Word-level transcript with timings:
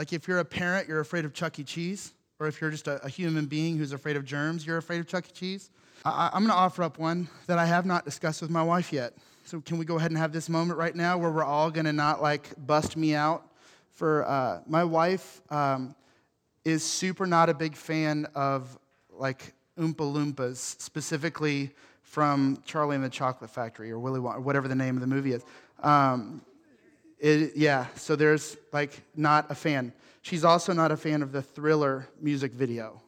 Like 0.00 0.14
if 0.14 0.26
you're 0.26 0.38
a 0.38 0.44
parent, 0.46 0.88
you're 0.88 1.00
afraid 1.00 1.26
of 1.26 1.34
Chuck 1.34 1.58
E. 1.58 1.62
Cheese, 1.62 2.14
or 2.38 2.46
if 2.46 2.58
you're 2.58 2.70
just 2.70 2.88
a, 2.88 3.04
a 3.04 3.10
human 3.10 3.44
being 3.44 3.76
who's 3.76 3.92
afraid 3.92 4.16
of 4.16 4.24
germs, 4.24 4.66
you're 4.66 4.78
afraid 4.78 4.98
of 4.98 5.06
Chuck 5.06 5.26
E. 5.28 5.30
Cheese. 5.30 5.68
I, 6.06 6.30
I'm 6.32 6.40
going 6.40 6.50
to 6.50 6.56
offer 6.56 6.82
up 6.82 6.98
one 6.98 7.28
that 7.48 7.58
I 7.58 7.66
have 7.66 7.84
not 7.84 8.06
discussed 8.06 8.40
with 8.40 8.50
my 8.50 8.62
wife 8.62 8.94
yet. 8.94 9.12
So 9.44 9.60
can 9.60 9.76
we 9.76 9.84
go 9.84 9.98
ahead 9.98 10.10
and 10.10 10.16
have 10.16 10.32
this 10.32 10.48
moment 10.48 10.78
right 10.78 10.96
now 10.96 11.18
where 11.18 11.30
we're 11.30 11.44
all 11.44 11.70
going 11.70 11.84
to 11.84 11.92
not 11.92 12.22
like 12.22 12.48
bust 12.66 12.96
me 12.96 13.14
out 13.14 13.46
for 13.90 14.26
uh, 14.26 14.62
my 14.66 14.84
wife 14.84 15.42
um, 15.50 15.94
is 16.64 16.82
super 16.82 17.26
not 17.26 17.50
a 17.50 17.54
big 17.54 17.76
fan 17.76 18.26
of 18.34 18.78
like 19.12 19.52
Oompa 19.78 19.96
Loompas, 19.96 20.80
specifically 20.80 21.72
from 22.00 22.62
Charlie 22.64 22.96
and 22.96 23.04
the 23.04 23.10
Chocolate 23.10 23.50
Factory 23.50 23.90
or 23.90 23.98
Willy 23.98 24.18
Wonka, 24.18 24.42
whatever 24.42 24.66
the 24.66 24.74
name 24.74 24.96
of 24.96 25.02
the 25.02 25.06
movie 25.06 25.34
is. 25.34 25.44
Um, 25.82 26.40
it, 27.20 27.56
yeah, 27.56 27.86
so 27.96 28.16
there's 28.16 28.56
like 28.72 29.02
not 29.14 29.50
a 29.50 29.54
fan. 29.54 29.92
She's 30.22 30.44
also 30.44 30.72
not 30.72 30.90
a 30.90 30.96
fan 30.96 31.22
of 31.22 31.32
the 31.32 31.42
Thriller 31.42 32.08
music 32.20 32.52
video. 32.52 33.00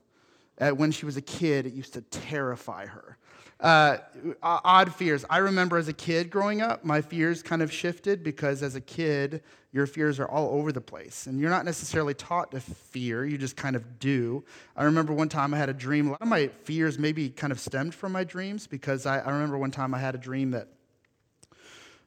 Uh, 0.61 0.71
when 0.71 0.93
she 0.93 1.07
was 1.07 1.17
a 1.17 1.23
kid, 1.23 1.67
it 1.67 1.73
used 1.73 1.95
to 1.95 2.03
terrify 2.03 2.87
her. 2.87 3.17
Uh, 3.59 3.99
odd 4.43 4.93
fears. 4.93 5.25
I 5.31 5.39
remember 5.39 5.79
as 5.79 5.87
a 5.87 5.93
kid 5.93 6.31
growing 6.31 6.61
up, 6.61 6.85
my 6.85 7.01
fears 7.01 7.43
kind 7.43 7.63
of 7.63 7.73
shifted 7.73 8.25
because 8.25 8.63
as 8.63 8.75
a 8.75 8.81
kid, 8.81 9.43
your 9.73 9.87
fears 9.87 10.19
are 10.19 10.29
all 10.29 10.51
over 10.59 10.73
the 10.73 10.81
place. 10.81 11.27
And 11.27 11.41
you're 11.41 11.49
not 11.49 11.65
necessarily 11.65 12.13
taught 12.13 12.51
to 12.51 12.61
fear, 12.61 13.25
you 13.25 13.39
just 13.39 13.57
kind 13.57 13.77
of 13.77 14.01
do. 14.01 14.45
I 14.77 14.85
remember 14.85 15.13
one 15.13 15.29
time 15.29 15.55
I 15.55 15.59
had 15.59 15.69
a 15.69 15.75
dream. 15.75 16.09
A 16.09 16.11
lot 16.11 16.23
of 16.23 16.29
my 16.29 16.49
fears 16.65 16.99
maybe 16.99 17.31
kind 17.31 17.53
of 17.53 17.61
stemmed 17.61 17.95
from 17.95 18.13
my 18.13 18.25
dreams 18.25 18.67
because 18.67 19.07
I, 19.07 19.21
I 19.21 19.31
remember 19.31 19.57
one 19.57 19.71
time 19.71 19.95
I 19.95 19.99
had 19.99 20.17
a 20.17 20.19
dream 20.19 20.51
that 20.51 20.69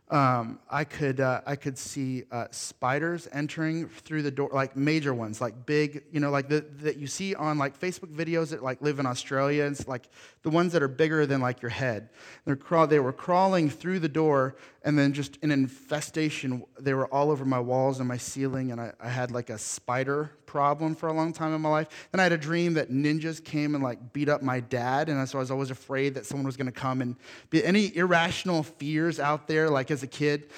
um, 0.09 0.59
I 0.69 0.83
could 0.83 1.19
uh, 1.19 1.41
I 1.47 1.55
could 1.55 1.79
see 1.79 2.25
uh, 2.31 2.45
spiders 2.51 3.27
entering 3.31 3.87
through 3.89 4.21
the 4.21 4.29
door, 4.29 4.49
like 4.53 4.77
major 4.77 5.15
ones, 5.15 5.41
like 5.41 5.65
big, 5.65 6.03
you 6.11 6.19
know, 6.19 6.29
like 6.29 6.47
the, 6.47 6.63
that 6.81 6.97
you 6.97 7.07
see 7.07 7.33
on 7.33 7.57
like 7.57 7.79
Facebook 7.79 8.13
videos 8.13 8.49
that 8.49 8.61
like 8.61 8.81
live 8.84 8.99
in 8.99 9.07
Australia. 9.07 9.63
It's 9.63 9.87
like 9.87 10.07
the 10.43 10.51
ones 10.51 10.73
that 10.73 10.84
are 10.84 10.87
bigger 10.87 11.25
than 11.25 11.41
like 11.41 11.63
your 11.63 11.70
head. 11.70 12.09
They're 12.45 12.85
they 12.85 12.99
were 12.99 13.13
crawling 13.13 13.67
through 13.67 13.99
the 13.99 14.09
door, 14.09 14.57
and 14.85 14.97
then 14.97 15.13
just 15.13 15.39
an 15.41 15.49
infestation. 15.49 16.63
They 16.79 16.93
were 16.93 17.07
all 17.07 17.31
over 17.31 17.43
my 17.43 17.59
walls 17.59 17.99
and 17.99 18.07
my 18.07 18.17
ceiling, 18.17 18.71
and 18.71 18.79
I, 18.79 18.93
I 18.99 19.09
had 19.09 19.31
like 19.31 19.49
a 19.49 19.57
spider 19.57 20.31
problem 20.45 20.93
for 20.93 21.09
a 21.09 21.13
long 21.13 21.33
time 21.33 21.53
in 21.55 21.61
my 21.61 21.69
life. 21.69 22.07
Then 22.11 22.19
I 22.19 22.23
had 22.23 22.31
a 22.31 22.37
dream 22.37 22.75
that 22.75 22.91
ninjas 22.91 23.43
came 23.43 23.73
and 23.73 23.83
like 23.83 24.13
beat 24.13 24.29
up 24.29 24.43
my 24.43 24.59
dad, 24.59 25.09
and 25.09 25.27
so 25.27 25.39
I 25.39 25.41
was 25.41 25.49
always 25.49 25.71
afraid 25.71 26.13
that 26.13 26.27
someone 26.27 26.45
was 26.45 26.55
going 26.55 26.67
to 26.67 26.71
come 26.71 27.01
and 27.01 27.15
be 27.49 27.65
any 27.65 27.93
irrational 27.97 28.61
fears 28.61 29.19
out 29.19 29.47
there, 29.47 29.71
like 29.71 29.89
as 29.89 30.03
a 30.03 30.07
kid. 30.07 30.49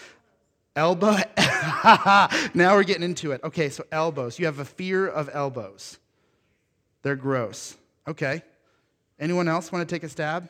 Elbow. 0.75 1.17
now 2.53 2.75
we're 2.75 2.83
getting 2.83 3.01
into 3.01 3.31
it. 3.31 3.41
Okay, 3.43 3.69
so 3.69 3.83
elbows. 3.91 4.37
You 4.37 4.45
have 4.45 4.59
a 4.59 4.65
fear 4.65 5.07
of 5.07 5.27
elbows. 5.33 5.97
They're 7.01 7.15
gross. 7.15 7.75
Okay. 8.07 8.43
Anyone 9.19 9.47
else 9.47 9.71
want 9.71 9.87
to 9.87 9.95
take 9.95 10.03
a 10.03 10.09
stab? 10.09 10.49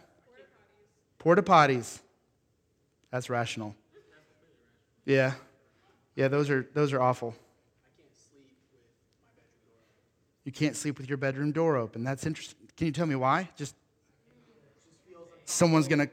Porta 1.20 1.42
potties. 1.44 2.02
That's 3.12 3.30
rational. 3.30 3.76
Yeah. 5.06 5.34
Yeah, 6.16 6.28
those 6.28 6.50
are 6.50 6.68
those 6.74 6.94
are 6.94 7.02
awful. 7.02 7.36
You 10.44 10.52
can't 10.52 10.76
sleep 10.76 10.98
with 10.98 11.10
your 11.10 11.18
bedroom 11.18 11.52
door 11.52 11.76
open. 11.76 12.04
That's 12.04 12.26
interesting. 12.26 12.58
Can 12.76 12.88
you 12.88 12.94
tell 12.94 13.06
me 13.06 13.16
why? 13.16 13.50
Just 13.58 13.76
someone's 15.46 15.88
to 15.88 16.10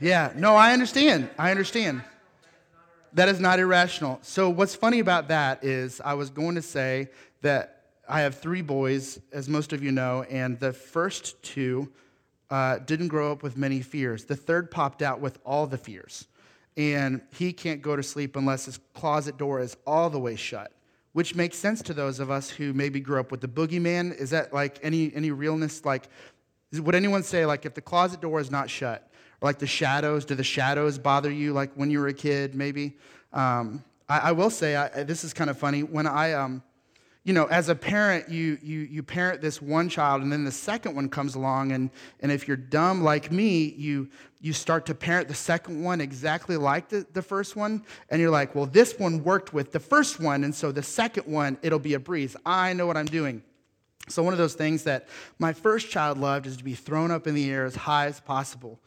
Yeah, 0.00 0.32
no, 0.34 0.56
I 0.56 0.72
understand. 0.72 1.28
I 1.38 1.50
understand. 1.50 2.02
That 3.12 3.28
is 3.28 3.38
not 3.38 3.58
irrational. 3.58 4.18
So, 4.22 4.48
what's 4.48 4.74
funny 4.74 5.00
about 5.00 5.28
that 5.28 5.62
is 5.62 6.00
I 6.02 6.14
was 6.14 6.30
going 6.30 6.54
to 6.54 6.62
say 6.62 7.08
that 7.42 7.82
I 8.08 8.22
have 8.22 8.36
three 8.36 8.62
boys, 8.62 9.20
as 9.32 9.48
most 9.48 9.72
of 9.72 9.82
you 9.82 9.92
know, 9.92 10.22
and 10.30 10.58
the 10.58 10.72
first 10.72 11.42
two 11.42 11.92
uh, 12.50 12.78
didn't 12.78 13.08
grow 13.08 13.30
up 13.32 13.42
with 13.42 13.56
many 13.56 13.80
fears. 13.80 14.24
The 14.24 14.36
third 14.36 14.70
popped 14.70 15.02
out 15.02 15.20
with 15.20 15.38
all 15.44 15.66
the 15.66 15.78
fears. 15.78 16.26
And 16.76 17.20
he 17.32 17.52
can't 17.52 17.82
go 17.82 17.96
to 17.96 18.02
sleep 18.02 18.36
unless 18.36 18.64
his 18.64 18.78
closet 18.94 19.36
door 19.36 19.60
is 19.60 19.76
all 19.86 20.08
the 20.08 20.18
way 20.18 20.36
shut, 20.36 20.72
which 21.12 21.34
makes 21.34 21.56
sense 21.56 21.82
to 21.82 21.94
those 21.94 22.20
of 22.20 22.30
us 22.30 22.48
who 22.48 22.72
maybe 22.72 23.00
grew 23.00 23.20
up 23.20 23.30
with 23.30 23.40
the 23.40 23.48
boogeyman. 23.48 24.16
Is 24.16 24.30
that 24.30 24.52
like 24.52 24.78
any, 24.82 25.12
any 25.14 25.30
realness? 25.30 25.84
Like, 25.84 26.08
would 26.72 26.94
anyone 26.94 27.22
say, 27.22 27.44
like, 27.44 27.66
if 27.66 27.74
the 27.74 27.80
closet 27.80 28.20
door 28.20 28.40
is 28.40 28.50
not 28.50 28.70
shut, 28.70 29.10
or 29.40 29.48
like 29.48 29.58
the 29.58 29.66
shadows, 29.66 30.24
do 30.24 30.34
the 30.34 30.44
shadows 30.44 30.98
bother 30.98 31.30
you, 31.30 31.52
like 31.52 31.72
when 31.74 31.90
you 31.90 31.98
were 31.98 32.08
a 32.08 32.14
kid, 32.14 32.54
maybe? 32.54 32.96
Um, 33.32 33.84
I, 34.08 34.18
I, 34.18 34.32
will 34.32 34.50
say, 34.50 34.76
I, 34.76 35.02
this 35.02 35.24
is 35.24 35.32
kind 35.32 35.50
of 35.50 35.58
funny. 35.58 35.82
When 35.82 36.06
I, 36.06 36.32
um, 36.32 36.62
you 37.22 37.34
know, 37.34 37.44
as 37.46 37.68
a 37.68 37.74
parent, 37.74 38.30
you, 38.30 38.58
you, 38.62 38.80
you 38.80 39.02
parent 39.02 39.42
this 39.42 39.60
one 39.60 39.90
child, 39.90 40.22
and 40.22 40.32
then 40.32 40.44
the 40.44 40.52
second 40.52 40.94
one 40.96 41.10
comes 41.10 41.34
along, 41.34 41.72
and, 41.72 41.90
and 42.20 42.32
if 42.32 42.48
you're 42.48 42.56
dumb 42.56 43.04
like 43.04 43.30
me, 43.30 43.74
you, 43.76 44.08
you 44.40 44.54
start 44.54 44.86
to 44.86 44.94
parent 44.94 45.28
the 45.28 45.34
second 45.34 45.82
one 45.82 46.00
exactly 46.00 46.56
like 46.56 46.88
the, 46.88 47.06
the 47.12 47.20
first 47.20 47.56
one, 47.56 47.84
and 48.08 48.22
you're 48.22 48.30
like, 48.30 48.54
well, 48.54 48.64
this 48.64 48.98
one 48.98 49.22
worked 49.22 49.52
with 49.52 49.70
the 49.70 49.80
first 49.80 50.18
one, 50.18 50.44
and 50.44 50.54
so 50.54 50.72
the 50.72 50.82
second 50.82 51.30
one, 51.30 51.58
it'll 51.62 51.78
be 51.78 51.92
a 51.92 52.00
breeze. 52.00 52.36
I 52.46 52.72
know 52.72 52.86
what 52.86 52.96
I'm 52.96 53.06
doing. 53.06 53.42
So, 54.08 54.22
one 54.22 54.32
of 54.32 54.38
those 54.38 54.54
things 54.54 54.82
that 54.84 55.06
my 55.38 55.52
first 55.52 55.90
child 55.90 56.18
loved 56.18 56.46
is 56.46 56.56
to 56.56 56.64
be 56.64 56.74
thrown 56.74 57.10
up 57.10 57.26
in 57.26 57.34
the 57.34 57.50
air 57.50 57.64
as 57.64 57.76
high 57.76 58.06
as 58.06 58.18
possible. 58.18 58.80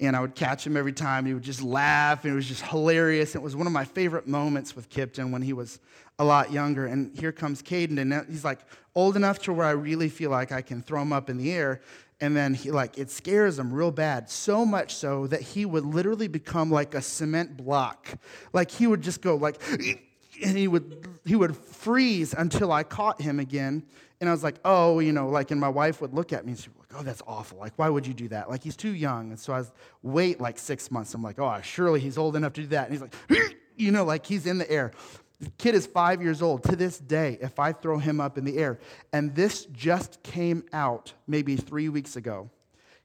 And 0.00 0.16
I 0.16 0.20
would 0.20 0.34
catch 0.34 0.66
him 0.66 0.76
every 0.76 0.92
time. 0.92 1.26
He 1.26 1.34
would 1.34 1.42
just 1.42 1.62
laugh, 1.62 2.24
and 2.24 2.32
it 2.32 2.36
was 2.36 2.48
just 2.48 2.62
hilarious. 2.62 3.34
It 3.34 3.42
was 3.42 3.54
one 3.54 3.66
of 3.66 3.72
my 3.72 3.84
favorite 3.84 4.26
moments 4.26 4.74
with 4.74 4.88
Kipton 4.88 5.30
when 5.30 5.42
he 5.42 5.52
was 5.52 5.78
a 6.18 6.24
lot 6.24 6.52
younger. 6.52 6.86
And 6.86 7.16
here 7.18 7.32
comes 7.32 7.62
Caden, 7.62 8.00
and 8.00 8.26
he's 8.28 8.44
like 8.44 8.60
old 8.94 9.16
enough 9.16 9.38
to 9.40 9.52
where 9.52 9.66
I 9.66 9.72
really 9.72 10.08
feel 10.08 10.30
like 10.30 10.52
I 10.52 10.62
can 10.62 10.82
throw 10.82 11.02
him 11.02 11.12
up 11.12 11.28
in 11.28 11.36
the 11.36 11.52
air. 11.52 11.80
And 12.22 12.36
then 12.36 12.52
he 12.52 12.70
like 12.70 12.98
it 12.98 13.10
scares 13.10 13.58
him 13.58 13.72
real 13.72 13.90
bad, 13.90 14.28
so 14.30 14.66
much 14.66 14.94
so 14.94 15.26
that 15.28 15.40
he 15.40 15.64
would 15.64 15.84
literally 15.84 16.28
become 16.28 16.70
like 16.70 16.94
a 16.94 17.00
cement 17.00 17.56
block. 17.56 18.08
Like 18.52 18.70
he 18.70 18.86
would 18.86 19.00
just 19.00 19.22
go 19.22 19.36
like, 19.36 19.60
and 20.44 20.56
he 20.56 20.68
would 20.68 21.08
he 21.24 21.36
would 21.36 21.56
freeze 21.56 22.34
until 22.34 22.72
I 22.72 22.82
caught 22.82 23.20
him 23.20 23.40
again. 23.40 23.84
And 24.20 24.28
I 24.28 24.32
was 24.32 24.42
like, 24.42 24.56
oh, 24.64 24.98
you 24.98 25.12
know, 25.12 25.28
like, 25.28 25.50
and 25.50 25.58
my 25.58 25.68
wife 25.68 26.02
would 26.02 26.12
look 26.12 26.32
at 26.32 26.44
me 26.44 26.52
and 26.52 26.60
oh, 26.94 27.02
that's 27.02 27.22
awful. 27.26 27.58
Like, 27.58 27.72
why 27.76 27.88
would 27.88 28.06
you 28.06 28.14
do 28.14 28.28
that? 28.28 28.50
Like, 28.50 28.62
he's 28.62 28.76
too 28.76 28.94
young. 28.94 29.30
And 29.30 29.38
so 29.38 29.52
I 29.52 29.64
wait 30.02 30.40
like 30.40 30.58
six 30.58 30.90
months. 30.90 31.14
I'm 31.14 31.22
like, 31.22 31.38
oh, 31.38 31.60
surely 31.62 32.00
he's 32.00 32.18
old 32.18 32.36
enough 32.36 32.52
to 32.54 32.62
do 32.62 32.66
that. 32.68 32.90
And 32.90 32.92
he's 32.92 33.02
like, 33.02 33.56
you 33.76 33.90
know, 33.90 34.04
like 34.04 34.26
he's 34.26 34.46
in 34.46 34.58
the 34.58 34.70
air. 34.70 34.92
The 35.40 35.50
kid 35.56 35.74
is 35.74 35.86
five 35.86 36.20
years 36.20 36.42
old. 36.42 36.64
To 36.64 36.76
this 36.76 36.98
day, 36.98 37.38
if 37.40 37.58
I 37.58 37.72
throw 37.72 37.98
him 37.98 38.20
up 38.20 38.36
in 38.36 38.44
the 38.44 38.58
air, 38.58 38.78
and 39.12 39.34
this 39.34 39.64
just 39.66 40.22
came 40.22 40.64
out 40.72 41.14
maybe 41.26 41.56
three 41.56 41.88
weeks 41.88 42.16
ago, 42.16 42.50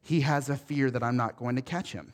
he 0.01 0.21
has 0.21 0.49
a 0.49 0.57
fear 0.57 0.91
that 0.91 1.01
I'm 1.01 1.15
not 1.15 1.37
going 1.37 1.55
to 1.55 1.61
catch 1.61 1.93
him. 1.93 2.13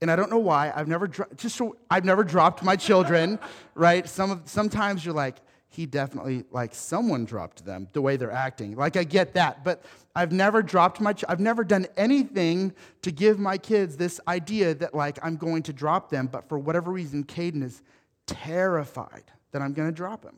And 0.00 0.10
I 0.10 0.16
don't 0.16 0.30
know 0.30 0.38
why. 0.38 0.72
I've 0.74 0.88
never 0.88 1.06
dro- 1.06 1.28
just 1.36 1.56
so, 1.56 1.76
I've 1.88 2.04
never 2.04 2.24
dropped 2.24 2.64
my 2.64 2.74
children, 2.74 3.38
right? 3.74 4.08
Some 4.08 4.32
of, 4.32 4.42
sometimes 4.46 5.04
you're 5.04 5.14
like, 5.14 5.36
he 5.74 5.86
definitely 5.86 6.44
like 6.50 6.74
someone 6.74 7.24
dropped 7.24 7.64
them 7.64 7.88
the 7.92 8.02
way 8.02 8.16
they're 8.16 8.30
acting. 8.30 8.76
Like 8.76 8.96
i 8.96 9.04
get 9.04 9.34
that 9.34 9.64
but 9.64 9.82
i've 10.14 10.32
never 10.32 10.62
dropped 10.62 11.00
my 11.00 11.12
ch- 11.12 11.24
i've 11.28 11.40
never 11.40 11.64
done 11.64 11.86
anything 11.96 12.72
to 13.02 13.10
give 13.10 13.38
my 13.38 13.56
kids 13.58 13.96
this 13.96 14.20
idea 14.28 14.74
that 14.74 14.94
like 14.94 15.18
i'm 15.22 15.36
going 15.36 15.62
to 15.64 15.72
drop 15.72 16.10
them 16.10 16.26
but 16.26 16.48
for 16.48 16.58
whatever 16.58 16.90
reason 16.90 17.24
caden 17.24 17.62
is 17.62 17.82
terrified 18.26 19.24
that 19.52 19.62
i'm 19.62 19.72
going 19.72 19.88
to 19.88 19.94
drop 19.94 20.24
him. 20.24 20.36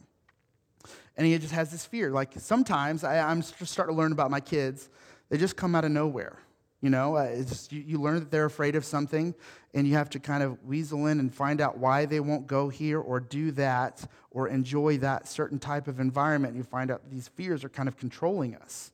And 1.17 1.27
he 1.27 1.39
just 1.39 1.53
has 1.53 1.71
this 1.71 1.87
fear. 1.87 2.11
Like 2.11 2.33
sometimes 2.37 3.05
I, 3.05 3.19
i'm 3.19 3.43
just 3.43 3.73
starting 3.73 3.95
to 3.95 3.99
learn 3.99 4.13
about 4.13 4.31
my 4.31 4.41
kids. 4.41 4.89
They 5.31 5.39
just 5.39 5.57
come 5.57 5.75
out 5.75 5.85
of 5.85 5.91
nowhere 5.91 6.39
you 6.85 6.91
know, 6.91 7.17
uh, 7.17 7.43
you, 7.71 7.81
you 7.81 7.99
learn 7.99 8.21
that 8.21 8.31
they're 8.31 8.45
afraid 8.45 8.77
of 8.77 8.85
something, 8.85 9.35
and 9.73 9.89
you 9.89 9.95
have 9.95 10.11
to 10.11 10.21
kind 10.21 10.43
of 10.43 10.63
weasel 10.65 11.07
in 11.07 11.19
and 11.19 11.35
find 11.35 11.63
out 11.63 11.79
why 11.79 12.05
they 12.05 12.21
won't 12.21 12.47
go 12.47 12.69
here 12.69 13.01
or 13.01 13.21
do 13.21 13.53
that 13.53 14.07
or 14.31 14.49
enjoy 14.49 14.99
that 14.99 15.27
certain 15.27 15.59
type 15.59 15.89
of 15.89 15.99
environment. 15.99 16.55
You 16.55 16.63
find 16.63 16.91
out 16.91 17.01
these 17.11 17.27
fears 17.27 17.65
are 17.65 17.71
kind 17.71 17.89
of 17.89 17.97
controlling 17.97 18.55
us. 18.57 18.93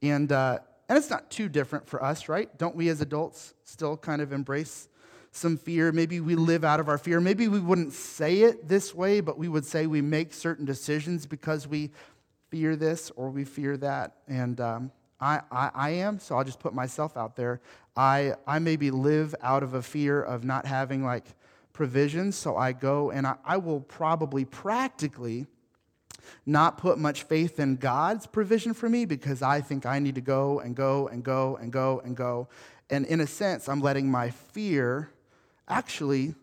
And, 0.00 0.32
uh, 0.32 0.60
and 0.88 0.96
it's 0.96 1.10
not 1.10 1.30
too 1.30 1.50
different 1.50 1.86
for 1.86 2.02
us, 2.02 2.26
right? 2.26 2.56
Don't 2.56 2.74
we 2.74 2.88
as 2.88 3.02
adults 3.02 3.52
still 3.64 3.98
kind 3.98 4.22
of 4.22 4.32
embrace 4.32 4.88
some 5.30 5.58
fear? 5.58 5.92
Maybe 5.92 6.20
we 6.20 6.36
live 6.36 6.64
out 6.64 6.80
of 6.80 6.88
our 6.88 6.96
fear. 6.96 7.20
Maybe 7.20 7.48
we 7.48 7.60
wouldn't 7.60 7.92
say 7.92 8.44
it 8.44 8.66
this 8.66 8.94
way, 8.94 9.20
but 9.20 9.36
we 9.36 9.48
would 9.48 9.66
say 9.66 9.86
we 9.86 10.00
make 10.00 10.32
certain 10.32 10.64
decisions 10.64 11.26
because 11.26 11.68
we 11.68 11.90
fear 12.48 12.76
this 12.76 13.12
or 13.14 13.28
we 13.28 13.44
fear 13.44 13.76
that. 13.76 14.14
And 14.26 14.58
um, 14.58 14.90
I, 15.20 15.40
I, 15.50 15.70
I, 15.74 15.90
am, 15.90 16.18
so 16.18 16.36
I'll 16.36 16.44
just 16.44 16.60
put 16.60 16.74
myself 16.74 17.16
out 17.16 17.36
there. 17.36 17.60
I, 17.96 18.34
I 18.46 18.58
maybe 18.58 18.90
live 18.90 19.34
out 19.42 19.62
of 19.62 19.74
a 19.74 19.82
fear 19.82 20.22
of 20.22 20.44
not 20.44 20.66
having 20.66 21.04
like 21.04 21.24
provisions, 21.72 22.36
so 22.36 22.56
I 22.56 22.72
go 22.72 23.10
and 23.10 23.26
I, 23.26 23.36
I 23.44 23.56
will 23.56 23.80
probably 23.80 24.44
practically 24.44 25.46
not 26.44 26.78
put 26.78 26.98
much 26.98 27.22
faith 27.22 27.58
in 27.58 27.76
God's 27.76 28.26
provision 28.26 28.74
for 28.74 28.88
me 28.88 29.04
because 29.04 29.42
I 29.42 29.60
think 29.60 29.86
I 29.86 29.98
need 29.98 30.16
to 30.16 30.20
go 30.20 30.60
and 30.60 30.74
go 30.74 31.08
and 31.08 31.22
go 31.22 31.56
and 31.56 31.72
go 31.72 32.00
and 32.04 32.16
go. 32.16 32.48
And 32.90 33.06
in 33.06 33.20
a 33.20 33.26
sense, 33.26 33.68
I'm 33.68 33.80
letting 33.80 34.10
my 34.10 34.30
fear 34.30 35.10
actually 35.68 36.34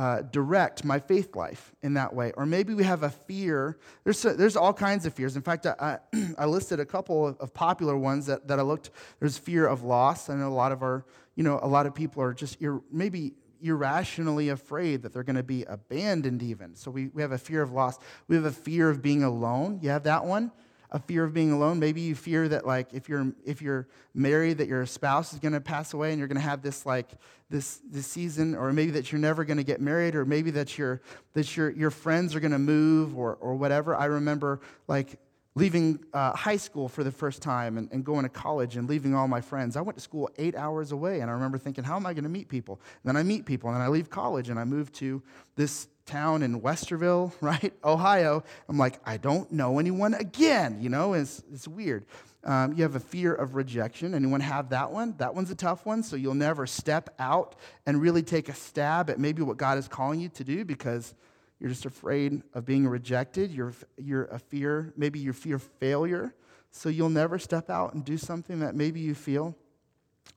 uh, 0.00 0.22
direct 0.22 0.82
my 0.82 0.98
faith 0.98 1.36
life 1.36 1.74
in 1.82 1.92
that 1.92 2.14
way. 2.14 2.32
Or 2.38 2.46
maybe 2.46 2.72
we 2.72 2.84
have 2.84 3.02
a 3.02 3.10
fear. 3.10 3.76
There's, 4.02 4.22
there's 4.22 4.56
all 4.56 4.72
kinds 4.72 5.04
of 5.04 5.12
fears. 5.12 5.36
In 5.36 5.42
fact, 5.42 5.66
I, 5.66 5.98
I 6.38 6.46
listed 6.46 6.80
a 6.80 6.86
couple 6.86 7.36
of, 7.38 7.52
popular 7.52 7.94
ones 7.98 8.24
that, 8.24 8.48
that 8.48 8.58
I 8.58 8.62
looked. 8.62 8.92
There's 9.18 9.36
fear 9.36 9.66
of 9.66 9.82
loss. 9.82 10.30
I 10.30 10.36
know 10.36 10.48
a 10.48 10.54
lot 10.54 10.72
of 10.72 10.82
our, 10.82 11.04
you 11.34 11.44
know, 11.44 11.60
a 11.62 11.68
lot 11.68 11.84
of 11.84 11.94
people 11.94 12.22
are 12.22 12.32
just 12.32 12.62
ir- 12.62 12.80
maybe 12.90 13.34
irrationally 13.60 14.48
afraid 14.48 15.02
that 15.02 15.12
they're 15.12 15.22
going 15.22 15.36
to 15.36 15.42
be 15.42 15.64
abandoned 15.64 16.42
even. 16.42 16.76
So 16.76 16.90
we, 16.90 17.08
we 17.08 17.20
have 17.20 17.32
a 17.32 17.38
fear 17.38 17.60
of 17.60 17.72
loss. 17.72 17.98
We 18.26 18.36
have 18.36 18.46
a 18.46 18.52
fear 18.52 18.88
of 18.88 19.02
being 19.02 19.22
alone. 19.22 19.80
You 19.82 19.90
have 19.90 20.04
that 20.04 20.24
one? 20.24 20.50
A 20.92 20.98
fear 20.98 21.24
of 21.24 21.32
being 21.32 21.52
alone. 21.52 21.78
Maybe 21.78 22.00
you 22.00 22.14
fear 22.14 22.48
that 22.48 22.66
like 22.66 22.92
if 22.92 23.08
you're 23.08 23.32
if 23.44 23.62
you're 23.62 23.88
married 24.14 24.58
that 24.58 24.68
your 24.68 24.86
spouse 24.86 25.32
is 25.32 25.38
going 25.38 25.52
to 25.52 25.60
pass 25.60 25.94
away 25.94 26.10
and 26.10 26.18
you're 26.18 26.28
going 26.28 26.36
to 26.36 26.42
have 26.42 26.62
this 26.62 26.84
like 26.84 27.10
this 27.48 27.80
this 27.90 28.06
season 28.06 28.54
or 28.54 28.72
maybe 28.72 28.92
that 28.92 29.12
you're 29.12 29.20
never 29.20 29.44
going 29.44 29.56
to 29.56 29.64
get 29.64 29.80
married 29.80 30.14
or 30.14 30.24
maybe 30.24 30.50
that 30.50 30.76
your 30.78 31.00
that 31.34 31.56
your 31.56 31.70
your 31.70 31.90
friends 31.90 32.34
are 32.34 32.40
going 32.40 32.52
to 32.52 32.58
move 32.58 33.16
or 33.16 33.36
or 33.36 33.54
whatever. 33.54 33.94
I 33.94 34.06
remember 34.06 34.60
like 34.88 35.18
leaving 35.56 35.98
uh, 36.14 36.32
high 36.36 36.56
school 36.56 36.88
for 36.88 37.02
the 37.02 37.10
first 37.10 37.42
time 37.42 37.76
and, 37.76 37.90
and, 37.90 38.04
going 38.04 38.22
to 38.22 38.28
college 38.28 38.76
and 38.76 38.88
leaving 38.88 39.14
all 39.14 39.26
my 39.26 39.40
friends. 39.40 39.76
I 39.76 39.80
went 39.80 39.96
to 39.96 40.02
school 40.02 40.30
eight 40.38 40.54
hours 40.54 40.92
away, 40.92 41.20
and 41.20 41.30
I 41.30 41.34
remember 41.34 41.58
thinking, 41.58 41.82
how 41.82 41.96
am 41.96 42.06
I 42.06 42.14
going 42.14 42.24
to 42.24 42.30
meet 42.30 42.48
people? 42.48 42.80
And 43.02 43.08
then 43.08 43.16
I 43.16 43.24
meet 43.24 43.46
people, 43.46 43.68
and 43.68 43.76
then 43.76 43.84
I 43.84 43.88
leave 43.88 44.10
college, 44.10 44.48
and 44.48 44.60
I 44.60 44.64
move 44.64 44.92
to 44.92 45.20
this 45.56 45.88
town 46.10 46.42
in 46.42 46.60
Westerville, 46.60 47.32
right, 47.40 47.72
Ohio. 47.84 48.42
I'm 48.68 48.78
like, 48.78 49.00
I 49.04 49.16
don't 49.16 49.50
know 49.52 49.78
anyone 49.78 50.14
again, 50.14 50.78
you 50.80 50.88
know, 50.88 51.14
it's, 51.14 51.42
it's 51.52 51.68
weird. 51.68 52.04
Um, 52.42 52.72
you 52.72 52.82
have 52.82 52.96
a 52.96 53.00
fear 53.00 53.34
of 53.34 53.54
rejection. 53.54 54.14
Anyone 54.14 54.40
have 54.40 54.70
that 54.70 54.90
one? 54.90 55.14
That 55.18 55.34
one's 55.34 55.50
a 55.50 55.54
tough 55.54 55.84
one, 55.84 56.02
so 56.02 56.16
you'll 56.16 56.34
never 56.34 56.66
step 56.66 57.14
out 57.18 57.54
and 57.84 58.00
really 58.00 58.22
take 58.22 58.48
a 58.48 58.54
stab 58.54 59.10
at 59.10 59.18
maybe 59.18 59.42
what 59.42 59.58
God 59.58 59.76
is 59.76 59.88
calling 59.88 60.20
you 60.20 60.30
to 60.30 60.44
do 60.44 60.64
because 60.64 61.14
you're 61.58 61.68
just 61.68 61.84
afraid 61.84 62.42
of 62.54 62.64
being 62.64 62.88
rejected. 62.88 63.50
You're, 63.50 63.74
you're 63.98 64.24
a 64.24 64.38
fear, 64.38 64.94
maybe 64.96 65.18
you 65.18 65.34
fear 65.34 65.58
failure, 65.58 66.34
so 66.70 66.88
you'll 66.88 67.10
never 67.10 67.38
step 67.38 67.68
out 67.68 67.92
and 67.92 68.04
do 68.04 68.16
something 68.16 68.60
that 68.60 68.74
maybe 68.74 69.00
you 69.00 69.14
feel 69.14 69.54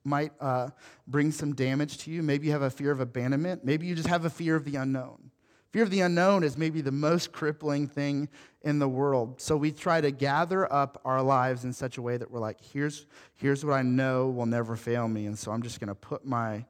might 0.03 0.33
uh, 0.41 0.69
bring 1.07 1.31
some 1.31 1.55
damage 1.55 1.99
to 1.99 2.11
you. 2.11 2.21
Maybe 2.21 2.47
you 2.47 2.51
have 2.51 2.61
a 2.61 2.69
fear 2.69 2.91
of 2.91 2.99
abandonment. 2.99 3.63
Maybe 3.63 3.87
you 3.87 3.95
just 3.95 4.09
have 4.09 4.25
a 4.25 4.29
fear 4.29 4.55
of 4.55 4.65
the 4.65 4.75
unknown. 4.75 5.31
Fear 5.73 5.83
of 5.83 5.89
the 5.89 6.01
unknown 6.01 6.43
is 6.43 6.55
maybe 6.55 6.81
the 6.81 6.91
most 6.91 7.31
crippling 7.31 7.87
thing 7.87 8.29
in 8.61 8.77
the 8.77 8.87
world. 8.87 9.41
So 9.41 9.57
we 9.57 9.71
try 9.71 10.01
to 10.01 10.11
gather 10.11 10.71
up 10.71 11.01
our 11.03 11.19
lives 11.19 11.65
in 11.65 11.73
such 11.73 11.97
a 11.97 12.01
way 12.03 12.15
that 12.15 12.29
we're 12.29 12.39
like, 12.39 12.59
here's, 12.61 13.07
here's 13.33 13.65
what 13.65 13.73
I 13.73 13.81
know 13.81 14.29
will 14.29 14.45
never 14.45 14.75
fail 14.75 15.07
me. 15.07 15.25
And 15.25 15.37
so 15.37 15.51
I'm 15.51 15.63
just 15.63 15.79
going 15.79 15.87
to 15.87 15.95
put 15.95 16.27
my 16.27 16.63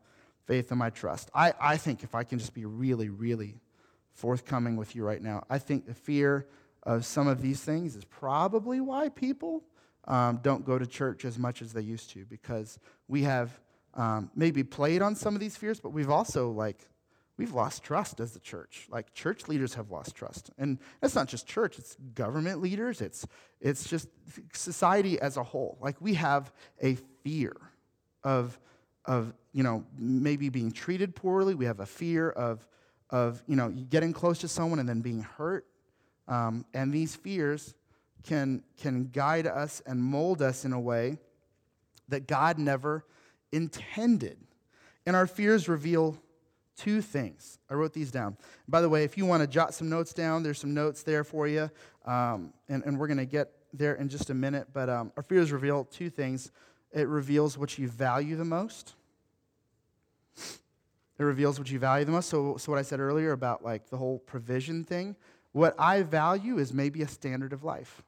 faith 0.47 0.71
and 0.71 0.79
my 0.79 0.89
trust. 0.89 1.29
I, 1.35 1.51
I 1.59 1.75
think 1.75 2.03
if 2.03 2.15
I 2.15 2.23
can 2.23 2.39
just 2.39 2.53
be 2.53 2.63
really, 2.63 3.09
really 3.09 3.55
forthcoming 4.13 4.77
with 4.77 4.95
you 4.95 5.03
right 5.03 5.21
now, 5.21 5.43
I 5.49 5.57
think 5.57 5.85
the 5.85 5.93
fear 5.93 6.47
of 6.83 7.05
some 7.05 7.27
of 7.27 7.41
these 7.41 7.61
things 7.61 7.97
is 7.97 8.05
probably 8.05 8.79
why 8.79 9.09
people 9.09 9.65
um, 10.07 10.39
don't 10.41 10.65
go 10.65 10.79
to 10.79 10.87
church 10.87 11.25
as 11.25 11.37
much 11.37 11.61
as 11.61 11.73
they 11.73 11.81
used 11.81 12.09
to 12.11 12.23
because 12.23 12.79
we 13.09 13.23
have 13.23 13.59
um, 13.95 14.31
maybe 14.33 14.63
played 14.63 15.01
on 15.01 15.13
some 15.13 15.33
of 15.33 15.41
these 15.41 15.57
fears, 15.57 15.81
but 15.81 15.89
we've 15.89 16.09
also 16.09 16.51
like 16.51 16.87
we've 17.37 17.53
lost 17.53 17.83
trust 17.83 18.19
as 18.19 18.31
the 18.31 18.39
church. 18.39 18.87
Like 18.89 19.13
church 19.13 19.47
leaders 19.47 19.73
have 19.75 19.91
lost 19.91 20.15
trust. 20.15 20.51
And 20.57 20.79
it's 21.01 21.15
not 21.15 21.27
just 21.27 21.47
church, 21.47 21.79
it's 21.79 21.95
government 22.13 22.61
leaders, 22.61 23.01
it's 23.01 23.25
it's 23.59 23.87
just 23.89 24.07
society 24.53 25.19
as 25.19 25.37
a 25.37 25.43
whole. 25.43 25.77
Like 25.81 25.99
we 25.99 26.13
have 26.15 26.51
a 26.81 26.95
fear 27.23 27.55
of 28.23 28.59
of, 29.05 29.33
you 29.51 29.63
know, 29.63 29.85
maybe 29.97 30.49
being 30.49 30.71
treated 30.71 31.15
poorly. 31.15 31.55
We 31.55 31.65
have 31.65 31.79
a 31.79 31.85
fear 31.85 32.29
of 32.29 32.65
of, 33.09 33.43
you 33.47 33.55
know, 33.55 33.69
getting 33.69 34.13
close 34.13 34.39
to 34.39 34.47
someone 34.47 34.79
and 34.79 34.87
then 34.87 35.01
being 35.01 35.21
hurt. 35.21 35.65
Um, 36.27 36.65
and 36.73 36.93
these 36.93 37.15
fears 37.15 37.75
can 38.23 38.63
can 38.77 39.09
guide 39.11 39.47
us 39.47 39.81
and 39.85 40.01
mold 40.01 40.41
us 40.41 40.65
in 40.65 40.73
a 40.73 40.79
way 40.79 41.17
that 42.09 42.27
God 42.27 42.57
never 42.57 43.05
intended. 43.51 44.37
And 45.05 45.15
our 45.15 45.27
fears 45.27 45.67
reveal 45.67 46.17
two 46.75 47.01
things. 47.01 47.59
I 47.69 47.73
wrote 47.75 47.93
these 47.93 48.11
down. 48.11 48.37
By 48.67 48.81
the 48.81 48.89
way, 48.89 49.03
if 49.03 49.17
you 49.17 49.25
want 49.25 49.41
to 49.41 49.47
jot 49.47 49.73
some 49.73 49.89
notes 49.89 50.13
down, 50.13 50.43
there's 50.43 50.59
some 50.59 50.73
notes 50.73 51.03
there 51.03 51.23
for 51.23 51.47
you. 51.47 51.69
Um, 52.05 52.53
and, 52.69 52.83
and 52.85 52.99
we're 52.99 53.07
going 53.07 53.17
to 53.17 53.25
get 53.25 53.51
there 53.73 53.95
in 53.95 54.09
just 54.09 54.29
a 54.29 54.33
minute. 54.33 54.67
But 54.73 54.89
um, 54.89 55.11
our 55.17 55.23
fears 55.23 55.51
reveal 55.51 55.85
two 55.85 56.09
things 56.09 56.51
it 56.91 57.07
reveals 57.07 57.57
what 57.57 57.77
you 57.79 57.87
value 57.87 58.35
the 58.35 58.45
most. 58.45 58.93
It 60.37 61.23
reveals 61.23 61.57
what 61.57 61.71
you 61.71 61.79
value 61.79 62.05
the 62.05 62.11
most. 62.11 62.29
So, 62.29 62.57
so 62.57 62.71
what 62.71 62.77
I 62.77 62.83
said 62.83 62.99
earlier 62.99 63.31
about 63.31 63.63
like 63.63 63.89
the 63.89 63.97
whole 63.97 64.19
provision 64.19 64.83
thing, 64.83 65.15
what 65.51 65.75
I 65.79 66.03
value 66.03 66.59
is 66.59 66.73
maybe 66.73 67.01
a 67.01 67.07
standard 67.07 67.53
of 67.53 67.63
life. 67.63 68.03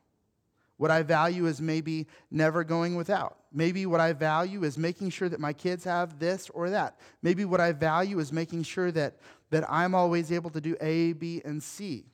What 0.77 0.91
I 0.91 1.03
value 1.03 1.45
is 1.45 1.61
maybe 1.61 2.07
never 2.29 2.63
going 2.63 2.95
without. 2.95 3.37
Maybe 3.53 3.85
what 3.85 4.01
I 4.01 4.11
value 4.11 4.63
is 4.63 4.77
making 4.77 5.11
sure 5.11 5.29
that 5.29 5.39
my 5.39 5.53
kids 5.53 5.85
have 5.85 6.19
this 6.19 6.49
or 6.49 6.69
that. 6.69 6.99
Maybe 7.21 7.45
what 7.45 7.61
I 7.61 7.71
value 7.71 8.19
is 8.19 8.33
making 8.33 8.63
sure 8.63 8.91
that, 8.91 9.15
that 9.51 9.63
I'm 9.71 9.95
always 9.95 10.31
able 10.31 10.49
to 10.49 10.59
do 10.59 10.75
A, 10.81 11.13
B, 11.13 11.41
and 11.45 11.63
C. 11.63 12.05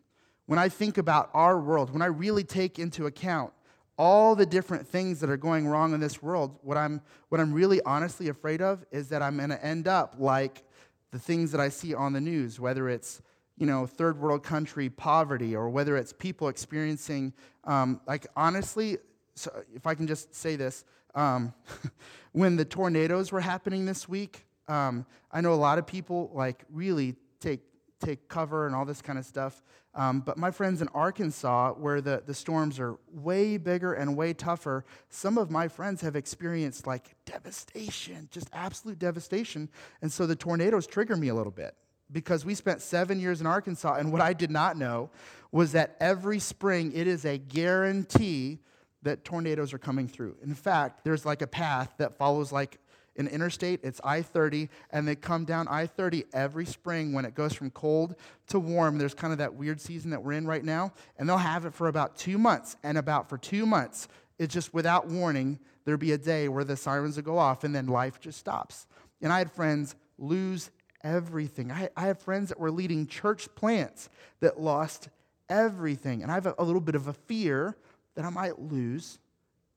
When 0.46 0.60
I 0.60 0.70
think 0.70 0.98
about 0.98 1.32
our 1.34 1.60
world, 1.60 1.92
when 1.92 2.02
I 2.04 2.08
really 2.08 2.44
take 2.44 2.78
into 2.78 3.08
account 3.08 3.52
all 3.98 4.36
the 4.36 4.46
different 4.46 4.88
things 4.88 5.20
that 5.20 5.30
are 5.30 5.38
going 5.38 5.68
wrong 5.68 5.94
in 5.94 6.00
this 6.00 6.22
world, 6.22 6.58
what 6.62 6.78
I'm, 6.78 7.02
what 7.30 7.42
I'm 7.42 7.54
really 7.54 7.82
honestly 7.84 8.30
afraid 8.30 8.62
of 8.62 8.86
is 8.92 9.10
that 9.10 9.22
I'm 9.22 9.38
going 9.38 9.50
to 9.50 9.66
end 9.66 9.88
up 9.88 10.16
like 10.20 10.64
the 11.12 11.20
things 11.20 11.52
that 11.52 11.62
I 11.62 11.70
see 11.70 11.94
on 11.94 12.14
the 12.14 12.22
news, 12.22 12.60
whether 12.60 12.90
it's 12.90 13.22
you 13.58 13.66
know, 13.66 13.86
third 13.86 14.20
world 14.20 14.44
country 14.44 14.90
poverty 14.90 15.56
or 15.56 15.70
whether 15.70 15.98
it's 15.98 16.14
people 16.14 16.48
experiencing, 16.48 17.34
um, 17.66 18.02
like, 18.08 18.28
honestly, 18.36 18.98
so 19.36 19.52
if 19.74 19.86
I 19.86 19.96
can 19.96 20.08
just 20.08 20.34
say 20.34 20.56
this, 20.56 20.84
um, 21.16 21.54
when 22.32 22.56
the 22.56 22.66
tornadoes 22.66 23.32
were 23.32 23.42
happening 23.42 23.86
this 23.86 24.08
week, 24.08 24.46
um, 24.68 25.06
I 25.32 25.42
know 25.42 25.54
a 25.54 25.56
lot 25.56 25.78
of 25.78 25.86
people, 25.86 26.32
like, 26.34 26.64
really 26.72 27.16
take, 27.40 27.62
take 28.00 28.28
cover 28.28 28.66
and 28.66 28.76
all 28.76 28.86
this 28.86 29.02
kind 29.02 29.20
of 29.20 29.26
stuff. 29.26 29.62
Um, 29.94 30.22
but 30.22 30.38
my 30.38 30.52
friends 30.52 30.82
in 30.82 30.88
Arkansas, 30.90 31.74
where 31.74 32.00
the, 32.00 32.24
the 32.26 32.34
storms 32.34 32.80
are 32.80 32.98
way 33.12 33.58
bigger 33.58 33.94
and 33.94 34.16
way 34.16 34.34
tougher, 34.34 34.86
some 35.10 35.38
of 35.38 35.52
my 35.52 35.68
friends 35.68 36.02
have 36.02 36.16
experienced 36.16 36.88
like 36.88 37.14
devastation, 37.26 38.30
just 38.32 38.50
absolute 38.54 39.00
devastation. 39.00 39.70
And 40.02 40.10
so 40.10 40.26
the 40.26 40.36
tornadoes 40.36 40.88
trigger 40.88 41.18
me 41.18 41.28
a 41.28 41.36
little 41.36 41.52
bit 41.52 41.76
because 42.12 42.46
we 42.46 42.56
spent 42.56 42.82
seven 42.82 43.20
years 43.20 43.42
in 43.42 43.48
Arkansas, 43.48 43.96
and 43.96 44.12
what 44.12 44.22
I 44.22 44.34
did 44.34 44.52
not 44.52 44.78
know 44.78 45.10
was 45.52 45.74
that 45.74 45.96
every 46.00 46.40
spring 46.40 46.92
it 46.94 47.08
is 47.08 47.26
a 47.26 47.38
guarantee 47.38 48.60
that 49.04 49.24
tornadoes 49.26 49.74
are 49.74 49.78
coming 49.78 50.08
through. 50.08 50.36
In 50.44 50.54
fact, 50.54 51.04
there's 51.04 51.26
like 51.26 51.42
a 51.42 51.48
path 51.48 51.94
that 51.98 52.18
follows 52.18 52.52
like 52.52 52.80
an 53.18 53.28
interstate, 53.28 53.82
it's 53.84 54.00
I 54.04 54.22
30, 54.22 54.70
and 54.92 55.08
they 55.08 55.16
come 55.16 55.44
down 55.44 55.68
I 55.68 55.86
30 55.86 56.26
every 56.34 56.66
spring 56.66 57.14
when 57.14 57.26
it 57.26 57.36
goes 57.36 57.54
from 57.54 57.70
cold 57.72 58.16
to 58.48 58.60
warm. 58.60 58.98
There's 58.98 59.14
kind 59.14 59.34
of 59.34 59.40
that 59.40 59.54
weird 59.54 59.82
season 59.82 60.12
that 60.12 60.24
we're 60.24 60.34
in 60.34 60.48
right 60.48 60.64
now, 60.64 60.94
and 61.18 61.28
they'll 61.28 61.38
have 61.38 61.66
it 61.66 61.74
for 61.74 61.88
about 61.88 62.16
two 62.16 62.38
months. 62.38 62.78
And 62.84 62.98
about 62.98 63.28
for 63.28 63.38
two 63.38 63.66
months, 63.66 64.08
it's 64.40 64.54
just 64.54 64.74
without 64.74 65.08
warning, 65.08 65.60
there'll 65.84 66.00
be 66.00 66.14
a 66.14 66.18
day 66.18 66.48
where 66.48 66.64
the 66.64 66.78
sirens 66.78 67.18
will 67.18 67.24
go 67.24 67.38
off, 67.38 67.64
and 67.64 67.76
then 67.76 67.88
life 67.88 68.20
just 68.20 68.40
stops. 68.40 68.88
And 69.22 69.32
I 69.32 69.40
had 69.40 69.52
friends 69.52 69.96
lose 70.18 70.72
everything. 71.04 71.72
I, 71.72 71.90
I 71.96 72.08
have 72.08 72.20
friends 72.20 72.50
that 72.50 72.60
were 72.60 72.72
leading 72.72 73.08
church 73.08 73.48
plants 73.56 74.10
that 74.40 74.60
lost 74.60 75.10
everything. 75.50 76.24
And 76.24 76.32
I 76.32 76.36
have 76.36 76.48
a, 76.48 76.56
a 76.58 76.64
little 76.64 76.82
bit 76.82 76.96
of 76.96 77.08
a 77.08 77.14
fear 77.14 77.76
that 78.16 78.26
I 78.26 78.30
might 78.30 78.60
lose 78.60 79.20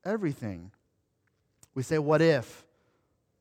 everything. 0.03 0.71
We 1.73 1.83
say, 1.83 1.99
what 1.99 2.21
if? 2.21 2.65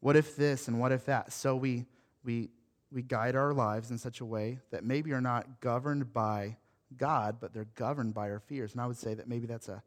What 0.01 0.17
if 0.17 0.37
this 0.37 0.69
and 0.69 0.81
what 0.81 0.93
if 0.93 1.07
that? 1.07 1.33
So 1.33 1.57
we, 1.57 1.87
we, 2.25 2.51
we 2.93 3.03
guide 3.03 3.37
our 3.37 3.55
lives 3.55 3.91
in 3.91 3.99
such 3.99 4.21
a 4.21 4.25
way 4.25 4.59
that 4.71 4.85
maybe 4.85 5.13
are 5.13 5.21
not 5.21 5.61
governed 5.61 6.13
by 6.13 6.57
God, 6.97 7.37
but 7.41 7.53
they're 7.53 7.69
governed 7.75 8.15
by 8.15 8.31
our 8.31 8.41
fears. 8.41 8.73
And 8.73 8.81
I 8.81 8.87
would 8.87 8.97
say 8.97 9.15
that 9.15 9.29
maybe 9.29 9.47
that's 9.47 9.69
a, 9.69 9.83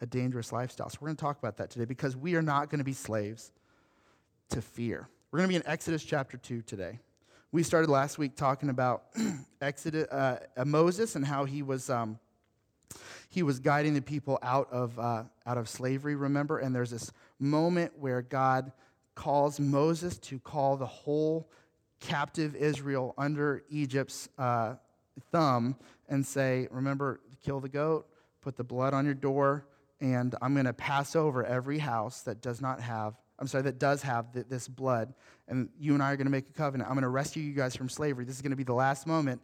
a 0.00 0.06
dangerous 0.06 0.52
lifestyle. 0.52 0.88
So 0.88 0.98
we're 1.00 1.08
going 1.08 1.16
to 1.16 1.20
talk 1.20 1.38
about 1.38 1.56
that 1.56 1.70
today 1.70 1.84
because 1.84 2.16
we 2.16 2.34
are 2.34 2.42
not 2.42 2.70
going 2.70 2.78
to 2.78 2.84
be 2.84 2.92
slaves 2.92 3.50
to 4.50 4.62
fear. 4.62 5.08
We're 5.30 5.38
going 5.38 5.48
to 5.48 5.52
be 5.52 5.56
in 5.56 5.66
Exodus 5.66 6.04
chapter 6.04 6.36
2 6.36 6.62
today. 6.62 7.00
We 7.52 7.62
started 7.62 7.88
last 7.88 8.18
week 8.18 8.34
talking 8.34 8.70
about 8.70 9.04
Exodus, 9.60 10.08
uh, 10.08 10.40
uh, 10.56 10.64
Moses 10.64 11.14
and 11.14 11.24
how 11.24 11.44
he 11.44 11.62
was, 11.62 11.88
um, 11.88 12.18
he 13.28 13.44
was 13.44 13.60
guiding 13.60 13.94
the 13.94 14.02
people 14.02 14.38
out 14.42 14.68
of, 14.72 14.98
uh, 14.98 15.22
out 15.46 15.56
of 15.56 15.68
slavery, 15.68 16.16
remember? 16.16 16.58
And 16.58 16.74
there's 16.74 16.90
this 16.90 17.12
moment 17.38 17.92
where 17.98 18.20
God 18.20 18.72
calls 19.14 19.60
Moses 19.60 20.18
to 20.18 20.40
call 20.40 20.76
the 20.76 20.86
whole 20.86 21.48
captive 22.00 22.56
Israel 22.56 23.14
under 23.16 23.62
Egypt's 23.70 24.28
uh, 24.38 24.74
thumb 25.30 25.76
and 26.08 26.26
say, 26.26 26.66
Remember, 26.72 27.20
kill 27.44 27.60
the 27.60 27.68
goat, 27.68 28.08
put 28.42 28.56
the 28.56 28.64
blood 28.64 28.92
on 28.92 29.04
your 29.04 29.14
door, 29.14 29.66
and 30.00 30.34
I'm 30.42 30.52
going 30.54 30.66
to 30.66 30.72
pass 30.72 31.14
over 31.14 31.44
every 31.44 31.78
house 31.78 32.22
that 32.22 32.42
does 32.42 32.60
not 32.60 32.80
have 32.80 33.14
I'm 33.38 33.46
sorry, 33.46 33.64
that 33.64 33.78
does 33.78 34.02
have 34.02 34.32
th- 34.32 34.46
this 34.48 34.66
blood, 34.66 35.12
and 35.48 35.68
you 35.78 35.94
and 35.94 36.02
I 36.02 36.12
are 36.12 36.16
going 36.16 36.26
to 36.26 36.30
make 36.30 36.48
a 36.48 36.52
covenant. 36.52 36.88
I'm 36.88 36.94
going 36.94 37.02
to 37.02 37.08
rescue 37.08 37.42
you 37.42 37.52
guys 37.52 37.76
from 37.76 37.88
slavery. 37.88 38.24
This 38.24 38.36
is 38.36 38.42
going 38.42 38.50
to 38.50 38.56
be 38.56 38.64
the 38.64 38.74
last 38.74 39.06
moment. 39.06 39.42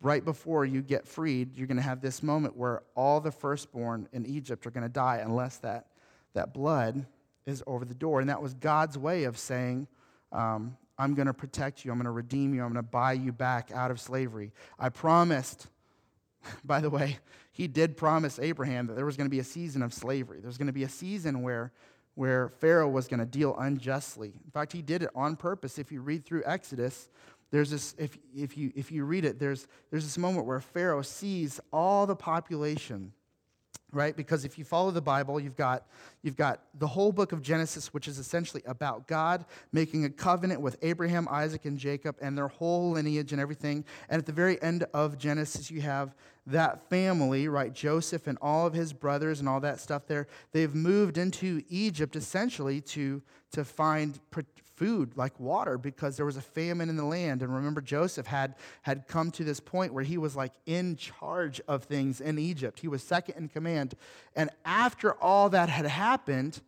Right 0.00 0.24
before 0.24 0.64
you 0.64 0.82
get 0.82 1.06
freed, 1.06 1.56
you're 1.56 1.66
going 1.66 1.76
to 1.76 1.82
have 1.82 2.00
this 2.00 2.22
moment 2.22 2.56
where 2.56 2.82
all 2.96 3.20
the 3.20 3.30
firstborn 3.30 4.08
in 4.12 4.26
Egypt 4.26 4.66
are 4.66 4.70
going 4.70 4.82
to 4.82 4.88
die 4.88 5.20
unless 5.24 5.58
that, 5.58 5.86
that 6.34 6.52
blood 6.52 7.06
is 7.46 7.62
over 7.66 7.84
the 7.84 7.94
door. 7.94 8.20
And 8.20 8.28
that 8.28 8.42
was 8.42 8.54
God's 8.54 8.98
way 8.98 9.24
of 9.24 9.38
saying, 9.38 9.86
um, 10.32 10.76
I'm 10.98 11.14
going 11.14 11.26
to 11.26 11.34
protect 11.34 11.84
you. 11.84 11.90
I'm 11.90 11.98
going 11.98 12.04
to 12.04 12.10
redeem 12.10 12.54
you. 12.54 12.62
I'm 12.62 12.72
going 12.72 12.84
to 12.84 12.90
buy 12.90 13.12
you 13.12 13.32
back 13.32 13.70
out 13.72 13.90
of 13.90 14.00
slavery. 14.00 14.52
I 14.78 14.88
promised, 14.88 15.68
by 16.64 16.80
the 16.80 16.90
way, 16.90 17.18
he 17.52 17.68
did 17.68 17.96
promise 17.96 18.38
Abraham 18.38 18.86
that 18.86 18.94
there 18.94 19.06
was 19.06 19.16
going 19.16 19.26
to 19.26 19.30
be 19.30 19.40
a 19.40 19.44
season 19.44 19.82
of 19.82 19.92
slavery. 19.92 20.40
There's 20.40 20.58
going 20.58 20.66
to 20.66 20.72
be 20.72 20.84
a 20.84 20.88
season 20.88 21.42
where 21.42 21.72
where 22.14 22.50
Pharaoh 22.60 22.88
was 22.88 23.08
going 23.08 23.20
to 23.20 23.26
deal 23.26 23.56
unjustly. 23.58 24.32
In 24.44 24.50
fact, 24.50 24.72
he 24.72 24.82
did 24.82 25.02
it 25.02 25.10
on 25.14 25.36
purpose. 25.36 25.78
If 25.78 25.90
you 25.90 26.02
read 26.02 26.24
through 26.24 26.42
Exodus, 26.44 27.08
there's 27.50 27.70
this, 27.70 27.94
if, 27.98 28.16
if, 28.34 28.56
you, 28.56 28.72
if 28.74 28.90
you 28.90 29.04
read 29.04 29.24
it, 29.24 29.38
there's, 29.38 29.66
there's 29.90 30.04
this 30.04 30.18
moment 30.18 30.46
where 30.46 30.60
Pharaoh 30.60 31.02
sees 31.02 31.60
all 31.72 32.06
the 32.06 32.16
population, 32.16 33.12
right? 33.92 34.16
Because 34.16 34.44
if 34.44 34.58
you 34.58 34.64
follow 34.64 34.90
the 34.90 35.02
Bible, 35.02 35.38
you've 35.38 35.56
got, 35.56 35.86
you've 36.22 36.36
got 36.36 36.60
the 36.78 36.86
whole 36.86 37.12
book 37.12 37.32
of 37.32 37.42
Genesis, 37.42 37.92
which 37.92 38.08
is 38.08 38.18
essentially 38.18 38.62
about 38.66 39.06
God 39.06 39.44
making 39.72 40.04
a 40.04 40.10
covenant 40.10 40.60
with 40.60 40.76
Abraham, 40.82 41.28
Isaac, 41.30 41.66
and 41.66 41.78
Jacob 41.78 42.16
and 42.20 42.36
their 42.36 42.48
whole 42.48 42.92
lineage 42.92 43.32
and 43.32 43.40
everything. 43.40 43.84
And 44.08 44.18
at 44.18 44.26
the 44.26 44.32
very 44.32 44.60
end 44.62 44.84
of 44.94 45.18
Genesis, 45.18 45.70
you 45.70 45.82
have 45.82 46.14
that 46.46 46.88
family, 46.88 47.46
right, 47.48 47.72
Joseph 47.72 48.26
and 48.26 48.38
all 48.42 48.66
of 48.66 48.72
his 48.72 48.92
brothers 48.92 49.40
and 49.40 49.48
all 49.48 49.60
that 49.60 49.78
stuff 49.78 50.06
there, 50.06 50.26
they've 50.52 50.74
moved 50.74 51.18
into 51.18 51.62
Egypt 51.68 52.16
essentially 52.16 52.80
to, 52.80 53.22
to 53.52 53.64
find 53.64 54.18
food 54.82 55.16
like 55.16 55.38
water 55.38 55.78
because 55.78 56.16
there 56.16 56.26
was 56.26 56.36
a 56.36 56.42
famine 56.42 56.88
in 56.88 56.96
the 56.96 57.04
land. 57.04 57.40
And 57.40 57.54
remember, 57.54 57.80
Joseph 57.80 58.26
had, 58.26 58.56
had 58.82 59.06
come 59.06 59.30
to 59.30 59.44
this 59.44 59.60
point 59.60 59.94
where 59.94 60.02
he 60.02 60.18
was 60.18 60.34
like 60.34 60.52
in 60.66 60.96
charge 60.96 61.60
of 61.68 61.84
things 61.84 62.20
in 62.20 62.36
Egypt, 62.36 62.80
he 62.80 62.88
was 62.88 63.00
second 63.00 63.36
in 63.36 63.48
command. 63.48 63.94
And 64.34 64.50
after 64.64 65.12
all 65.22 65.50
that 65.50 65.68
had 65.68 65.86
happened, 65.86 66.62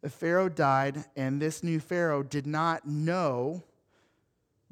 the 0.00 0.08
Pharaoh 0.08 0.48
died, 0.48 1.04
and 1.16 1.42
this 1.42 1.62
new 1.62 1.80
Pharaoh 1.80 2.22
did 2.22 2.46
not 2.46 2.86
know 2.86 3.62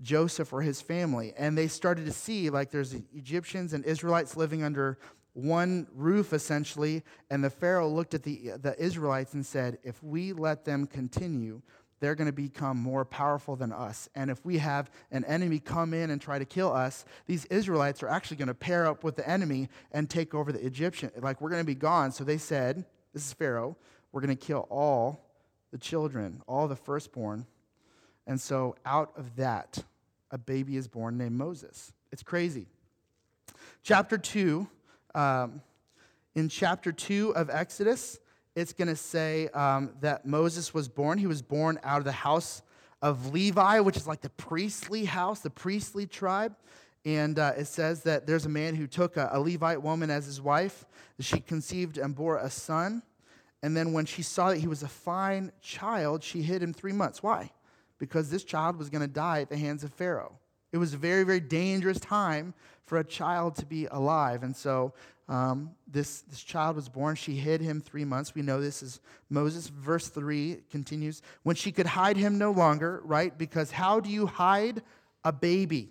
Joseph 0.00 0.50
or 0.54 0.62
his 0.62 0.80
family. 0.80 1.34
And 1.36 1.58
they 1.58 1.68
started 1.68 2.06
to 2.06 2.12
see 2.12 2.48
like 2.48 2.70
there's 2.70 2.94
Egyptians 3.14 3.74
and 3.74 3.84
Israelites 3.84 4.34
living 4.34 4.62
under 4.62 4.98
one 5.34 5.88
roof 5.94 6.32
essentially. 6.32 7.02
And 7.28 7.44
the 7.44 7.50
Pharaoh 7.50 7.88
looked 7.88 8.14
at 8.14 8.22
the, 8.22 8.52
the 8.62 8.74
Israelites 8.82 9.34
and 9.34 9.44
said, 9.44 9.76
if 9.82 10.02
we 10.02 10.32
let 10.32 10.64
them 10.64 10.86
continue, 10.86 11.60
they're 12.00 12.14
going 12.14 12.26
to 12.26 12.32
become 12.32 12.76
more 12.76 13.04
powerful 13.04 13.56
than 13.56 13.72
us. 13.72 14.08
And 14.14 14.30
if 14.30 14.44
we 14.44 14.58
have 14.58 14.90
an 15.10 15.24
enemy 15.24 15.58
come 15.58 15.92
in 15.92 16.10
and 16.10 16.20
try 16.20 16.38
to 16.38 16.44
kill 16.44 16.72
us, 16.72 17.04
these 17.26 17.44
Israelites 17.46 18.02
are 18.02 18.08
actually 18.08 18.36
going 18.36 18.48
to 18.48 18.54
pair 18.54 18.86
up 18.86 19.04
with 19.04 19.16
the 19.16 19.28
enemy 19.28 19.68
and 19.92 20.08
take 20.08 20.34
over 20.34 20.52
the 20.52 20.64
Egyptian. 20.64 21.10
Like, 21.20 21.40
we're 21.40 21.50
going 21.50 21.62
to 21.62 21.66
be 21.66 21.74
gone. 21.74 22.12
So 22.12 22.24
they 22.24 22.38
said, 22.38 22.84
This 23.12 23.26
is 23.26 23.32
Pharaoh, 23.32 23.76
we're 24.12 24.20
going 24.20 24.36
to 24.36 24.46
kill 24.46 24.66
all 24.70 25.24
the 25.70 25.78
children, 25.78 26.42
all 26.46 26.68
the 26.68 26.76
firstborn. 26.76 27.46
And 28.26 28.40
so 28.40 28.76
out 28.84 29.12
of 29.16 29.36
that, 29.36 29.82
a 30.30 30.38
baby 30.38 30.76
is 30.76 30.86
born 30.86 31.16
named 31.16 31.36
Moses. 31.36 31.92
It's 32.12 32.22
crazy. 32.22 32.66
Chapter 33.82 34.18
2, 34.18 34.68
um, 35.14 35.62
in 36.34 36.48
chapter 36.48 36.92
2 36.92 37.34
of 37.34 37.50
Exodus, 37.50 38.18
it's 38.58 38.72
going 38.72 38.88
to 38.88 38.96
say 38.96 39.48
um, 39.48 39.94
that 40.00 40.26
Moses 40.26 40.74
was 40.74 40.88
born. 40.88 41.18
He 41.18 41.26
was 41.26 41.42
born 41.42 41.78
out 41.82 41.98
of 41.98 42.04
the 42.04 42.12
house 42.12 42.62
of 43.00 43.32
Levi, 43.32 43.80
which 43.80 43.96
is 43.96 44.06
like 44.06 44.20
the 44.20 44.30
priestly 44.30 45.04
house, 45.04 45.40
the 45.40 45.50
priestly 45.50 46.06
tribe. 46.06 46.56
And 47.04 47.38
uh, 47.38 47.52
it 47.56 47.66
says 47.66 48.02
that 48.02 48.26
there's 48.26 48.46
a 48.46 48.50
man 48.50 48.74
who 48.74 48.86
took 48.86 49.16
a, 49.16 49.30
a 49.32 49.40
Levite 49.40 49.82
woman 49.82 50.10
as 50.10 50.26
his 50.26 50.40
wife. 50.40 50.84
She 51.20 51.40
conceived 51.40 51.98
and 51.98 52.14
bore 52.14 52.38
a 52.38 52.50
son. 52.50 53.02
And 53.62 53.76
then 53.76 53.92
when 53.92 54.04
she 54.04 54.22
saw 54.22 54.50
that 54.50 54.58
he 54.58 54.68
was 54.68 54.82
a 54.82 54.88
fine 54.88 55.52
child, 55.60 56.22
she 56.22 56.42
hid 56.42 56.62
him 56.62 56.72
three 56.72 56.92
months. 56.92 57.22
Why? 57.22 57.50
because 57.98 58.30
this 58.30 58.44
child 58.44 58.76
was 58.76 58.88
going 58.88 59.02
to 59.02 59.08
die 59.08 59.40
at 59.40 59.48
the 59.48 59.56
hands 59.56 59.84
of 59.84 59.92
Pharaoh. 59.92 60.38
It 60.72 60.78
was 60.78 60.94
a 60.94 60.96
very, 60.96 61.24
very 61.24 61.40
dangerous 61.40 61.98
time 61.98 62.54
for 62.86 62.98
a 62.98 63.04
child 63.04 63.56
to 63.56 63.66
be 63.66 63.86
alive. 63.86 64.42
And 64.42 64.54
so 64.54 64.92
um, 65.28 65.72
this, 65.86 66.22
this 66.22 66.42
child 66.42 66.76
was 66.76 66.88
born. 66.88 67.14
She 67.14 67.36
hid 67.36 67.60
him 67.60 67.80
three 67.80 68.04
months. 68.04 68.34
We 68.34 68.42
know 68.42 68.60
this 68.60 68.82
is 68.82 69.00
Moses. 69.28 69.68
Verse 69.68 70.08
3 70.08 70.62
continues 70.70 71.20
when 71.42 71.54
she 71.54 71.70
could 71.70 71.86
hide 71.86 72.16
him 72.16 72.38
no 72.38 72.50
longer, 72.50 73.02
right? 73.04 73.36
Because 73.36 73.70
how 73.70 74.00
do 74.00 74.08
you 74.08 74.26
hide 74.26 74.82
a 75.24 75.32
baby? 75.32 75.90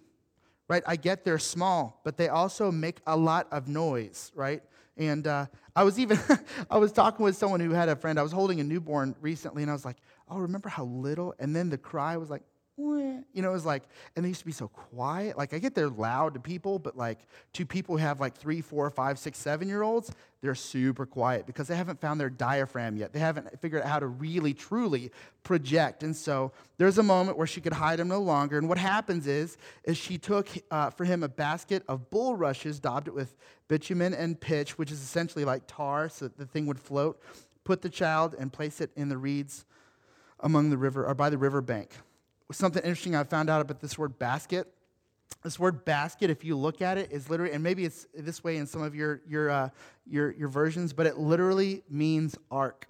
Right? 0.67 0.83
I 0.87 0.95
get 0.95 1.23
they're 1.23 1.39
small, 1.39 2.01
but 2.03 2.17
they 2.17 2.29
also 2.29 2.71
make 2.71 2.97
a 3.05 3.15
lot 3.15 3.47
of 3.51 3.67
noise, 3.67 4.31
right? 4.35 4.63
And 4.97 5.27
uh, 5.27 5.45
I 5.75 5.83
was 5.83 5.99
even, 5.99 6.19
I 6.69 6.77
was 6.77 6.91
talking 6.91 7.23
with 7.23 7.37
someone 7.37 7.59
who 7.59 7.71
had 7.71 7.89
a 7.89 7.95
friend. 7.95 8.19
I 8.19 8.23
was 8.23 8.31
holding 8.31 8.59
a 8.59 8.63
newborn 8.63 9.15
recently, 9.21 9.61
and 9.61 9.69
I 9.69 9.73
was 9.73 9.85
like, 9.85 9.97
oh, 10.29 10.39
remember 10.39 10.67
how 10.67 10.85
little? 10.85 11.35
And 11.39 11.55
then 11.55 11.69
the 11.69 11.77
cry 11.77 12.17
was 12.17 12.29
like. 12.29 12.43
You 12.77 13.41
know, 13.41 13.49
it 13.49 13.53
was 13.53 13.65
like, 13.65 13.83
and 14.15 14.23
they 14.23 14.29
used 14.29 14.41
to 14.41 14.45
be 14.45 14.51
so 14.51 14.67
quiet. 14.67 15.35
Like, 15.35 15.53
I 15.53 15.57
get 15.57 15.73
they're 15.73 15.89
loud 15.89 16.35
to 16.35 16.39
people, 16.39 16.77
but 16.77 16.95
like 16.95 17.19
to 17.53 17.65
people 17.65 17.97
who 17.97 18.01
have 18.03 18.19
like 18.19 18.35
three, 18.35 18.61
four, 18.61 18.89
five, 18.91 19.17
six, 19.17 19.39
seven 19.39 19.67
year 19.67 19.81
olds, 19.81 20.11
they're 20.41 20.53
super 20.53 21.07
quiet 21.07 21.47
because 21.47 21.67
they 21.67 21.75
haven't 21.75 21.99
found 21.99 22.19
their 22.19 22.29
diaphragm 22.29 22.95
yet. 22.95 23.13
They 23.13 23.19
haven't 23.19 23.59
figured 23.59 23.81
out 23.81 23.89
how 23.89 23.99
to 23.99 24.05
really, 24.05 24.53
truly 24.53 25.11
project. 25.43 26.03
And 26.03 26.15
so 26.15 26.51
there's 26.77 26.99
a 26.99 27.03
moment 27.03 27.37
where 27.37 27.47
she 27.47 27.61
could 27.61 27.73
hide 27.73 27.99
him 27.99 28.09
no 28.09 28.21
longer. 28.21 28.59
And 28.59 28.69
what 28.69 28.77
happens 28.77 29.25
is, 29.25 29.57
is 29.83 29.97
she 29.97 30.19
took 30.19 30.47
uh, 30.69 30.91
for 30.91 31.05
him 31.05 31.23
a 31.23 31.29
basket 31.29 31.83
of 31.87 32.11
bulrushes, 32.11 32.79
daubed 32.79 33.07
it 33.07 33.13
with 33.15 33.35
bitumen 33.67 34.13
and 34.13 34.39
pitch, 34.39 34.77
which 34.77 34.91
is 34.91 35.01
essentially 35.01 35.45
like 35.45 35.63
tar, 35.65 36.09
so 36.09 36.25
that 36.25 36.37
the 36.37 36.45
thing 36.45 36.67
would 36.67 36.79
float. 36.79 37.19
Put 37.63 37.81
the 37.81 37.89
child 37.89 38.35
and 38.37 38.53
place 38.53 38.81
it 38.81 38.91
in 38.95 39.09
the 39.09 39.17
reeds 39.17 39.65
among 40.39 40.69
the 40.69 40.77
river 40.77 41.05
or 41.05 41.15
by 41.15 41.31
the 41.31 41.37
river 41.39 41.61
bank. 41.61 41.97
Something 42.51 42.83
interesting 42.83 43.15
I 43.15 43.23
found 43.23 43.49
out 43.49 43.61
about 43.61 43.81
this 43.81 43.97
word 43.97 44.17
basket. 44.17 44.73
This 45.43 45.59
word 45.59 45.85
basket, 45.85 46.29
if 46.29 46.43
you 46.43 46.55
look 46.57 46.81
at 46.81 46.97
it, 46.97 47.11
is 47.11 47.29
literally, 47.29 47.53
and 47.53 47.61
maybe 47.61 47.85
it's 47.85 48.07
this 48.13 48.43
way 48.43 48.57
in 48.57 48.65
some 48.65 48.81
of 48.81 48.95
your, 48.95 49.21
your, 49.27 49.49
uh, 49.49 49.69
your, 50.05 50.31
your 50.31 50.47
versions, 50.47 50.93
but 50.93 51.05
it 51.05 51.17
literally 51.17 51.83
means 51.89 52.37
ark. 52.49 52.87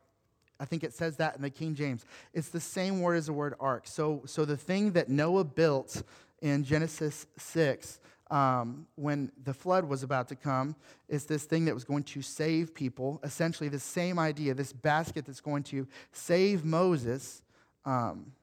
I 0.60 0.66
think 0.66 0.84
it 0.84 0.94
says 0.94 1.18
that 1.18 1.36
in 1.36 1.42
the 1.42 1.50
King 1.50 1.76
James. 1.76 2.06
It's 2.34 2.50
the 2.50 2.60
same 2.60 3.02
word 3.02 3.16
as 3.16 3.28
the 3.28 3.34
word 3.34 3.56
ark. 3.60 3.88
So, 3.88 4.24
so 4.26 4.46
the 4.46 4.58
thing 4.58 4.92
that 4.92 5.10
Noah 5.10 5.44
built 5.44 6.04
in 6.42 6.64
Genesis 6.64 7.26
6 7.38 8.00
um, 8.30 8.88
when 8.96 9.32
the 9.44 9.54
flood 9.54 9.86
was 9.86 10.04
about 10.04 10.28
to 10.30 10.36
come 10.36 10.76
is 11.08 11.26
this 11.26 11.46
thing 11.46 11.66
that 11.66 11.74
was 11.74 11.84
going 11.84 12.04
to 12.04 12.22
save 12.22 12.74
people. 12.74 13.20
Essentially, 13.24 13.70
the 13.70 13.80
same 13.80 14.20
idea, 14.20 14.54
this 14.54 14.74
basket 14.74 15.26
that's 15.26 15.42
going 15.42 15.64
to 15.64 15.88
save 16.12 16.66
Moses, 16.66 17.42
um, 17.86 18.34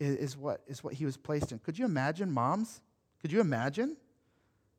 is, 0.00 0.36
what, 0.36 0.62
is 0.66 0.82
what 0.82 0.94
he 0.94 1.04
was 1.04 1.16
placed 1.16 1.52
in. 1.52 1.58
Could 1.58 1.78
you 1.78 1.84
imagine, 1.84 2.30
moms? 2.30 2.80
Could 3.20 3.32
you 3.32 3.40
imagine 3.40 3.96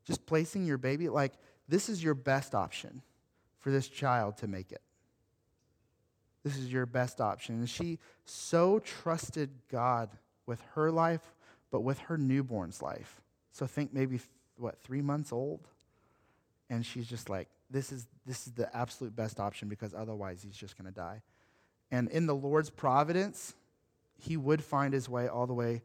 just 0.03 0.25
placing 0.25 0.65
your 0.65 0.77
baby? 0.77 1.09
Like, 1.09 1.33
this 1.67 1.89
is 1.89 2.03
your 2.03 2.15
best 2.15 2.55
option 2.55 3.01
for 3.59 3.71
this 3.71 3.87
child 3.87 4.37
to 4.37 4.47
make 4.47 4.71
it. 4.71 4.81
This 6.43 6.57
is 6.57 6.73
your 6.73 6.87
best 6.87 7.21
option. 7.21 7.55
And 7.55 7.69
she 7.69 7.99
so 8.25 8.79
trusted 8.79 9.51
God 9.69 10.09
with 10.47 10.61
her 10.73 10.91
life, 10.91 11.35
but 11.69 11.81
with 11.81 11.99
her 11.99 12.17
newborn's 12.17 12.81
life 12.81 13.21
so 13.51 13.67
think 13.67 13.93
maybe, 13.93 14.19
what, 14.57 14.79
three 14.81 15.01
months 15.01 15.31
old? 15.31 15.67
And 16.69 16.85
she's 16.85 17.07
just 17.07 17.29
like, 17.29 17.49
this 17.69 17.91
is, 17.91 18.07
this 18.25 18.47
is 18.47 18.53
the 18.53 18.73
absolute 18.75 19.15
best 19.15 19.39
option 19.39 19.67
because 19.67 19.93
otherwise 19.93 20.41
he's 20.41 20.55
just 20.55 20.77
going 20.77 20.91
to 20.91 20.95
die. 20.95 21.21
And 21.91 22.09
in 22.09 22.25
the 22.25 22.35
Lord's 22.35 22.69
providence, 22.69 23.53
he 24.21 24.37
would 24.37 24.63
find 24.63 24.93
his 24.93 25.09
way 25.09 25.27
all 25.27 25.47
the 25.47 25.53
way 25.53 25.81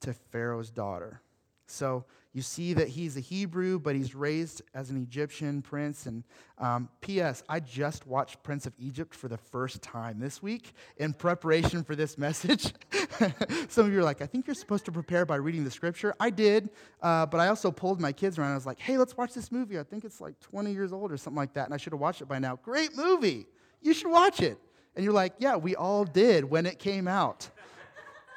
to 0.00 0.12
Pharaoh's 0.12 0.70
daughter. 0.70 1.20
So 1.66 2.04
you 2.32 2.42
see 2.42 2.74
that 2.74 2.88
he's 2.88 3.16
a 3.16 3.20
Hebrew, 3.20 3.80
but 3.80 3.96
he's 3.96 4.14
raised 4.14 4.62
as 4.72 4.90
an 4.90 4.96
Egyptian 4.96 5.62
prince. 5.62 6.06
And 6.06 6.22
um, 6.58 6.88
P.S., 7.00 7.42
I 7.48 7.58
just 7.58 8.06
watched 8.06 8.42
Prince 8.44 8.66
of 8.66 8.72
Egypt 8.78 9.14
for 9.14 9.26
the 9.26 9.36
first 9.36 9.82
time 9.82 10.20
this 10.20 10.40
week 10.40 10.72
in 10.98 11.12
preparation 11.12 11.82
for 11.82 11.96
this 11.96 12.16
message. 12.26 12.72
Some 13.68 13.86
of 13.86 13.92
you 13.92 13.98
are 13.98 14.04
like, 14.04 14.22
I 14.22 14.26
think 14.26 14.46
you're 14.46 14.54
supposed 14.54 14.84
to 14.84 14.92
prepare 14.92 15.26
by 15.26 15.36
reading 15.36 15.64
the 15.64 15.70
scripture. 15.72 16.14
I 16.20 16.30
did, 16.30 16.70
uh, 17.02 17.26
but 17.26 17.40
I 17.40 17.48
also 17.48 17.72
pulled 17.72 18.00
my 18.00 18.12
kids 18.12 18.38
around. 18.38 18.52
I 18.52 18.54
was 18.54 18.66
like, 18.66 18.78
hey, 18.78 18.96
let's 18.96 19.16
watch 19.16 19.34
this 19.34 19.50
movie. 19.50 19.78
I 19.78 19.82
think 19.82 20.04
it's 20.04 20.20
like 20.20 20.38
20 20.40 20.72
years 20.72 20.92
old 20.92 21.10
or 21.10 21.16
something 21.16 21.38
like 21.38 21.54
that. 21.54 21.64
And 21.64 21.74
I 21.74 21.78
should 21.78 21.92
have 21.92 22.00
watched 22.00 22.22
it 22.22 22.28
by 22.28 22.38
now. 22.38 22.56
Great 22.62 22.96
movie. 22.96 23.46
You 23.80 23.92
should 23.92 24.10
watch 24.10 24.40
it. 24.40 24.56
And 24.94 25.04
you're 25.04 25.14
like, 25.14 25.34
yeah, 25.38 25.56
we 25.56 25.74
all 25.74 26.04
did 26.04 26.44
when 26.44 26.66
it 26.66 26.78
came 26.78 27.08
out. 27.08 27.48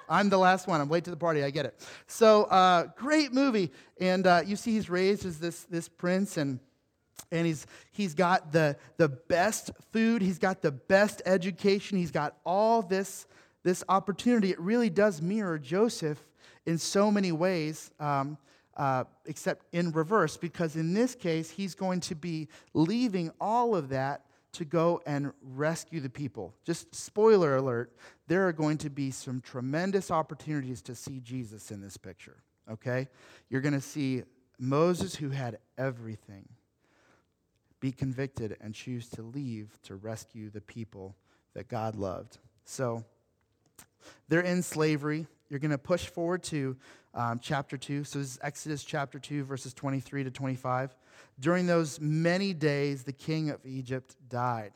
I'm 0.09 0.29
the 0.29 0.37
last 0.37 0.67
one. 0.67 0.81
I'm 0.81 0.89
late 0.89 1.03
to 1.05 1.11
the 1.11 1.17
party. 1.17 1.43
I 1.43 1.49
get 1.49 1.65
it. 1.65 1.87
So, 2.07 2.43
uh, 2.45 2.87
great 2.97 3.33
movie. 3.33 3.71
And 3.99 4.27
uh, 4.27 4.41
you 4.45 4.55
see, 4.55 4.71
he's 4.71 4.89
raised 4.89 5.25
as 5.25 5.39
this, 5.39 5.63
this 5.65 5.87
prince, 5.87 6.37
and, 6.37 6.59
and 7.31 7.45
he's, 7.45 7.65
he's 7.91 8.13
got 8.13 8.51
the, 8.51 8.75
the 8.97 9.09
best 9.09 9.71
food, 9.91 10.21
he's 10.21 10.39
got 10.39 10.61
the 10.61 10.71
best 10.71 11.21
education, 11.25 11.97
he's 11.97 12.11
got 12.11 12.35
all 12.45 12.81
this, 12.81 13.25
this 13.63 13.83
opportunity, 13.89 14.51
it 14.51 14.59
really 14.59 14.89
does 14.89 15.21
mirror 15.21 15.57
Joseph 15.57 16.19
in 16.65 16.77
so 16.77 17.11
many 17.11 17.31
ways, 17.31 17.91
um, 17.99 18.37
uh, 18.77 19.03
except 19.25 19.65
in 19.73 19.91
reverse, 19.91 20.37
because 20.37 20.75
in 20.75 20.93
this 20.93 21.15
case, 21.15 21.49
he's 21.49 21.75
going 21.75 21.99
to 22.01 22.15
be 22.15 22.47
leaving 22.73 23.31
all 23.39 23.75
of 23.75 23.89
that 23.89 24.25
to 24.53 24.65
go 24.65 25.01
and 25.05 25.31
rescue 25.41 25.99
the 25.99 26.09
people. 26.09 26.53
Just 26.63 26.93
spoiler 26.95 27.55
alert, 27.57 27.95
there 28.27 28.47
are 28.47 28.53
going 28.53 28.77
to 28.79 28.89
be 28.89 29.11
some 29.11 29.41
tremendous 29.41 30.11
opportunities 30.11 30.81
to 30.83 30.95
see 30.95 31.19
Jesus 31.19 31.71
in 31.71 31.81
this 31.81 31.97
picture, 31.97 32.37
okay? 32.71 33.07
You're 33.49 33.61
going 33.61 33.73
to 33.73 33.81
see 33.81 34.23
Moses, 34.59 35.15
who 35.15 35.29
had 35.29 35.57
everything, 35.77 36.47
be 37.79 37.91
convicted 37.91 38.55
and 38.61 38.73
choose 38.73 39.09
to 39.09 39.21
leave 39.21 39.77
to 39.83 39.95
rescue 39.95 40.49
the 40.49 40.61
people 40.61 41.15
that 41.53 41.67
God 41.67 41.95
loved. 41.95 42.37
So 42.63 43.03
they're 44.29 44.41
in 44.41 44.63
slavery. 44.63 45.27
You're 45.49 45.59
going 45.59 45.71
to 45.71 45.77
push 45.77 46.05
forward 46.05 46.43
to 46.43 46.77
um, 47.13 47.39
chapter 47.41 47.77
2. 47.77 48.03
So 48.05 48.19
this 48.19 48.29
is 48.29 48.39
Exodus 48.41 48.83
chapter 48.83 49.19
2, 49.19 49.43
verses 49.43 49.73
23 49.73 50.23
to 50.23 50.31
25. 50.31 50.95
During 51.39 51.67
those 51.67 51.99
many 51.99 52.53
days, 52.53 53.03
the 53.03 53.13
king 53.13 53.49
of 53.49 53.65
Egypt 53.65 54.15
died. 54.29 54.73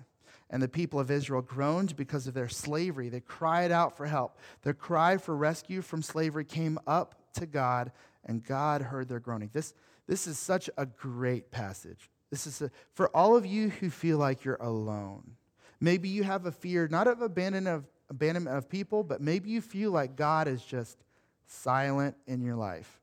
And 0.50 0.63
the 0.63 0.68
people 0.70 1.00
of 1.00 1.12
Israel 1.12 1.42
groaned 1.42 1.96
because 1.96 2.27
of 2.27 2.34
their 2.34 2.48
slavery. 2.48 3.10
They 3.10 3.20
cried 3.20 3.72
out 3.72 3.98
for 3.98 4.06
help. 4.06 4.38
Their 4.63 4.74
cry 4.74 5.18
for 5.18 5.36
rescue 5.36 5.82
from 5.82 6.01
slavery 6.01 6.46
came 6.46 6.80
up 6.88 7.16
to 7.34 7.46
God, 7.46 7.92
and 8.25 8.44
God 8.44 8.82
heard 8.82 9.10
their 9.10 9.20
groaning. 9.20 9.50
This, 9.51 9.74
this 10.08 10.25
is 10.25 10.39
such 10.39 10.70
a 10.77 10.86
great 10.86 11.51
passage. 11.51 12.10
This 12.30 12.48
is 12.48 12.62
a, 12.62 12.72
for 12.94 13.10
all 13.16 13.36
of 13.36 13.46
you 13.46 13.70
who 13.70 13.89
feel 13.89 14.18
like 14.18 14.46
you're 14.46 14.56
alone. 14.56 15.32
Maybe 15.80 16.10
you 16.10 16.24
have 16.24 16.46
a 16.46 16.51
fear, 16.51 16.88
not 16.88 17.08
of 17.08 17.22
abandonment 17.22 17.68
of, 17.68 17.86
abandonment 18.10 18.58
of 18.58 18.70
people, 18.70 19.04
but 19.04 19.22
maybe 19.22 19.50
you 19.50 19.62
feel 19.62 19.92
like 19.92 20.16
God 20.16 20.48
is 20.48 20.63
just 20.63 20.98
silent 21.46 22.16
in 22.25 22.42
your 22.42 22.56
life. 22.56 23.01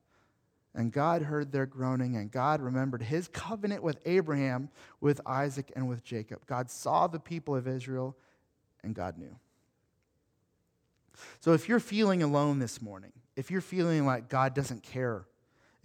And 0.75 0.91
God 0.91 1.21
heard 1.21 1.53
their 1.53 1.65
groaning, 1.65 2.17
and 2.17 2.29
God 2.29 2.61
remembered 2.61 3.01
his 3.01 3.29
covenant 3.29 3.81
with 3.81 3.97
Abraham, 4.05 4.69
with 4.99 5.21
Isaac, 5.25 5.71
and 5.73 5.87
with 5.87 6.03
Jacob. 6.03 6.45
God 6.45 6.69
saw 6.69 7.07
the 7.07 7.19
people 7.19 7.55
of 7.55 7.65
Israel, 7.65 8.17
and 8.83 8.93
God 8.93 9.17
knew. 9.17 9.33
So 11.39 11.53
if 11.53 11.69
you're 11.69 11.79
feeling 11.79 12.21
alone 12.21 12.59
this 12.59 12.81
morning, 12.81 13.13
if 13.37 13.49
you're 13.49 13.61
feeling 13.61 14.05
like 14.05 14.27
God 14.27 14.53
doesn't 14.53 14.83
care 14.83 15.25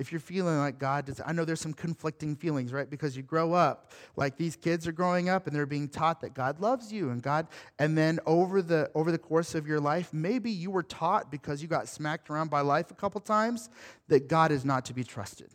if 0.00 0.10
you're 0.10 0.18
feeling 0.18 0.56
like 0.56 0.78
God 0.78 1.04
does, 1.04 1.20
I 1.26 1.32
know 1.32 1.44
there's 1.44 1.60
some 1.60 1.74
conflicting 1.74 2.34
feelings, 2.34 2.72
right? 2.72 2.88
Because 2.88 3.18
you 3.18 3.22
grow 3.22 3.52
up 3.52 3.92
like 4.16 4.38
these 4.38 4.56
kids 4.56 4.88
are 4.88 4.92
growing 4.92 5.28
up 5.28 5.46
and 5.46 5.54
they're 5.54 5.66
being 5.66 5.90
taught 5.90 6.22
that 6.22 6.32
God 6.32 6.58
loves 6.58 6.90
you 6.90 7.10
and 7.10 7.22
God, 7.22 7.46
and 7.78 7.98
then 7.98 8.18
over 8.24 8.62
the 8.62 8.90
over 8.94 9.12
the 9.12 9.18
course 9.18 9.54
of 9.54 9.66
your 9.66 9.78
life, 9.78 10.08
maybe 10.14 10.50
you 10.50 10.70
were 10.70 10.82
taught 10.82 11.30
because 11.30 11.60
you 11.60 11.68
got 11.68 11.86
smacked 11.86 12.30
around 12.30 12.48
by 12.48 12.62
life 12.62 12.90
a 12.90 12.94
couple 12.94 13.20
times 13.20 13.68
that 14.08 14.26
God 14.26 14.50
is 14.52 14.64
not 14.64 14.86
to 14.86 14.94
be 14.94 15.04
trusted. 15.04 15.50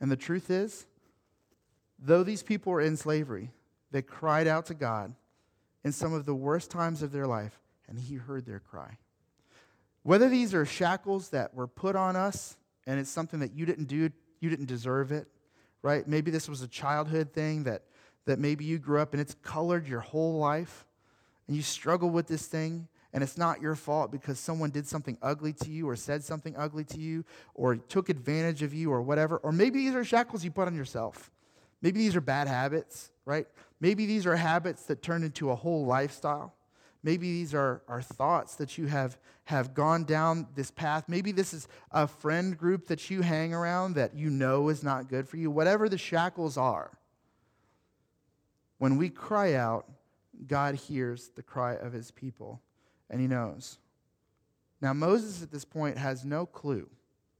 And 0.00 0.10
the 0.10 0.16
truth 0.16 0.50
is, 0.50 0.84
though 2.00 2.24
these 2.24 2.42
people 2.42 2.72
were 2.72 2.80
in 2.80 2.96
slavery, 2.96 3.52
they 3.92 4.02
cried 4.02 4.48
out 4.48 4.66
to 4.66 4.74
God 4.74 5.14
in 5.84 5.92
some 5.92 6.12
of 6.12 6.26
the 6.26 6.34
worst 6.34 6.72
times 6.72 7.04
of 7.04 7.12
their 7.12 7.28
life, 7.28 7.60
and 7.88 8.00
He 8.00 8.16
heard 8.16 8.46
their 8.46 8.58
cry. 8.58 8.98
Whether 10.02 10.28
these 10.28 10.54
are 10.54 10.66
shackles 10.66 11.28
that 11.28 11.54
were 11.54 11.68
put 11.68 11.94
on 11.94 12.16
us 12.16 12.56
and 12.86 13.00
it's 13.00 13.10
something 13.10 13.40
that 13.40 13.52
you 13.52 13.66
didn't 13.66 13.86
do, 13.86 14.10
you 14.40 14.50
didn't 14.50 14.66
deserve 14.66 15.12
it, 15.12 15.26
right? 15.82 16.06
Maybe 16.06 16.30
this 16.30 16.48
was 16.48 16.62
a 16.62 16.68
childhood 16.68 17.32
thing 17.32 17.64
that, 17.64 17.82
that 18.24 18.38
maybe 18.38 18.64
you 18.64 18.78
grew 18.78 19.00
up 19.00 19.12
and 19.12 19.20
it's 19.20 19.34
colored 19.42 19.86
your 19.86 20.00
whole 20.00 20.38
life, 20.38 20.86
and 21.46 21.56
you 21.56 21.62
struggle 21.62 22.10
with 22.10 22.26
this 22.26 22.46
thing, 22.46 22.88
and 23.12 23.22
it's 23.22 23.38
not 23.38 23.62
your 23.62 23.76
fault 23.76 24.10
because 24.10 24.38
someone 24.38 24.70
did 24.70 24.86
something 24.86 25.16
ugly 25.22 25.52
to 25.52 25.70
you 25.70 25.88
or 25.88 25.96
said 25.96 26.22
something 26.24 26.54
ugly 26.56 26.84
to 26.84 26.98
you 26.98 27.24
or 27.54 27.76
took 27.76 28.08
advantage 28.08 28.62
of 28.62 28.74
you 28.74 28.90
or 28.92 29.00
whatever. 29.00 29.38
Or 29.38 29.52
maybe 29.52 29.78
these 29.78 29.94
are 29.94 30.04
shackles 30.04 30.44
you 30.44 30.50
put 30.50 30.66
on 30.66 30.74
yourself. 30.74 31.30
Maybe 31.80 31.98
these 32.00 32.16
are 32.16 32.20
bad 32.20 32.48
habits, 32.48 33.12
right? 33.24 33.46
Maybe 33.80 34.06
these 34.06 34.26
are 34.26 34.36
habits 34.36 34.82
that 34.86 35.02
turn 35.02 35.22
into 35.22 35.50
a 35.50 35.54
whole 35.54 35.86
lifestyle. 35.86 36.55
Maybe 37.02 37.32
these 37.32 37.54
are, 37.54 37.82
are 37.88 38.02
thoughts 38.02 38.56
that 38.56 38.78
you 38.78 38.86
have, 38.86 39.18
have 39.44 39.74
gone 39.74 40.04
down 40.04 40.46
this 40.54 40.70
path. 40.70 41.04
Maybe 41.08 41.32
this 41.32 41.54
is 41.54 41.68
a 41.92 42.06
friend 42.06 42.56
group 42.56 42.86
that 42.88 43.10
you 43.10 43.22
hang 43.22 43.54
around 43.54 43.94
that 43.94 44.14
you 44.14 44.30
know 44.30 44.68
is 44.68 44.82
not 44.82 45.08
good 45.08 45.28
for 45.28 45.36
you. 45.36 45.50
Whatever 45.50 45.88
the 45.88 45.98
shackles 45.98 46.56
are, 46.56 46.98
when 48.78 48.96
we 48.96 49.08
cry 49.08 49.54
out, 49.54 49.86
God 50.46 50.74
hears 50.74 51.30
the 51.34 51.42
cry 51.42 51.74
of 51.74 51.92
his 51.92 52.10
people 52.10 52.60
and 53.08 53.20
he 53.20 53.26
knows. 53.26 53.78
Now, 54.80 54.92
Moses 54.92 55.42
at 55.42 55.50
this 55.50 55.64
point 55.64 55.96
has 55.96 56.24
no 56.24 56.44
clue 56.44 56.88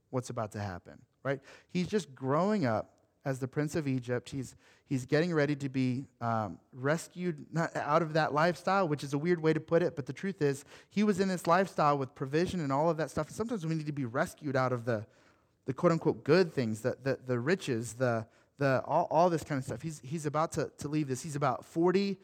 what's 0.09 0.29
about 0.29 0.51
to 0.53 0.59
happen, 0.59 0.99
right? 1.23 1.39
He's 1.69 1.87
just 1.87 2.15
growing 2.15 2.65
up 2.65 2.96
as 3.27 3.39
the 3.39 3.47
prince 3.47 3.75
of 3.75 3.89
Egypt. 3.89 4.29
He's, 4.29 4.55
he's 4.85 5.05
getting 5.05 5.33
ready 5.33 5.53
to 5.57 5.67
be 5.67 6.05
um, 6.21 6.57
rescued 6.71 7.45
out 7.75 8.01
of 8.01 8.13
that 8.13 8.33
lifestyle, 8.33 8.87
which 8.87 9.03
is 9.03 9.13
a 9.13 9.17
weird 9.17 9.43
way 9.43 9.51
to 9.51 9.59
put 9.59 9.83
it, 9.83 9.97
but 9.97 10.05
the 10.05 10.13
truth 10.13 10.41
is, 10.41 10.63
he 10.89 11.03
was 11.03 11.19
in 11.19 11.27
this 11.27 11.45
lifestyle 11.45 11.97
with 11.97 12.15
provision 12.15 12.61
and 12.61 12.71
all 12.71 12.89
of 12.89 12.95
that 12.95 13.11
stuff. 13.11 13.29
sometimes 13.29 13.65
we 13.65 13.75
need 13.75 13.85
to 13.85 13.91
be 13.91 14.05
rescued 14.05 14.55
out 14.55 14.71
of 14.71 14.85
the, 14.85 15.05
the 15.65 15.73
quote 15.73 15.91
unquote 15.91 16.23
good 16.23 16.53
things, 16.53 16.79
the, 16.79 16.95
the, 17.03 17.19
the 17.27 17.37
riches, 17.37 17.95
the, 17.95 18.25
the, 18.59 18.81
all, 18.85 19.09
all 19.11 19.29
this 19.29 19.43
kind 19.43 19.59
of 19.59 19.65
stuff. 19.65 19.81
He's, 19.81 19.99
he's 20.05 20.25
about 20.25 20.53
to, 20.53 20.71
to 20.77 20.87
leave 20.87 21.09
this. 21.09 21.21
He's 21.21 21.35
about 21.35 21.65
40 21.65 22.17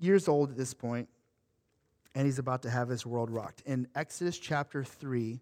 years 0.00 0.26
old 0.26 0.50
at 0.50 0.56
this 0.56 0.74
point, 0.74 1.08
and 2.16 2.26
he's 2.26 2.40
about 2.40 2.62
to 2.62 2.70
have 2.70 2.88
his 2.88 3.06
world 3.06 3.30
rocked. 3.30 3.62
In 3.64 3.86
Exodus 3.94 4.36
chapter 4.36 4.82
3, 4.82 5.38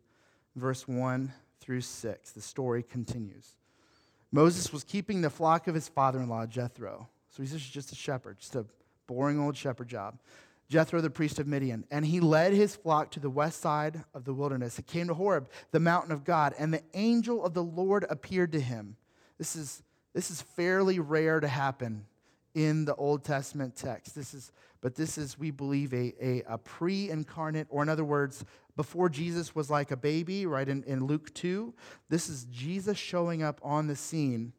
verse 0.56 0.86
1 0.86 1.32
through 1.58 1.80
6, 1.80 2.32
the 2.32 2.42
story 2.42 2.82
continues. 2.82 3.56
Moses 4.32 4.72
was 4.72 4.84
keeping 4.84 5.20
the 5.20 5.30
flock 5.30 5.68
of 5.68 5.74
his 5.74 5.88
father 5.88 6.20
in 6.20 6.28
law, 6.28 6.46
Jethro. 6.46 7.08
So 7.30 7.42
he's 7.42 7.52
just 7.52 7.92
a 7.92 7.94
shepherd, 7.94 8.38
just 8.38 8.56
a 8.56 8.64
boring 9.06 9.38
old 9.38 9.56
shepherd 9.56 9.88
job. 9.88 10.18
Jethro, 10.68 11.00
the 11.00 11.10
priest 11.10 11.38
of 11.38 11.46
Midian. 11.46 11.84
And 11.90 12.04
he 12.04 12.18
led 12.18 12.52
his 12.52 12.74
flock 12.74 13.12
to 13.12 13.20
the 13.20 13.30
west 13.30 13.60
side 13.60 14.02
of 14.14 14.24
the 14.24 14.34
wilderness. 14.34 14.76
He 14.76 14.82
came 14.82 15.06
to 15.08 15.14
Horeb, 15.14 15.48
the 15.70 15.80
mountain 15.80 16.12
of 16.12 16.24
God, 16.24 16.54
and 16.58 16.74
the 16.74 16.82
angel 16.94 17.44
of 17.44 17.54
the 17.54 17.62
Lord 17.62 18.04
appeared 18.10 18.52
to 18.52 18.60
him. 18.60 18.96
This 19.38 19.54
is, 19.54 19.82
this 20.12 20.30
is 20.30 20.42
fairly 20.42 20.98
rare 20.98 21.38
to 21.38 21.46
happen 21.46 22.06
in 22.54 22.84
the 22.84 22.94
Old 22.96 23.22
Testament 23.22 23.76
text. 23.76 24.14
This 24.14 24.34
is, 24.34 24.50
but 24.80 24.96
this 24.96 25.18
is, 25.18 25.38
we 25.38 25.50
believe, 25.50 25.92
a, 25.92 26.14
a, 26.20 26.42
a 26.48 26.58
pre 26.58 27.10
incarnate, 27.10 27.66
or 27.70 27.82
in 27.82 27.88
other 27.88 28.04
words, 28.04 28.44
before 28.76 29.08
Jesus 29.08 29.54
was 29.54 29.70
like 29.70 29.90
a 29.90 29.96
baby, 29.96 30.46
right, 30.46 30.68
in, 30.68 30.82
in 30.84 31.06
Luke 31.06 31.32
2. 31.34 31.74
This 32.08 32.28
is 32.28 32.44
Jesus 32.44 32.98
showing 32.98 33.42
up 33.42 33.58
on 33.62 33.86
the 33.86 33.96
scene 33.96 34.52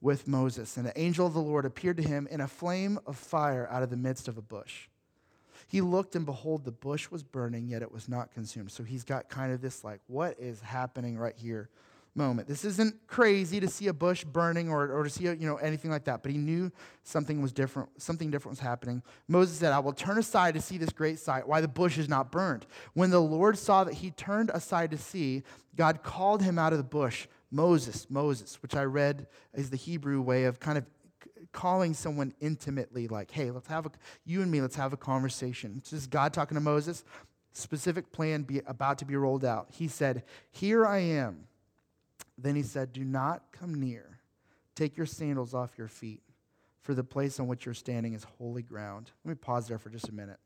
with 0.00 0.26
Moses. 0.26 0.76
And 0.76 0.84
the 0.84 0.98
angel 1.00 1.26
of 1.26 1.32
the 1.32 1.40
Lord 1.40 1.64
appeared 1.64 1.96
to 1.98 2.02
him 2.02 2.26
in 2.30 2.40
a 2.40 2.48
flame 2.48 2.98
of 3.06 3.16
fire 3.16 3.68
out 3.70 3.84
of 3.84 3.90
the 3.90 3.96
midst 3.96 4.26
of 4.26 4.36
a 4.36 4.42
bush. 4.42 4.88
He 5.68 5.80
looked, 5.80 6.16
and 6.16 6.26
behold, 6.26 6.64
the 6.64 6.72
bush 6.72 7.10
was 7.10 7.22
burning, 7.22 7.68
yet 7.68 7.80
it 7.80 7.92
was 7.92 8.08
not 8.08 8.32
consumed. 8.32 8.72
So 8.72 8.82
he's 8.82 9.04
got 9.04 9.30
kind 9.30 9.52
of 9.52 9.62
this, 9.62 9.84
like, 9.84 10.00
what 10.06 10.38
is 10.38 10.60
happening 10.60 11.16
right 11.16 11.36
here? 11.36 11.70
Moment. 12.14 12.46
This 12.46 12.64
isn't 12.64 13.06
crazy 13.06 13.58
to 13.60 13.68
see 13.68 13.88
a 13.88 13.92
bush 13.92 14.24
burning 14.24 14.68
or, 14.68 14.90
or 14.90 15.04
to 15.04 15.10
see 15.10 15.26
a, 15.26 15.34
you 15.34 15.46
know 15.46 15.56
anything 15.56 15.90
like 15.90 16.04
that, 16.04 16.22
but 16.22 16.30
he 16.30 16.38
knew 16.38 16.70
something 17.04 17.40
was 17.40 17.52
different. 17.52 17.88
Something 18.00 18.30
different 18.30 18.58
was 18.58 18.60
happening. 18.60 19.02
Moses 19.28 19.58
said, 19.58 19.72
"I 19.72 19.78
will 19.78 19.92
turn 19.92 20.18
aside 20.18 20.54
to 20.54 20.60
see 20.60 20.78
this 20.78 20.90
great 20.90 21.18
sight, 21.18 21.48
why 21.48 21.60
the 21.60 21.68
bush 21.68 21.98
is 21.98 22.08
not 22.08 22.30
burned." 22.30 22.66
When 22.94 23.10
the 23.10 23.20
Lord 23.20 23.56
saw 23.58 23.84
that 23.84 23.94
he 23.94 24.10
turned 24.10 24.50
aside 24.50 24.90
to 24.90 24.98
see, 24.98 25.42
God 25.74 26.02
called 26.02 26.42
him 26.42 26.58
out 26.58 26.72
of 26.72 26.78
the 26.78 26.84
bush, 26.84 27.26
"Moses, 27.50 28.10
Moses," 28.10 28.62
which 28.62 28.74
I 28.76 28.84
read 28.84 29.26
is 29.54 29.70
the 29.70 29.76
Hebrew 29.76 30.20
way 30.20 30.44
of 30.44 30.60
kind 30.60 30.76
of 30.76 30.84
calling 31.52 31.92
someone 31.94 32.34
intimately, 32.40 33.08
like, 33.08 33.30
"Hey, 33.30 33.50
let's 33.50 33.68
have 33.68 33.86
a 33.86 33.90
you 34.24 34.42
and 34.42 34.50
me, 34.50 34.60
let's 34.60 34.76
have 34.76 34.92
a 34.92 34.98
conversation." 34.98 35.80
This 35.82 35.92
is 35.92 36.06
God 36.06 36.32
talking 36.34 36.56
to 36.56 36.60
Moses. 36.60 37.04
Specific 37.54 38.12
plan 38.12 38.42
be 38.42 38.60
about 38.66 38.98
to 38.98 39.04
be 39.04 39.16
rolled 39.16 39.44
out. 39.44 39.68
He 39.70 39.88
said, 39.88 40.24
"Here 40.50 40.86
I 40.86 40.98
am." 40.98 41.48
Then 42.38 42.56
he 42.56 42.62
said, 42.62 42.92
Do 42.92 43.04
not 43.04 43.42
come 43.52 43.74
near. 43.74 44.18
Take 44.74 44.96
your 44.96 45.06
sandals 45.06 45.54
off 45.54 45.76
your 45.76 45.88
feet, 45.88 46.22
for 46.80 46.94
the 46.94 47.04
place 47.04 47.38
on 47.38 47.46
which 47.46 47.66
you're 47.66 47.74
standing 47.74 48.14
is 48.14 48.24
holy 48.38 48.62
ground. 48.62 49.10
Let 49.24 49.30
me 49.30 49.34
pause 49.34 49.68
there 49.68 49.78
for 49.78 49.90
just 49.90 50.08
a 50.08 50.12
minute. 50.12 50.38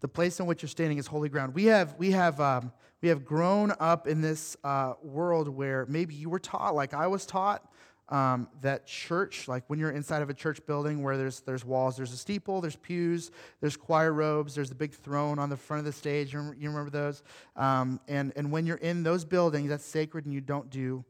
The 0.00 0.08
place 0.08 0.40
on 0.40 0.46
which 0.46 0.62
you're 0.62 0.68
standing 0.68 0.98
is 0.98 1.06
holy 1.06 1.28
ground. 1.28 1.54
We 1.54 1.66
have, 1.66 1.94
we 1.98 2.12
have, 2.12 2.40
um, 2.40 2.72
we 3.00 3.08
have 3.08 3.24
grown 3.24 3.72
up 3.80 4.06
in 4.06 4.20
this 4.20 4.56
uh, 4.62 4.94
world 5.02 5.48
where 5.48 5.86
maybe 5.86 6.14
you 6.14 6.30
were 6.30 6.38
taught, 6.38 6.74
like 6.74 6.94
I 6.94 7.06
was 7.08 7.26
taught, 7.26 7.68
um, 8.10 8.48
that 8.62 8.86
church, 8.86 9.48
like 9.48 9.64
when 9.66 9.78
you're 9.78 9.90
inside 9.90 10.22
of 10.22 10.30
a 10.30 10.34
church 10.34 10.64
building 10.66 11.02
where 11.02 11.16
there's, 11.16 11.40
there's 11.40 11.64
walls, 11.64 11.96
there's 11.96 12.12
a 12.12 12.16
steeple, 12.16 12.60
there's 12.60 12.76
pews, 12.76 13.30
there's 13.60 13.76
choir 13.76 14.12
robes, 14.12 14.54
there's 14.54 14.70
the 14.70 14.74
big 14.74 14.92
throne 14.92 15.38
on 15.38 15.50
the 15.50 15.56
front 15.56 15.78
of 15.78 15.84
the 15.84 15.92
stage. 15.92 16.32
You 16.32 16.38
remember, 16.38 16.58
you 16.60 16.68
remember 16.70 16.90
those? 16.90 17.22
Um, 17.56 18.00
and, 18.08 18.32
and 18.36 18.50
when 18.50 18.66
you're 18.66 18.76
in 18.78 19.02
those 19.02 19.24
buildings, 19.24 19.68
that's 19.68 19.84
sacred 19.84 20.24
and 20.24 20.32
you 20.32 20.40
don't 20.40 20.70
do 20.70 21.04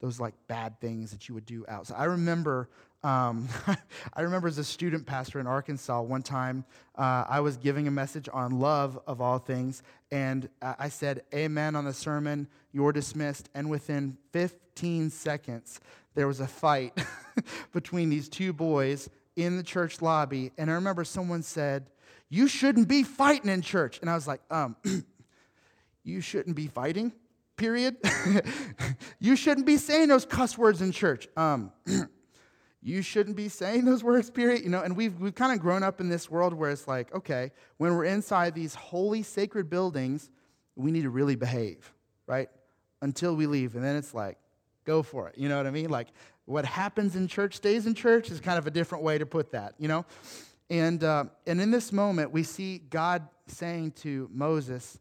those 0.00 0.20
like 0.20 0.34
bad 0.48 0.80
things 0.80 1.12
that 1.12 1.28
you 1.28 1.34
would 1.34 1.46
do 1.46 1.64
outside. 1.68 1.96
I 1.98 2.04
remember 2.04 2.68
Um, 3.04 3.48
I 4.14 4.22
remember 4.22 4.46
as 4.46 4.58
a 4.58 4.64
student 4.64 5.06
pastor 5.06 5.40
in 5.40 5.46
Arkansas, 5.46 6.02
one 6.02 6.22
time 6.22 6.64
uh, 6.96 7.24
I 7.28 7.40
was 7.40 7.56
giving 7.56 7.88
a 7.88 7.90
message 7.90 8.28
on 8.32 8.60
love 8.60 8.98
of 9.06 9.20
all 9.20 9.38
things, 9.38 9.82
and 10.12 10.48
I 10.60 10.88
said, 10.88 11.22
Amen 11.34 11.74
on 11.74 11.84
the 11.84 11.92
sermon, 11.92 12.46
you're 12.72 12.92
dismissed. 12.92 13.48
And 13.54 13.68
within 13.68 14.16
15 14.32 15.10
seconds, 15.10 15.80
there 16.14 16.26
was 16.26 16.40
a 16.40 16.46
fight 16.46 16.98
between 17.72 18.10
these 18.10 18.28
two 18.28 18.52
boys 18.52 19.08
in 19.36 19.56
the 19.56 19.62
church 19.62 20.02
lobby. 20.02 20.52
And 20.58 20.70
I 20.70 20.74
remember 20.74 21.04
someone 21.04 21.42
said, 21.42 21.90
You 22.28 22.48
shouldn't 22.48 22.88
be 22.88 23.02
fighting 23.02 23.50
in 23.50 23.62
church. 23.62 23.98
And 24.00 24.10
I 24.10 24.14
was 24.14 24.26
like, 24.26 24.40
um, 24.50 24.76
You 26.04 26.20
shouldn't 26.20 26.56
be 26.56 26.66
fighting, 26.66 27.12
period. 27.56 27.96
you 29.20 29.36
shouldn't 29.36 29.66
be 29.66 29.76
saying 29.76 30.08
those 30.08 30.24
cuss 30.24 30.58
words 30.58 30.82
in 30.82 30.90
church. 30.90 31.28
Um, 31.36 31.70
you 32.82 33.02
shouldn't 33.02 33.36
be 33.36 33.48
saying 33.48 33.84
those 33.84 34.02
words, 34.02 34.28
period. 34.28 34.64
You 34.64 34.70
know, 34.70 34.82
and 34.82 34.96
we've, 34.96 35.18
we've 35.20 35.34
kind 35.34 35.52
of 35.52 35.60
grown 35.60 35.84
up 35.84 36.00
in 36.00 36.08
this 36.08 36.28
world 36.28 36.54
where 36.54 36.70
it's 36.70 36.88
like, 36.88 37.14
okay, 37.14 37.52
when 37.76 37.94
we're 37.94 38.06
inside 38.06 38.54
these 38.54 38.74
holy, 38.74 39.22
sacred 39.22 39.70
buildings, 39.70 40.28
we 40.74 40.90
need 40.90 41.02
to 41.02 41.10
really 41.10 41.36
behave, 41.36 41.92
right? 42.26 42.48
Until 43.00 43.36
we 43.36 43.46
leave. 43.46 43.76
And 43.76 43.84
then 43.84 43.94
it's 43.94 44.12
like, 44.12 44.38
go 44.84 45.02
for 45.02 45.28
it. 45.28 45.38
You 45.38 45.48
know 45.48 45.56
what 45.56 45.66
I 45.66 45.70
mean? 45.70 45.90
Like, 45.90 46.08
what 46.44 46.64
happens 46.64 47.16
in 47.16 47.28
church 47.28 47.56
stays 47.56 47.86
in 47.86 47.94
church 47.94 48.30
is 48.30 48.40
kind 48.40 48.58
of 48.58 48.66
a 48.66 48.70
different 48.70 49.04
way 49.04 49.18
to 49.18 49.26
put 49.26 49.52
that, 49.52 49.74
you 49.78 49.88
know? 49.88 50.04
And, 50.70 51.04
uh, 51.04 51.24
and 51.46 51.60
in 51.60 51.70
this 51.70 51.92
moment, 51.92 52.32
we 52.32 52.42
see 52.42 52.78
God 52.78 53.28
saying 53.46 53.92
to 54.02 54.28
Moses, 54.32 54.98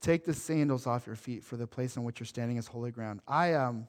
Take 0.00 0.24
the 0.24 0.34
sandals 0.34 0.86
off 0.86 1.06
your 1.06 1.16
feet, 1.16 1.42
for 1.42 1.56
the 1.56 1.66
place 1.66 1.96
on 1.96 2.04
which 2.04 2.20
you're 2.20 2.26
standing 2.26 2.56
is 2.56 2.68
holy 2.68 2.92
ground. 2.92 3.20
I, 3.26 3.54
um, 3.54 3.88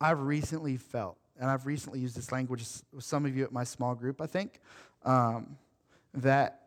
I've 0.00 0.20
recently 0.20 0.76
felt, 0.76 1.16
and 1.40 1.48
I've 1.48 1.64
recently 1.64 2.00
used 2.00 2.16
this 2.16 2.30
language 2.30 2.62
with 2.92 3.02
some 3.02 3.24
of 3.24 3.34
you 3.34 3.42
at 3.42 3.50
my 3.50 3.64
small 3.64 3.94
group, 3.94 4.20
I 4.20 4.26
think, 4.26 4.60
um, 5.04 5.56
that 6.12 6.60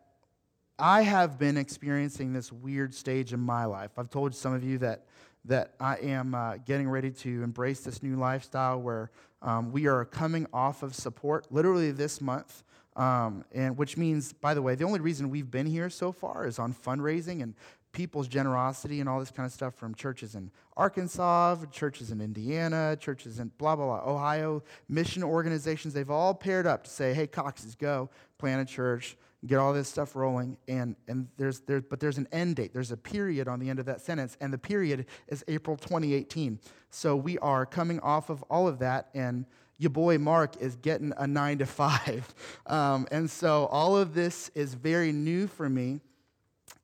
I 0.78 1.02
have 1.02 1.38
been 1.38 1.56
experiencing 1.56 2.32
this 2.32 2.52
weird 2.52 2.92
stage 2.92 3.32
in 3.32 3.40
my 3.40 3.66
life. 3.66 3.92
I've 3.98 4.10
told 4.10 4.34
some 4.34 4.52
of 4.52 4.64
you 4.64 4.78
that, 4.78 5.06
that 5.46 5.74
I 5.80 5.96
am 5.96 6.34
uh, 6.34 6.56
getting 6.58 6.88
ready 6.88 7.10
to 7.10 7.42
embrace 7.42 7.80
this 7.80 8.02
new 8.02 8.16
lifestyle 8.16 8.80
where 8.80 9.10
um, 9.42 9.70
we 9.72 9.86
are 9.86 10.04
coming 10.04 10.46
off 10.52 10.82
of 10.82 10.94
support 10.94 11.46
literally 11.50 11.90
this 11.90 12.20
month. 12.20 12.62
Um, 12.96 13.44
and 13.52 13.76
which 13.76 13.98
means, 13.98 14.32
by 14.32 14.54
the 14.54 14.62
way, 14.62 14.74
the 14.74 14.84
only 14.84 15.00
reason 15.00 15.28
we've 15.28 15.50
been 15.50 15.66
here 15.66 15.90
so 15.90 16.12
far 16.12 16.46
is 16.46 16.58
on 16.58 16.72
fundraising 16.72 17.42
and 17.42 17.54
people's 17.92 18.26
generosity 18.26 19.00
and 19.00 19.08
all 19.08 19.20
this 19.20 19.30
kind 19.30 19.46
of 19.46 19.52
stuff 19.52 19.74
from 19.74 19.94
churches 19.94 20.34
in 20.34 20.50
Arkansas, 20.76 21.56
churches 21.70 22.10
in 22.10 22.20
Indiana, 22.20 22.96
churches 22.98 23.38
in 23.38 23.50
blah, 23.58 23.76
blah, 23.76 23.86
blah, 23.86 24.12
Ohio, 24.12 24.62
mission 24.88 25.22
organizations. 25.22 25.94
They've 25.94 26.10
all 26.10 26.34
paired 26.34 26.66
up 26.66 26.84
to 26.84 26.90
say, 26.90 27.14
hey, 27.14 27.26
Coxes, 27.26 27.74
go 27.74 28.10
plant 28.38 28.68
a 28.68 28.70
church, 28.70 29.16
get 29.44 29.58
all 29.58 29.72
this 29.72 29.88
stuff 29.88 30.16
rolling. 30.16 30.56
And, 30.68 30.96
and 31.08 31.28
there's, 31.36 31.60
there's, 31.60 31.82
but 31.88 32.00
there's 32.00 32.18
an 32.18 32.28
end 32.32 32.56
date. 32.56 32.72
There's 32.72 32.92
a 32.92 32.96
period 32.96 33.48
on 33.48 33.60
the 33.60 33.68
end 33.68 33.78
of 33.78 33.86
that 33.86 34.00
sentence, 34.00 34.36
and 34.40 34.52
the 34.52 34.58
period 34.58 35.06
is 35.28 35.44
April 35.48 35.76
2018. 35.76 36.58
So 36.90 37.16
we 37.16 37.38
are 37.38 37.66
coming 37.66 38.00
off 38.00 38.30
of 38.30 38.42
all 38.44 38.66
of 38.68 38.78
that, 38.78 39.08
and 39.14 39.44
your 39.78 39.90
boy 39.90 40.18
Mark 40.18 40.56
is 40.60 40.76
getting 40.76 41.12
a 41.18 41.26
nine 41.26 41.58
to 41.58 41.66
five. 41.66 42.34
Um, 42.66 43.06
and 43.12 43.30
so 43.30 43.66
all 43.66 43.96
of 43.96 44.12
this 44.12 44.50
is 44.56 44.74
very 44.74 45.12
new 45.12 45.46
for 45.46 45.68
me. 45.68 46.00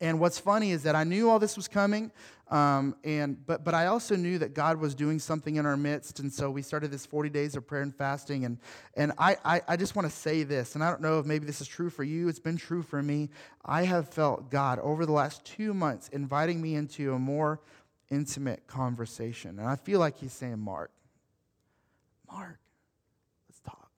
And 0.02 0.18
what's 0.18 0.40
funny 0.40 0.72
is 0.72 0.82
that 0.82 0.96
I 0.96 1.04
knew 1.04 1.30
all 1.30 1.38
this 1.38 1.56
was 1.56 1.68
coming, 1.68 2.10
um, 2.50 2.96
and, 3.04 3.46
but, 3.46 3.64
but 3.64 3.72
I 3.72 3.86
also 3.86 4.16
knew 4.16 4.36
that 4.38 4.52
God 4.52 4.78
was 4.78 4.96
doing 4.96 5.20
something 5.20 5.54
in 5.56 5.64
our 5.64 5.76
midst. 5.76 6.18
And 6.18 6.30
so 6.30 6.50
we 6.50 6.60
started 6.60 6.90
this 6.90 7.06
40 7.06 7.30
days 7.30 7.54
of 7.54 7.68
prayer 7.68 7.82
and 7.82 7.94
fasting. 7.94 8.44
And, 8.44 8.58
and 8.96 9.12
I, 9.16 9.36
I, 9.44 9.60
I 9.68 9.76
just 9.76 9.94
want 9.94 10.10
to 10.10 10.14
say 10.14 10.42
this, 10.42 10.74
and 10.74 10.82
I 10.82 10.90
don't 10.90 11.02
know 11.02 11.20
if 11.20 11.24
maybe 11.24 11.46
this 11.46 11.60
is 11.60 11.68
true 11.68 11.88
for 11.88 12.02
you, 12.02 12.28
it's 12.28 12.40
been 12.40 12.56
true 12.56 12.82
for 12.82 13.00
me. 13.00 13.30
I 13.64 13.84
have 13.84 14.08
felt 14.08 14.50
God 14.50 14.80
over 14.80 15.06
the 15.06 15.12
last 15.12 15.44
two 15.44 15.72
months 15.72 16.08
inviting 16.08 16.60
me 16.60 16.74
into 16.74 17.14
a 17.14 17.18
more 17.18 17.60
intimate 18.10 18.66
conversation. 18.66 19.60
And 19.60 19.68
I 19.68 19.76
feel 19.76 20.00
like 20.00 20.18
He's 20.18 20.32
saying, 20.32 20.58
Mark, 20.58 20.90
Mark, 22.28 22.58
let's 23.48 23.60
talk. 23.60 23.88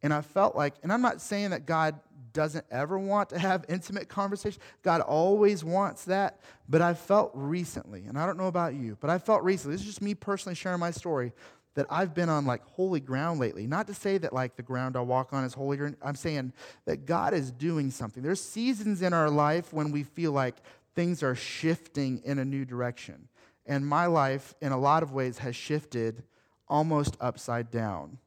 And 0.00 0.14
I 0.14 0.20
felt 0.20 0.54
like, 0.54 0.74
and 0.84 0.92
I'm 0.92 1.02
not 1.02 1.20
saying 1.20 1.50
that 1.50 1.66
God 1.66 1.98
doesn't 2.34 2.66
ever 2.70 2.98
want 2.98 3.30
to 3.30 3.38
have 3.38 3.64
intimate 3.68 4.10
conversation. 4.10 4.60
God 4.82 5.00
always 5.00 5.64
wants 5.64 6.04
that. 6.04 6.40
But 6.68 6.82
I 6.82 6.92
felt 6.92 7.30
recently, 7.32 8.04
and 8.06 8.18
I 8.18 8.26
don't 8.26 8.36
know 8.36 8.48
about 8.48 8.74
you, 8.74 8.98
but 9.00 9.08
I 9.08 9.18
felt 9.18 9.42
recently, 9.42 9.74
this 9.74 9.82
is 9.82 9.86
just 9.86 10.02
me 10.02 10.14
personally 10.14 10.54
sharing 10.54 10.80
my 10.80 10.90
story, 10.90 11.32
that 11.74 11.86
I've 11.90 12.14
been 12.14 12.28
on 12.28 12.44
like 12.46 12.62
holy 12.64 13.00
ground 13.00 13.40
lately. 13.40 13.66
Not 13.66 13.86
to 13.86 13.94
say 13.94 14.18
that 14.18 14.32
like 14.32 14.56
the 14.56 14.62
ground 14.62 14.96
I 14.96 15.00
walk 15.00 15.32
on 15.32 15.44
is 15.44 15.54
holy. 15.54 15.78
I'm 16.02 16.14
saying 16.14 16.52
that 16.84 17.06
God 17.06 17.34
is 17.34 17.50
doing 17.50 17.90
something. 17.90 18.22
There's 18.22 18.40
seasons 18.40 19.02
in 19.02 19.12
our 19.12 19.30
life 19.30 19.72
when 19.72 19.90
we 19.90 20.02
feel 20.02 20.32
like 20.32 20.56
things 20.94 21.22
are 21.22 21.34
shifting 21.34 22.20
in 22.24 22.38
a 22.38 22.44
new 22.44 22.64
direction. 22.64 23.28
And 23.66 23.86
my 23.86 24.06
life, 24.06 24.54
in 24.60 24.72
a 24.72 24.78
lot 24.78 25.02
of 25.02 25.12
ways, 25.12 25.38
has 25.38 25.56
shifted 25.56 26.22
almost 26.68 27.16
upside 27.20 27.70
down. 27.70 28.18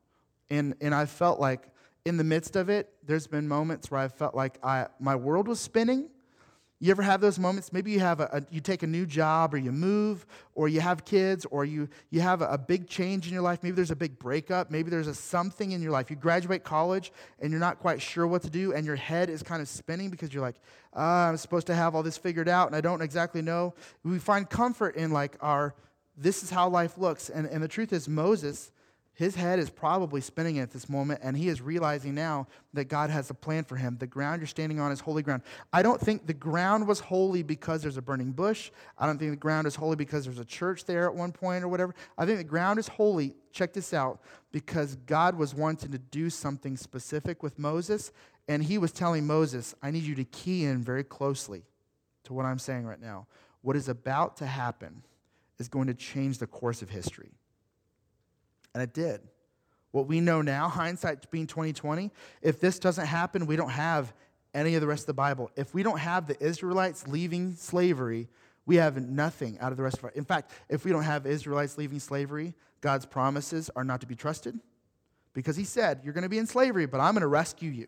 And, 0.49 0.75
and 0.81 0.93
I 0.93 1.05
felt 1.05 1.39
like 1.39 1.69
in 2.07 2.17
the 2.17 2.23
midst 2.23 2.55
of 2.55 2.69
it, 2.69 2.89
there's 3.05 3.27
been 3.27 3.47
moments 3.47 3.91
where 3.91 3.99
I 3.99 4.07
felt 4.07 4.33
like 4.33 4.57
I, 4.63 4.87
my 4.99 5.15
world 5.15 5.47
was 5.47 5.59
spinning. 5.59 6.09
You 6.79 6.91
ever 6.91 7.01
have 7.01 7.21
those 7.21 7.39
moments? 7.39 7.73
Maybe 7.73 7.91
you 7.91 7.99
have 8.01 8.19
a, 8.19 8.29
a, 8.31 8.53
you 8.53 8.61
take 8.61 8.83
a 8.83 8.87
new 8.87 9.07
job 9.07 9.53
or 9.53 9.57
you 9.57 9.71
move 9.71 10.27
or 10.53 10.67
you 10.67 10.79
have 10.79 11.03
kids 11.05 11.43
or 11.49 11.65
you, 11.65 11.89
you 12.11 12.21
have 12.21 12.43
a, 12.43 12.49
a, 12.49 12.57
big 12.57 12.87
change 12.87 13.25
in 13.25 13.33
your 13.33 13.41
life. 13.41 13.63
Maybe 13.63 13.75
there's 13.75 13.89
a 13.89 13.95
big 13.95 14.19
breakup. 14.19 14.69
Maybe 14.69 14.91
there's 14.91 15.07
a 15.07 15.15
something 15.15 15.71
in 15.71 15.81
your 15.81 15.91
life. 15.91 16.11
You 16.11 16.15
graduate 16.15 16.63
college 16.63 17.11
and 17.39 17.49
you're 17.49 17.59
not 17.59 17.79
quite 17.79 17.99
sure 17.99 18.27
what 18.27 18.43
to 18.43 18.49
do 18.51 18.73
and 18.73 18.85
your 18.85 18.95
head 18.95 19.31
is 19.31 19.41
kind 19.41 19.59
of 19.59 19.67
spinning 19.67 20.11
because 20.11 20.31
you're 20.31 20.43
like, 20.43 20.57
uh, 20.95 20.99
I'm 20.99 21.37
supposed 21.37 21.65
to 21.67 21.75
have 21.75 21.95
all 21.95 22.03
this 22.03 22.17
figured 22.17 22.47
out 22.47 22.67
and 22.67 22.75
I 22.75 22.81
don't 22.81 23.01
exactly 23.01 23.41
know. 23.41 23.73
We 24.03 24.19
find 24.19 24.47
comfort 24.47 24.95
in 24.95 25.11
like 25.11 25.35
our, 25.41 25.73
this 26.15 26.43
is 26.43 26.51
how 26.51 26.69
life 26.69 26.99
looks. 26.99 27.29
And, 27.29 27.47
and 27.47 27.63
the 27.63 27.67
truth 27.67 27.91
is 27.91 28.07
Moses 28.07 28.71
his 29.17 29.33
head 29.33 29.57
is 29.57 29.71
probably 29.71 30.21
spinning 30.21 30.59
at 30.59 30.69
this 30.69 30.87
moment, 30.87 31.21
and 31.23 31.35
he 31.35 31.47
is 31.47 31.59
realizing 31.59 32.13
now 32.13 32.45
that 32.73 32.85
God 32.85 33.09
has 33.09 33.31
a 33.31 33.33
plan 33.33 33.63
for 33.63 33.75
him. 33.75 33.97
The 33.97 34.05
ground 34.05 34.41
you're 34.41 34.47
standing 34.47 34.79
on 34.79 34.91
is 34.91 34.99
holy 34.99 35.23
ground. 35.23 35.41
I 35.73 35.81
don't 35.81 35.99
think 35.99 36.27
the 36.27 36.35
ground 36.35 36.87
was 36.87 36.99
holy 36.99 37.41
because 37.41 37.81
there's 37.81 37.97
a 37.97 38.01
burning 38.03 38.31
bush. 38.31 38.69
I 38.95 39.07
don't 39.07 39.17
think 39.17 39.31
the 39.31 39.37
ground 39.37 39.65
is 39.65 39.73
holy 39.73 39.95
because 39.95 40.25
there's 40.25 40.37
a 40.37 40.45
church 40.45 40.85
there 40.85 41.07
at 41.07 41.15
one 41.15 41.31
point 41.31 41.63
or 41.63 41.67
whatever. 41.67 41.95
I 42.15 42.27
think 42.27 42.37
the 42.37 42.43
ground 42.43 42.77
is 42.77 42.87
holy, 42.87 43.33
check 43.51 43.73
this 43.73 43.91
out, 43.91 44.21
because 44.51 44.97
God 45.07 45.35
was 45.35 45.55
wanting 45.55 45.91
to 45.93 45.97
do 45.97 46.29
something 46.29 46.77
specific 46.77 47.41
with 47.41 47.57
Moses, 47.57 48.11
and 48.47 48.63
he 48.63 48.77
was 48.77 48.91
telling 48.91 49.25
Moses, 49.25 49.73
I 49.81 49.89
need 49.89 50.03
you 50.03 50.13
to 50.13 50.25
key 50.25 50.65
in 50.65 50.83
very 50.83 51.03
closely 51.03 51.63
to 52.25 52.33
what 52.33 52.45
I'm 52.45 52.59
saying 52.59 52.85
right 52.85 53.01
now. 53.01 53.25
What 53.63 53.75
is 53.75 53.89
about 53.89 54.37
to 54.37 54.45
happen 54.45 55.01
is 55.57 55.69
going 55.69 55.87
to 55.87 55.95
change 55.95 56.37
the 56.37 56.45
course 56.45 56.83
of 56.83 56.91
history. 56.91 57.31
And 58.77 58.83
it 58.83 58.93
did. 58.93 59.21
What 59.89 60.05
we 60.05 60.21
know 60.21 60.43
now, 60.43 60.69
hindsight 60.69 61.31
being 61.31 61.47
2020, 61.47 62.11
if 62.43 62.59
this 62.59 62.77
doesn't 62.77 63.07
happen, 63.07 63.47
we 63.47 63.55
don't 63.55 63.71
have 63.71 64.13
any 64.53 64.75
of 64.75 64.81
the 64.81 64.87
rest 64.87 65.01
of 65.01 65.07
the 65.07 65.13
Bible. 65.15 65.49
If 65.55 65.73
we 65.73 65.81
don't 65.81 65.97
have 65.97 66.27
the 66.27 66.39
Israelites 66.39 67.07
leaving 67.07 67.55
slavery, 67.55 68.27
we 68.67 68.75
have 68.75 69.01
nothing 69.01 69.57
out 69.59 69.71
of 69.71 69.77
the 69.77 69.83
rest 69.83 69.97
of 69.97 70.03
our. 70.03 70.11
In 70.11 70.25
fact, 70.25 70.51
if 70.69 70.85
we 70.85 70.91
don't 70.91 71.01
have 71.01 71.25
Israelites 71.25 71.75
leaving 71.75 71.97
slavery, 71.97 72.53
God's 72.81 73.07
promises 73.07 73.71
are 73.75 73.83
not 73.83 74.01
to 74.01 74.05
be 74.05 74.13
trusted 74.13 74.59
because 75.33 75.55
He 75.55 75.63
said, 75.63 76.01
You're 76.03 76.13
going 76.13 76.21
to 76.21 76.29
be 76.29 76.37
in 76.37 76.45
slavery, 76.45 76.85
but 76.85 76.99
I'm 76.99 77.15
going 77.15 77.21
to 77.21 77.27
rescue 77.27 77.71
you 77.71 77.87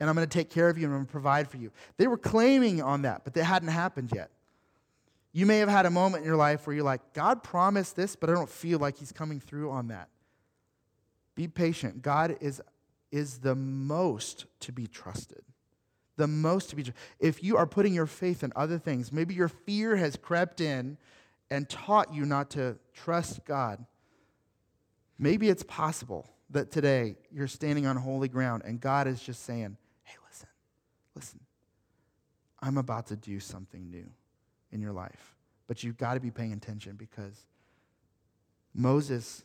and 0.00 0.08
I'm 0.08 0.16
going 0.16 0.26
to 0.26 0.32
take 0.32 0.48
care 0.48 0.70
of 0.70 0.78
you 0.78 0.84
and 0.86 0.94
I'm 0.94 1.00
going 1.00 1.06
to 1.06 1.12
provide 1.12 1.50
for 1.50 1.58
you. 1.58 1.70
They 1.98 2.06
were 2.06 2.16
claiming 2.16 2.80
on 2.80 3.02
that, 3.02 3.24
but 3.24 3.34
that 3.34 3.44
hadn't 3.44 3.68
happened 3.68 4.12
yet. 4.14 4.30
You 5.32 5.46
may 5.46 5.58
have 5.58 5.68
had 5.68 5.86
a 5.86 5.90
moment 5.90 6.22
in 6.22 6.26
your 6.26 6.36
life 6.36 6.66
where 6.66 6.74
you're 6.74 6.84
like, 6.84 7.12
God 7.12 7.42
promised 7.42 7.96
this, 7.96 8.16
but 8.16 8.30
I 8.30 8.34
don't 8.34 8.48
feel 8.48 8.78
like 8.78 8.96
He's 8.96 9.12
coming 9.12 9.40
through 9.40 9.70
on 9.70 9.88
that. 9.88 10.08
Be 11.34 11.48
patient. 11.48 12.02
God 12.02 12.36
is, 12.40 12.60
is 13.12 13.38
the 13.38 13.54
most 13.54 14.46
to 14.60 14.72
be 14.72 14.86
trusted. 14.86 15.42
The 16.16 16.26
most 16.26 16.70
to 16.70 16.76
be 16.76 16.82
trusted. 16.82 17.02
If 17.20 17.44
you 17.44 17.56
are 17.56 17.66
putting 17.66 17.94
your 17.94 18.06
faith 18.06 18.42
in 18.42 18.52
other 18.56 18.78
things, 18.78 19.12
maybe 19.12 19.34
your 19.34 19.48
fear 19.48 19.96
has 19.96 20.16
crept 20.16 20.60
in 20.60 20.96
and 21.50 21.68
taught 21.68 22.12
you 22.12 22.24
not 22.24 22.50
to 22.50 22.78
trust 22.92 23.44
God. 23.44 23.84
Maybe 25.18 25.48
it's 25.48 25.62
possible 25.62 26.28
that 26.50 26.70
today 26.70 27.16
you're 27.30 27.46
standing 27.48 27.86
on 27.86 27.96
holy 27.96 28.28
ground 28.28 28.62
and 28.64 28.80
God 28.80 29.06
is 29.06 29.22
just 29.22 29.44
saying, 29.44 29.76
hey, 30.02 30.16
listen, 30.28 30.48
listen, 31.14 31.40
I'm 32.60 32.78
about 32.78 33.08
to 33.08 33.16
do 33.16 33.38
something 33.40 33.90
new 33.90 34.10
in 34.72 34.80
your 34.80 34.92
life. 34.92 35.34
But 35.66 35.82
you've 35.82 35.98
got 35.98 36.14
to 36.14 36.20
be 36.20 36.30
paying 36.30 36.52
attention 36.52 36.96
because 36.96 37.44
Moses 38.74 39.44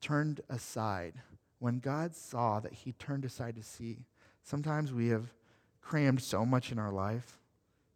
turned 0.00 0.40
aside. 0.48 1.14
When 1.58 1.78
God 1.78 2.14
saw 2.14 2.60
that 2.60 2.72
he 2.72 2.92
turned 2.92 3.24
aside 3.24 3.56
to 3.56 3.62
see, 3.62 3.98
sometimes 4.42 4.92
we 4.92 5.08
have 5.08 5.32
crammed 5.80 6.22
so 6.22 6.44
much 6.46 6.72
in 6.72 6.78
our 6.78 6.92
life 6.92 7.38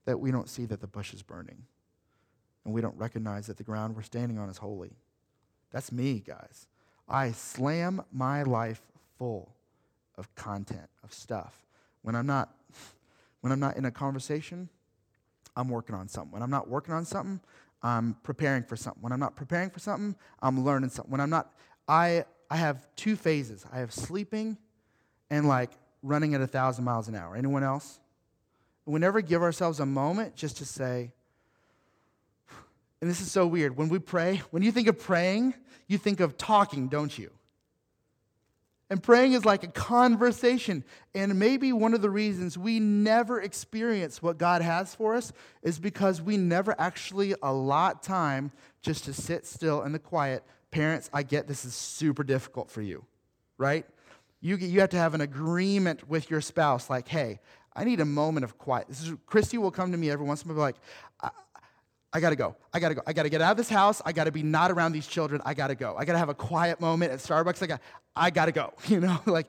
that 0.04 0.20
we 0.20 0.30
don't 0.30 0.48
see 0.48 0.66
that 0.66 0.80
the 0.80 0.86
bush 0.86 1.14
is 1.14 1.22
burning. 1.22 1.64
And 2.64 2.74
we 2.74 2.80
don't 2.80 2.96
recognize 2.96 3.46
that 3.46 3.56
the 3.56 3.62
ground 3.62 3.96
we're 3.96 4.02
standing 4.02 4.38
on 4.38 4.48
is 4.48 4.58
holy. 4.58 4.92
That's 5.70 5.92
me, 5.92 6.22
guys. 6.26 6.66
I 7.08 7.32
slam 7.32 8.02
my 8.12 8.42
life 8.42 8.80
full 9.18 9.52
of 10.16 10.34
content, 10.34 10.88
of 11.02 11.12
stuff. 11.12 11.64
When 12.02 12.14
I'm 12.14 12.26
not, 12.26 12.54
when 13.40 13.52
I'm 13.52 13.60
not 13.60 13.76
in 13.76 13.84
a 13.84 13.90
conversation, 13.90 14.68
I'm 15.56 15.68
working 15.68 15.94
on 15.94 16.08
something. 16.08 16.32
When 16.32 16.42
I'm 16.42 16.50
not 16.50 16.68
working 16.68 16.94
on 16.94 17.04
something, 17.04 17.40
I'm 17.82 18.16
preparing 18.22 18.64
for 18.64 18.76
something. 18.76 19.02
When 19.02 19.12
I'm 19.12 19.20
not 19.20 19.36
preparing 19.36 19.70
for 19.70 19.78
something, 19.78 20.16
I'm 20.40 20.64
learning 20.64 20.90
something. 20.90 21.10
When 21.10 21.20
I'm 21.20 21.30
not, 21.30 21.52
I, 21.86 22.24
I 22.50 22.56
have 22.56 22.86
two 22.96 23.16
phases. 23.16 23.64
I 23.72 23.78
have 23.78 23.92
sleeping 23.92 24.56
and 25.30 25.46
like 25.46 25.70
running 26.02 26.34
at 26.34 26.40
a 26.40 26.46
thousand 26.46 26.84
miles 26.84 27.08
an 27.08 27.14
hour. 27.14 27.36
Anyone 27.36 27.62
else? 27.62 27.98
We 28.86 29.00
never 29.00 29.20
give 29.20 29.42
ourselves 29.42 29.80
a 29.80 29.86
moment 29.86 30.34
just 30.34 30.58
to 30.58 30.64
say, 30.64 31.12
and 33.00 33.10
this 33.10 33.20
is 33.20 33.30
so 33.30 33.46
weird. 33.46 33.76
When 33.76 33.88
we 33.88 33.98
pray, 33.98 34.42
when 34.50 34.62
you 34.62 34.72
think 34.72 34.88
of 34.88 34.98
praying, 34.98 35.54
you 35.86 35.98
think 35.98 36.20
of 36.20 36.36
talking, 36.38 36.88
don't 36.88 37.16
you? 37.16 37.30
And 38.90 39.02
praying 39.02 39.32
is 39.32 39.44
like 39.44 39.64
a 39.64 39.68
conversation. 39.68 40.84
And 41.14 41.38
maybe 41.38 41.72
one 41.72 41.94
of 41.94 42.02
the 42.02 42.10
reasons 42.10 42.58
we 42.58 42.80
never 42.80 43.40
experience 43.40 44.22
what 44.22 44.38
God 44.38 44.62
has 44.62 44.94
for 44.94 45.14
us 45.14 45.32
is 45.62 45.78
because 45.78 46.20
we 46.20 46.36
never 46.36 46.78
actually 46.78 47.34
allot 47.42 48.02
time 48.02 48.52
just 48.82 49.04
to 49.04 49.14
sit 49.14 49.46
still 49.46 49.82
in 49.82 49.92
the 49.92 49.98
quiet. 49.98 50.44
Parents, 50.70 51.08
I 51.12 51.22
get 51.22 51.48
this 51.48 51.64
is 51.64 51.74
super 51.74 52.22
difficult 52.24 52.70
for 52.70 52.82
you, 52.82 53.04
right? 53.56 53.86
You, 54.40 54.56
you 54.56 54.80
have 54.80 54.90
to 54.90 54.98
have 54.98 55.14
an 55.14 55.22
agreement 55.22 56.08
with 56.08 56.30
your 56.30 56.42
spouse, 56.42 56.90
like, 56.90 57.08
hey, 57.08 57.40
I 57.74 57.84
need 57.84 58.00
a 58.00 58.04
moment 58.04 58.44
of 58.44 58.58
quiet. 58.58 58.88
This 58.88 59.02
is 59.02 59.14
Christy 59.26 59.56
will 59.56 59.70
come 59.70 59.92
to 59.92 59.98
me 59.98 60.10
every 60.10 60.26
once 60.26 60.42
in 60.42 60.50
a 60.50 60.54
while, 60.54 60.62
like, 60.62 60.76
I, 62.14 62.20
gotta 62.20 62.36
go. 62.36 62.56
I 62.72 62.78
gotta 62.78 62.94
go. 62.94 63.02
I 63.06 63.12
gotta 63.12 63.28
get 63.28 63.42
out 63.42 63.50
of 63.50 63.56
this 63.56 63.68
house. 63.68 64.00
I 64.04 64.12
gotta 64.12 64.32
be 64.32 64.42
not 64.42 64.70
around 64.70 64.92
these 64.92 65.06
children. 65.06 65.42
I 65.44 65.52
gotta 65.54 65.74
go. 65.74 65.96
I 65.98 66.04
gotta 66.04 66.18
have 66.18 66.28
a 66.28 66.34
quiet 66.34 66.80
moment 66.80 67.12
at 67.12 67.18
Starbucks. 67.18 67.62
I 67.62 67.66
got, 67.66 67.80
I 68.14 68.30
gotta 68.30 68.52
go. 68.52 68.72
You 68.88 69.00
know, 69.00 69.20
like 69.26 69.48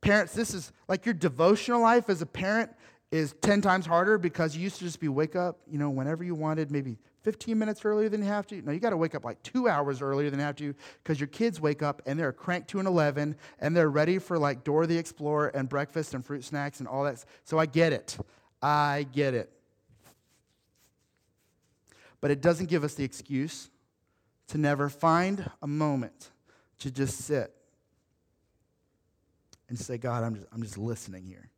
parents, 0.00 0.34
this 0.34 0.54
is 0.54 0.72
like 0.88 1.04
your 1.04 1.14
devotional 1.14 1.80
life 1.80 2.08
as 2.08 2.22
a 2.22 2.26
parent 2.26 2.70
is 3.10 3.34
10 3.42 3.60
times 3.60 3.86
harder 3.86 4.18
because 4.18 4.56
you 4.56 4.62
used 4.62 4.78
to 4.78 4.84
just 4.84 5.00
be 5.00 5.08
wake 5.08 5.36
up, 5.36 5.60
you 5.70 5.78
know, 5.78 5.88
whenever 5.90 6.24
you 6.24 6.34
wanted, 6.34 6.70
maybe 6.70 6.98
15 7.22 7.58
minutes 7.58 7.84
earlier 7.84 8.08
than 8.08 8.22
you 8.22 8.28
have 8.28 8.46
to. 8.48 8.60
No, 8.62 8.72
you 8.72 8.80
got 8.80 8.90
to 8.90 8.96
wake 8.96 9.14
up 9.14 9.24
like 9.24 9.42
two 9.42 9.68
hours 9.68 10.02
earlier 10.02 10.30
than 10.30 10.40
you 10.40 10.46
have 10.46 10.56
to 10.56 10.74
because 11.02 11.18
your 11.18 11.26
kids 11.28 11.60
wake 11.60 11.82
up 11.82 12.02
and 12.06 12.18
they're 12.18 12.32
cranked 12.32 12.68
to 12.70 12.80
an 12.80 12.86
11 12.86 13.36
and 13.60 13.76
they're 13.76 13.90
ready 13.90 14.18
for 14.18 14.38
like 14.38 14.62
Dora 14.62 14.86
the 14.86 14.98
Explorer 14.98 15.48
and 15.48 15.68
breakfast 15.68 16.12
and 16.14 16.24
fruit 16.24 16.44
snacks 16.44 16.80
and 16.80 16.88
all 16.88 17.04
that. 17.04 17.24
So 17.44 17.58
I 17.58 17.66
get 17.66 17.92
it. 17.92 18.18
I 18.60 19.06
get 19.12 19.34
it. 19.34 19.50
But 22.24 22.30
it 22.30 22.40
doesn't 22.40 22.70
give 22.70 22.84
us 22.84 22.94
the 22.94 23.04
excuse 23.04 23.68
to 24.48 24.56
never 24.56 24.88
find 24.88 25.50
a 25.60 25.66
moment 25.66 26.30
to 26.78 26.90
just 26.90 27.18
sit 27.18 27.54
and 29.68 29.78
say, 29.78 29.98
God, 29.98 30.24
I'm 30.24 30.36
just, 30.36 30.46
I'm 30.50 30.62
just 30.62 30.78
listening 30.78 31.26
here. 31.26 31.50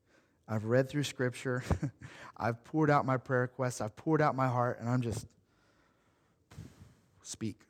I've 0.49 0.65
read 0.65 0.89
through 0.89 1.05
scripture. 1.05 1.63
I've 2.37 2.65
poured 2.65 2.91
out 2.91 3.07
my 3.07 3.17
prayer 3.17 3.43
requests. 3.43 3.81
I've 3.81 3.95
poured 3.95 4.21
out 4.21 4.35
my 4.35 4.49
heart, 4.49 4.81
and 4.81 4.89
I'm 4.89 5.03
just 5.03 5.29
speak. 7.23 7.61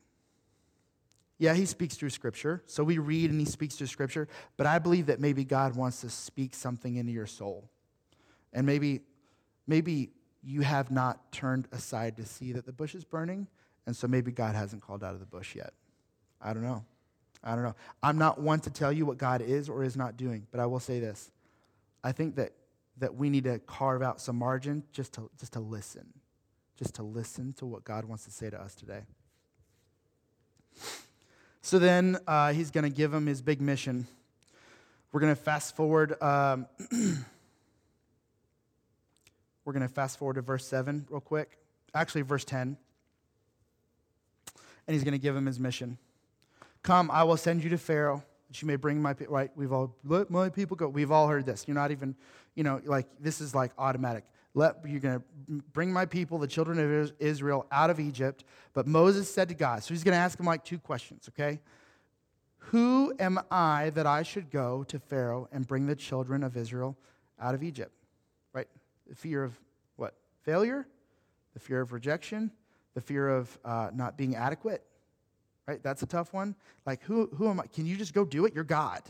Yeah, 1.36 1.52
he 1.52 1.66
speaks 1.66 1.96
through 1.96 2.08
scripture. 2.08 2.62
So 2.64 2.82
we 2.82 2.96
read 2.96 3.30
and 3.30 3.38
he 3.38 3.44
speaks 3.44 3.74
through 3.74 3.88
scripture. 3.88 4.26
But 4.56 4.66
I 4.66 4.78
believe 4.78 5.04
that 5.08 5.20
maybe 5.20 5.44
God 5.44 5.76
wants 5.76 6.00
to 6.00 6.08
speak 6.08 6.54
something 6.54 6.96
into 6.96 7.12
your 7.12 7.26
soul. 7.26 7.68
And 8.54 8.64
maybe, 8.64 9.02
maybe 9.66 10.12
you 10.46 10.60
have 10.60 10.92
not 10.92 11.32
turned 11.32 11.66
aside 11.72 12.16
to 12.16 12.24
see 12.24 12.52
that 12.52 12.64
the 12.64 12.72
bush 12.72 12.94
is 12.94 13.04
burning. 13.04 13.48
And 13.84 13.96
so 13.96 14.06
maybe 14.06 14.30
God 14.30 14.54
hasn't 14.54 14.80
called 14.80 15.02
out 15.02 15.12
of 15.12 15.20
the 15.20 15.26
bush 15.26 15.56
yet. 15.56 15.72
I 16.40 16.54
don't 16.54 16.62
know. 16.62 16.84
I 17.42 17.54
don't 17.54 17.64
know. 17.64 17.74
I'm 18.02 18.16
not 18.16 18.40
one 18.40 18.60
to 18.60 18.70
tell 18.70 18.92
you 18.92 19.04
what 19.04 19.18
God 19.18 19.42
is 19.42 19.68
or 19.68 19.82
is 19.82 19.96
not 19.96 20.16
doing, 20.16 20.46
but 20.52 20.60
I 20.60 20.66
will 20.66 20.80
say 20.80 21.00
this. 21.00 21.32
I 22.04 22.12
think 22.12 22.36
that, 22.36 22.52
that 22.98 23.16
we 23.16 23.28
need 23.28 23.44
to 23.44 23.58
carve 23.58 24.02
out 24.02 24.20
some 24.20 24.36
margin 24.36 24.84
just 24.92 25.14
to, 25.14 25.28
just 25.38 25.52
to 25.54 25.60
listen, 25.60 26.06
just 26.78 26.94
to 26.94 27.02
listen 27.02 27.52
to 27.54 27.66
what 27.66 27.82
God 27.82 28.04
wants 28.04 28.24
to 28.24 28.30
say 28.30 28.48
to 28.48 28.60
us 28.60 28.74
today. 28.76 29.02
So 31.60 31.80
then 31.80 32.18
uh, 32.28 32.52
he's 32.52 32.70
going 32.70 32.84
to 32.84 32.96
give 32.96 33.12
him 33.12 33.26
his 33.26 33.42
big 33.42 33.60
mission. 33.60 34.06
We're 35.10 35.20
going 35.20 35.34
to 35.34 35.40
fast 35.40 35.74
forward. 35.74 36.20
Um, 36.22 36.66
we're 39.66 39.72
going 39.72 39.82
to 39.86 39.92
fast 39.92 40.18
forward 40.18 40.34
to 40.34 40.42
verse 40.42 40.64
7 40.66 41.06
real 41.10 41.20
quick. 41.20 41.58
Actually, 41.92 42.22
verse 42.22 42.44
10. 42.44 42.78
And 44.86 44.94
he's 44.94 45.02
going 45.02 45.12
to 45.12 45.18
give 45.18 45.34
him 45.34 45.44
his 45.44 45.58
mission. 45.58 45.98
Come, 46.84 47.10
I 47.10 47.24
will 47.24 47.36
send 47.36 47.64
you 47.64 47.70
to 47.70 47.78
Pharaoh 47.78 48.22
that 48.48 48.62
you 48.62 48.68
may 48.68 48.76
bring 48.76 49.02
my 49.02 49.12
people. 49.12 49.34
Right? 49.34 49.50
We've 49.56 49.72
all, 49.72 49.96
let 50.04 50.30
my 50.30 50.48
people 50.50 50.76
go. 50.76 50.88
We've 50.88 51.10
all 51.10 51.26
heard 51.26 51.44
this. 51.44 51.64
You're 51.66 51.74
not 51.74 51.90
even, 51.90 52.14
you 52.54 52.62
know, 52.62 52.80
like 52.84 53.08
this 53.18 53.40
is 53.40 53.56
like 53.56 53.72
automatic. 53.76 54.24
Let, 54.54 54.76
you're 54.86 55.00
going 55.00 55.18
to 55.18 55.62
bring 55.72 55.92
my 55.92 56.06
people, 56.06 56.38
the 56.38 56.46
children 56.46 56.78
of 56.78 57.12
Israel, 57.18 57.66
out 57.72 57.90
of 57.90 57.98
Egypt. 57.98 58.44
But 58.72 58.86
Moses 58.86 59.32
said 59.32 59.48
to 59.48 59.54
God, 59.54 59.82
so 59.82 59.92
he's 59.92 60.04
going 60.04 60.14
to 60.14 60.18
ask 60.18 60.38
him 60.38 60.46
like 60.46 60.64
two 60.64 60.78
questions, 60.78 61.28
okay? 61.28 61.58
Who 62.58 63.12
am 63.18 63.40
I 63.50 63.90
that 63.90 64.06
I 64.06 64.22
should 64.22 64.50
go 64.50 64.84
to 64.84 65.00
Pharaoh 65.00 65.48
and 65.50 65.66
bring 65.66 65.86
the 65.86 65.96
children 65.96 66.44
of 66.44 66.56
Israel 66.56 66.96
out 67.40 67.54
of 67.54 67.62
Egypt? 67.64 67.95
The 69.08 69.14
fear 69.14 69.44
of 69.44 69.58
what? 69.96 70.14
Failure? 70.42 70.86
The 71.54 71.60
fear 71.60 71.80
of 71.80 71.92
rejection? 71.92 72.50
The 72.94 73.00
fear 73.00 73.28
of 73.28 73.58
uh, 73.64 73.90
not 73.94 74.16
being 74.16 74.36
adequate? 74.36 74.82
Right? 75.66 75.82
That's 75.82 76.02
a 76.02 76.06
tough 76.06 76.32
one. 76.32 76.54
Like, 76.84 77.02
who, 77.02 77.28
who 77.34 77.48
am 77.48 77.60
I? 77.60 77.66
Can 77.66 77.86
you 77.86 77.96
just 77.96 78.14
go 78.14 78.24
do 78.24 78.46
it? 78.46 78.54
You're 78.54 78.64
God. 78.64 79.02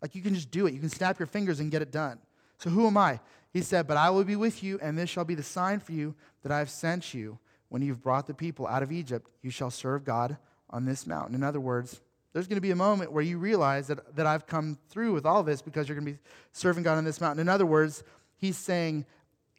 Like, 0.00 0.14
you 0.14 0.22
can 0.22 0.34
just 0.34 0.50
do 0.50 0.66
it. 0.66 0.74
You 0.74 0.80
can 0.80 0.88
snap 0.88 1.18
your 1.18 1.26
fingers 1.26 1.60
and 1.60 1.70
get 1.70 1.82
it 1.82 1.90
done. 1.90 2.18
So, 2.58 2.70
who 2.70 2.86
am 2.86 2.96
I? 2.96 3.20
He 3.52 3.62
said, 3.62 3.86
But 3.86 3.96
I 3.96 4.10
will 4.10 4.24
be 4.24 4.36
with 4.36 4.62
you, 4.62 4.78
and 4.80 4.96
this 4.96 5.10
shall 5.10 5.24
be 5.24 5.34
the 5.34 5.42
sign 5.42 5.80
for 5.80 5.92
you 5.92 6.14
that 6.42 6.52
I 6.52 6.58
have 6.58 6.70
sent 6.70 7.14
you. 7.14 7.38
When 7.68 7.82
you've 7.82 8.02
brought 8.02 8.26
the 8.26 8.34
people 8.34 8.66
out 8.66 8.82
of 8.82 8.92
Egypt, 8.92 9.28
you 9.42 9.50
shall 9.50 9.70
serve 9.70 10.04
God 10.04 10.36
on 10.70 10.84
this 10.84 11.06
mountain. 11.06 11.34
In 11.34 11.42
other 11.42 11.58
words, 11.58 12.00
there's 12.32 12.46
going 12.46 12.58
to 12.58 12.62
be 12.62 12.70
a 12.70 12.76
moment 12.76 13.12
where 13.12 13.24
you 13.24 13.38
realize 13.38 13.86
that, 13.88 14.14
that 14.14 14.26
I've 14.26 14.46
come 14.46 14.78
through 14.90 15.14
with 15.14 15.26
all 15.26 15.42
this 15.42 15.62
because 15.62 15.88
you're 15.88 15.96
going 15.98 16.06
to 16.06 16.12
be 16.12 16.18
serving 16.52 16.84
God 16.84 16.98
on 16.98 17.04
this 17.04 17.20
mountain. 17.20 17.40
In 17.40 17.48
other 17.48 17.66
words, 17.66 18.04
he's 18.36 18.56
saying, 18.56 19.06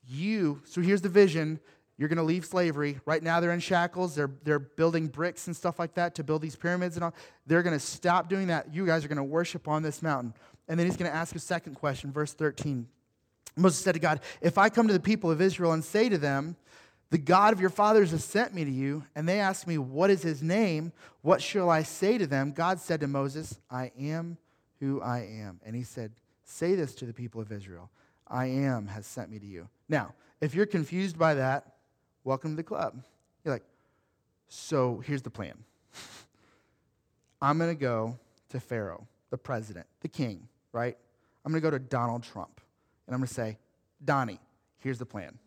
You, 0.07 0.61
so 0.65 0.81
here's 0.81 1.01
the 1.01 1.09
vision. 1.09 1.59
You're 1.97 2.09
going 2.09 2.17
to 2.17 2.23
leave 2.23 2.45
slavery. 2.45 2.99
Right 3.05 3.23
now, 3.23 3.39
they're 3.39 3.51
in 3.51 3.59
shackles. 3.59 4.15
They're, 4.15 4.31
they're 4.43 4.59
building 4.59 5.07
bricks 5.07 5.47
and 5.47 5.55
stuff 5.55 5.79
like 5.79 5.95
that 5.95 6.15
to 6.15 6.23
build 6.23 6.41
these 6.41 6.55
pyramids 6.55 6.95
and 6.95 7.03
all. 7.03 7.13
They're 7.45 7.63
going 7.63 7.77
to 7.77 7.83
stop 7.83 8.29
doing 8.29 8.47
that. 8.47 8.73
You 8.73 8.85
guys 8.85 9.03
are 9.03 9.07
going 9.07 9.17
to 9.17 9.23
worship 9.23 9.67
on 9.67 9.81
this 9.81 10.01
mountain. 10.01 10.33
And 10.67 10.79
then 10.79 10.85
he's 10.85 10.97
going 10.97 11.09
to 11.09 11.15
ask 11.15 11.35
a 11.35 11.39
second 11.39 11.75
question, 11.75 12.11
verse 12.11 12.33
13. 12.33 12.87
Moses 13.55 13.83
said 13.83 13.93
to 13.93 13.99
God, 13.99 14.21
If 14.41 14.57
I 14.57 14.69
come 14.69 14.87
to 14.87 14.93
the 14.93 14.99
people 14.99 15.31
of 15.31 15.41
Israel 15.41 15.73
and 15.73 15.83
say 15.83 16.07
to 16.09 16.17
them, 16.17 16.55
The 17.09 17.17
God 17.17 17.53
of 17.53 17.59
your 17.59 17.71
fathers 17.71 18.11
has 18.11 18.23
sent 18.23 18.53
me 18.53 18.63
to 18.63 18.71
you, 18.71 19.03
and 19.15 19.27
they 19.27 19.39
ask 19.39 19.65
me, 19.65 19.79
What 19.79 20.11
is 20.11 20.21
his 20.21 20.43
name? 20.43 20.93
What 21.21 21.41
shall 21.41 21.69
I 21.69 21.81
say 21.81 22.19
to 22.19 22.27
them? 22.27 22.51
God 22.51 22.79
said 22.79 22.99
to 22.99 23.07
Moses, 23.07 23.57
I 23.71 23.91
am 23.99 24.37
who 24.79 25.01
I 25.01 25.19
am. 25.41 25.59
And 25.65 25.75
he 25.75 25.83
said, 25.83 26.11
Say 26.43 26.75
this 26.75 26.93
to 26.95 27.05
the 27.05 27.13
people 27.13 27.41
of 27.41 27.51
Israel 27.51 27.89
I 28.29 28.47
am 28.47 28.87
has 28.87 29.05
sent 29.05 29.29
me 29.29 29.39
to 29.39 29.45
you. 29.45 29.69
Now, 29.89 30.13
if 30.41 30.53
you're 30.53 30.65
confused 30.65 31.17
by 31.17 31.35
that, 31.35 31.75
welcome 32.23 32.51
to 32.51 32.55
the 32.57 32.63
club. 32.63 33.03
You're 33.43 33.53
like, 33.55 33.65
So 34.49 35.01
here's 35.05 35.21
the 35.21 35.29
plan 35.29 35.55
I'm 37.41 37.57
going 37.57 37.75
to 37.75 37.79
go 37.79 38.17
to 38.49 38.59
Pharaoh, 38.59 39.07
the 39.29 39.37
president, 39.37 39.85
the 40.01 40.07
king, 40.07 40.47
right? 40.71 40.97
I'm 41.45 41.51
going 41.51 41.61
to 41.61 41.65
go 41.65 41.71
to 41.71 41.79
Donald 41.79 42.23
Trump 42.23 42.61
and 43.07 43.13
I'm 43.13 43.19
going 43.19 43.27
to 43.27 43.33
say, 43.33 43.57
Donnie, 44.03 44.39
here's 44.79 44.99
the 44.99 45.05
plan. 45.05 45.37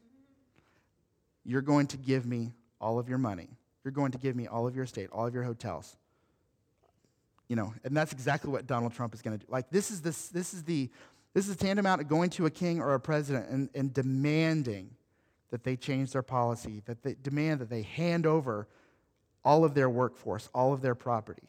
You're 1.44 1.62
going 1.62 1.86
to 1.88 1.96
give 1.96 2.26
me 2.26 2.52
all 2.80 2.98
of 2.98 3.08
your 3.08 3.18
money. 3.18 3.48
You're 3.84 3.92
going 3.92 4.12
to 4.12 4.18
give 4.18 4.36
me 4.36 4.46
all 4.46 4.66
of 4.66 4.74
your 4.74 4.84
estate, 4.84 5.08
all 5.12 5.26
of 5.26 5.34
your 5.34 5.42
hotels. 5.42 5.96
You 7.48 7.56
know, 7.56 7.74
and 7.84 7.96
that's 7.96 8.12
exactly 8.12 8.50
what 8.50 8.66
Donald 8.66 8.94
Trump 8.94 9.12
is 9.14 9.22
going 9.22 9.38
to 9.38 9.44
do. 9.44 9.50
Like 9.50 9.70
this 9.70 9.90
is 9.90 10.00
this 10.00 10.28
this 10.28 10.54
is 10.54 10.62
the 10.62 10.88
this 11.34 11.48
is 11.48 11.56
tantamount 11.56 12.00
to 12.00 12.04
going 12.04 12.30
to 12.30 12.46
a 12.46 12.50
king 12.50 12.80
or 12.80 12.94
a 12.94 13.00
president 13.00 13.48
and, 13.48 13.68
and 13.74 13.94
demanding 13.94 14.90
that 15.50 15.64
they 15.64 15.76
change 15.76 16.12
their 16.12 16.22
policy, 16.22 16.82
that 16.86 17.02
they 17.02 17.16
demand 17.22 17.60
that 17.60 17.70
they 17.70 17.82
hand 17.82 18.26
over 18.26 18.68
all 19.44 19.64
of 19.64 19.74
their 19.74 19.88
workforce, 19.88 20.48
all 20.54 20.72
of 20.72 20.82
their 20.82 20.94
property. 20.94 21.48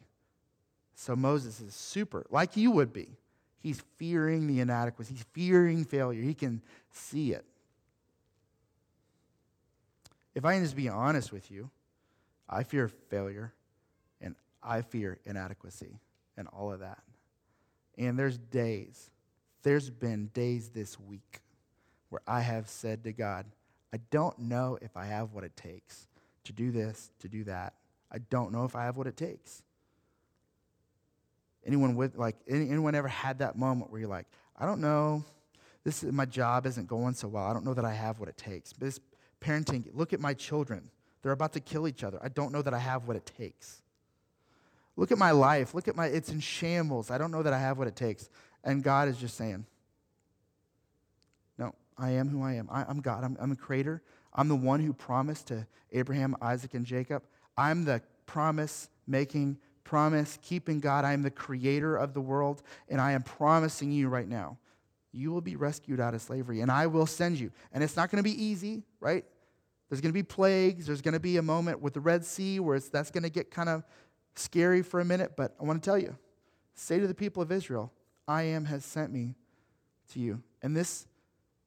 So 0.94 1.16
Moses 1.16 1.60
is 1.60 1.74
super, 1.74 2.26
like 2.30 2.56
you 2.56 2.70
would 2.70 2.92
be. 2.92 3.16
He's 3.60 3.82
fearing 3.96 4.46
the 4.46 4.60
inadequacy, 4.60 5.14
he's 5.14 5.26
fearing 5.32 5.84
failure. 5.84 6.22
He 6.22 6.34
can 6.34 6.62
see 6.90 7.32
it. 7.32 7.44
If 10.34 10.44
I 10.44 10.54
can 10.54 10.64
just 10.64 10.76
be 10.76 10.88
honest 10.88 11.32
with 11.32 11.50
you, 11.50 11.70
I 12.48 12.64
fear 12.64 12.88
failure 12.88 13.52
and 14.20 14.34
I 14.62 14.82
fear 14.82 15.18
inadequacy 15.24 16.00
and 16.36 16.48
all 16.48 16.72
of 16.72 16.80
that. 16.80 17.02
And 17.98 18.18
there's 18.18 18.38
days, 18.38 19.10
there's 19.62 19.90
been 19.90 20.26
days 20.34 20.70
this 20.70 20.98
week 20.98 21.40
where 22.08 22.22
I 22.26 22.40
have 22.40 22.68
said 22.68 23.04
to 23.04 23.12
God, 23.12 23.46
I 23.92 23.98
don't 24.10 24.38
know 24.38 24.78
if 24.80 24.96
I 24.96 25.06
have 25.06 25.32
what 25.32 25.44
it 25.44 25.56
takes 25.56 26.06
to 26.44 26.52
do 26.52 26.70
this, 26.70 27.10
to 27.20 27.28
do 27.28 27.44
that. 27.44 27.74
I 28.10 28.18
don't 28.18 28.52
know 28.52 28.64
if 28.64 28.76
I 28.76 28.84
have 28.84 28.96
what 28.96 29.06
it 29.06 29.16
takes. 29.16 29.62
Anyone 31.64 31.94
with 31.94 32.16
like 32.16 32.36
anyone 32.48 32.94
ever 32.94 33.08
had 33.08 33.38
that 33.38 33.56
moment 33.56 33.90
where 33.90 34.00
you're 34.00 34.10
like, 34.10 34.26
I 34.58 34.66
don't 34.66 34.80
know, 34.80 35.24
this 35.84 36.02
my 36.02 36.24
job 36.24 36.66
isn't 36.66 36.88
going 36.88 37.14
so 37.14 37.28
well. 37.28 37.44
I 37.44 37.52
don't 37.52 37.64
know 37.64 37.74
that 37.74 37.84
I 37.84 37.94
have 37.94 38.18
what 38.18 38.28
it 38.28 38.36
takes. 38.36 38.72
This 38.72 39.00
parenting, 39.40 39.84
look 39.92 40.12
at 40.12 40.20
my 40.20 40.34
children. 40.34 40.90
They're 41.22 41.32
about 41.32 41.52
to 41.52 41.60
kill 41.60 41.86
each 41.86 42.02
other. 42.02 42.18
I 42.22 42.28
don't 42.28 42.52
know 42.52 42.62
that 42.62 42.74
I 42.74 42.78
have 42.78 43.06
what 43.06 43.16
it 43.16 43.30
takes. 43.38 43.82
Look 44.96 45.12
at 45.12 45.18
my 45.18 45.30
life. 45.30 45.74
Look 45.74 45.88
at 45.88 45.96
my 45.96 46.06
it's 46.06 46.30
in 46.30 46.40
shambles. 46.40 47.10
I 47.10 47.18
don't 47.18 47.30
know 47.30 47.42
that 47.42 47.52
I 47.52 47.58
have 47.58 47.78
what 47.78 47.88
it 47.88 47.96
takes. 47.96 48.28
And 48.64 48.82
God 48.82 49.08
is 49.08 49.16
just 49.16 49.36
saying, 49.36 49.66
No, 51.58 51.74
I 51.98 52.10
am 52.10 52.28
who 52.28 52.42
I 52.42 52.54
am. 52.54 52.68
I, 52.70 52.88
am 52.88 53.00
God. 53.00 53.24
I'm, 53.24 53.36
I'm 53.40 53.50
the 53.50 53.56
creator. 53.56 54.02
I'm 54.34 54.48
the 54.48 54.56
one 54.56 54.80
who 54.80 54.92
promised 54.92 55.48
to 55.48 55.66
Abraham, 55.92 56.36
Isaac, 56.40 56.74
and 56.74 56.86
Jacob. 56.86 57.22
I'm 57.56 57.84
the 57.84 58.02
promise 58.26 58.88
making 59.06 59.58
promise 59.84 60.38
keeping 60.42 60.80
God. 60.80 61.04
I 61.04 61.12
am 61.12 61.22
the 61.22 61.30
creator 61.30 61.96
of 61.96 62.14
the 62.14 62.20
world, 62.20 62.62
and 62.88 63.00
I 63.00 63.12
am 63.12 63.22
promising 63.22 63.92
you 63.92 64.08
right 64.08 64.26
now, 64.26 64.56
you 65.12 65.30
will 65.30 65.42
be 65.42 65.56
rescued 65.56 66.00
out 66.00 66.14
of 66.14 66.22
slavery, 66.22 66.60
and 66.62 66.70
I 66.70 66.86
will 66.86 67.04
send 67.04 67.38
you. 67.38 67.50
And 67.74 67.84
it's 67.84 67.96
not 67.96 68.10
going 68.10 68.22
to 68.22 68.28
be 68.28 68.42
easy, 68.42 68.84
right? 69.00 69.24
There's 69.88 70.00
going 70.00 70.08
to 70.08 70.14
be 70.14 70.22
plagues. 70.22 70.86
There's 70.86 71.02
going 71.02 71.12
to 71.12 71.20
be 71.20 71.36
a 71.36 71.42
moment 71.42 71.82
with 71.82 71.92
the 71.92 72.00
Red 72.00 72.24
Sea 72.24 72.58
where 72.60 72.80
that's 72.80 73.10
going 73.10 73.24
to 73.24 73.28
get 73.28 73.50
kind 73.50 73.68
of 73.68 73.84
scary 74.34 74.80
for 74.80 75.00
a 75.00 75.04
minute, 75.04 75.32
but 75.36 75.54
I 75.60 75.64
want 75.64 75.82
to 75.82 75.86
tell 75.86 75.98
you 75.98 76.16
say 76.74 76.98
to 76.98 77.06
the 77.06 77.14
people 77.14 77.42
of 77.42 77.52
Israel, 77.52 77.92
I 78.26 78.42
am 78.42 78.64
has 78.66 78.84
sent 78.84 79.12
me 79.12 79.34
to 80.12 80.20
you. 80.20 80.42
And 80.62 80.76
this, 80.76 81.06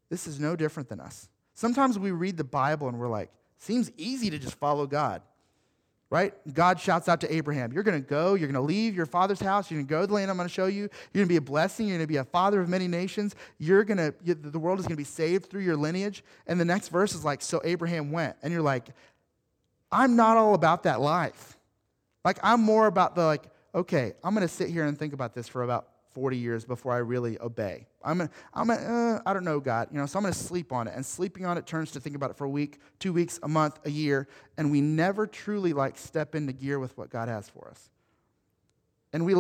this 0.10 0.28
is 0.28 0.40
no 0.40 0.56
different 0.56 0.90
than 0.90 1.00
us. 1.00 1.30
Sometimes 1.54 1.98
we 1.98 2.12
read 2.12 2.38
the 2.38 2.44
Bible 2.44 2.88
and 2.88 3.00
we're 3.00 3.08
like, 3.08 3.32
seems 3.58 3.92
easy 3.98 4.30
to 4.30 4.38
just 4.38 4.56
follow 4.56 4.86
God 4.88 5.22
right? 6.10 6.34
God 6.54 6.80
shouts 6.80 7.10
out 7.10 7.22
to 7.22 7.34
Abraham, 7.36 7.74
You're 7.74 7.84
going 7.84 8.02
to 8.02 8.08
go, 8.08 8.36
you're 8.36 8.48
going 8.48 8.54
to 8.54 8.62
leave 8.62 8.96
your 8.96 9.06
father's 9.06 9.40
house, 9.40 9.70
you're 9.70 9.80
going 9.80 9.88
to 9.88 9.90
go 9.90 10.02
to 10.02 10.08
the 10.08 10.14
land 10.14 10.30
I'm 10.30 10.38
going 10.38 10.48
to 10.48 10.54
show 10.54 10.68
you, 10.68 10.82
you're 10.82 10.90
going 11.14 11.26
to 11.26 11.34
be 11.34 11.38
a 11.38 11.42
blessing, 11.42 11.88
you're 11.88 11.98
going 11.98 12.08
to 12.08 12.12
be 12.12 12.18
a 12.18 12.24
father 12.24 12.62
of 12.62 12.70
many 12.70 12.88
nations, 12.88 13.36
you're 13.58 13.84
going 13.84 13.98
to, 13.98 14.14
the 14.24 14.60
world 14.60 14.80
is 14.80 14.86
going 14.86 14.96
to 14.96 14.98
be 14.98 15.04
saved 15.04 15.50
through 15.50 15.64
your 15.64 15.76
lineage. 15.76 16.24
And 16.48 16.60
the 16.60 16.66
next 16.66 16.90
verse 16.90 17.14
is 17.14 17.26
like, 17.26 17.42
So 17.42 17.62
Abraham 17.64 18.12
went. 18.12 18.36
And 18.44 18.54
you're 18.54 18.62
like, 18.62 18.90
I'm 19.92 20.16
not 20.16 20.38
all 20.38 20.54
about 20.54 20.84
that 20.84 21.02
life. 21.02 21.58
Like, 22.24 22.40
I'm 22.44 22.62
more 22.62 22.88
about 22.88 23.16
the, 23.16 23.26
like, 23.26 23.44
okay, 23.74 24.14
I'm 24.24 24.34
going 24.34 24.48
to 24.48 24.54
sit 24.54 24.70
here 24.70 24.86
and 24.86 24.98
think 24.98 25.14
about 25.14 25.34
this 25.34 25.48
for 25.48 25.64
about 25.64 25.88
40 26.16 26.38
years 26.38 26.64
before 26.64 26.94
I 26.94 27.00
really 27.00 27.38
obey. 27.42 27.86
I'm, 28.02 28.22
a, 28.22 28.30
I'm 28.54 28.70
a, 28.70 28.74
uh, 28.74 29.20
I 29.26 29.34
don't 29.34 29.44
know, 29.44 29.60
God. 29.60 29.90
You 29.92 30.00
know, 30.00 30.06
so 30.06 30.18
I'm 30.18 30.24
going 30.24 30.34
to 30.34 30.40
sleep 30.40 30.72
on 30.72 30.88
it. 30.88 30.94
And 30.96 31.06
sleeping 31.06 31.46
on 31.46 31.58
it 31.58 31.68
turns 31.68 31.92
to 31.92 32.00
think 32.00 32.16
about 32.16 32.32
it 32.32 32.38
for 32.38 32.46
a 32.46 32.50
week, 32.50 32.80
two 33.00 33.12
weeks, 33.12 33.38
a 33.44 33.50
month, 33.50 33.80
a 33.84 33.92
year. 33.92 34.30
And 34.58 34.72
we 34.72 34.80
never 34.80 35.28
truly 35.28 35.74
like 35.74 35.98
step 35.98 36.34
into 36.34 36.54
gear 36.54 36.80
with 36.80 36.98
what 36.98 37.10
God 37.10 37.28
has 37.28 37.50
for 37.50 37.68
us. 37.70 37.90
And 39.16 39.26
we 39.26 39.34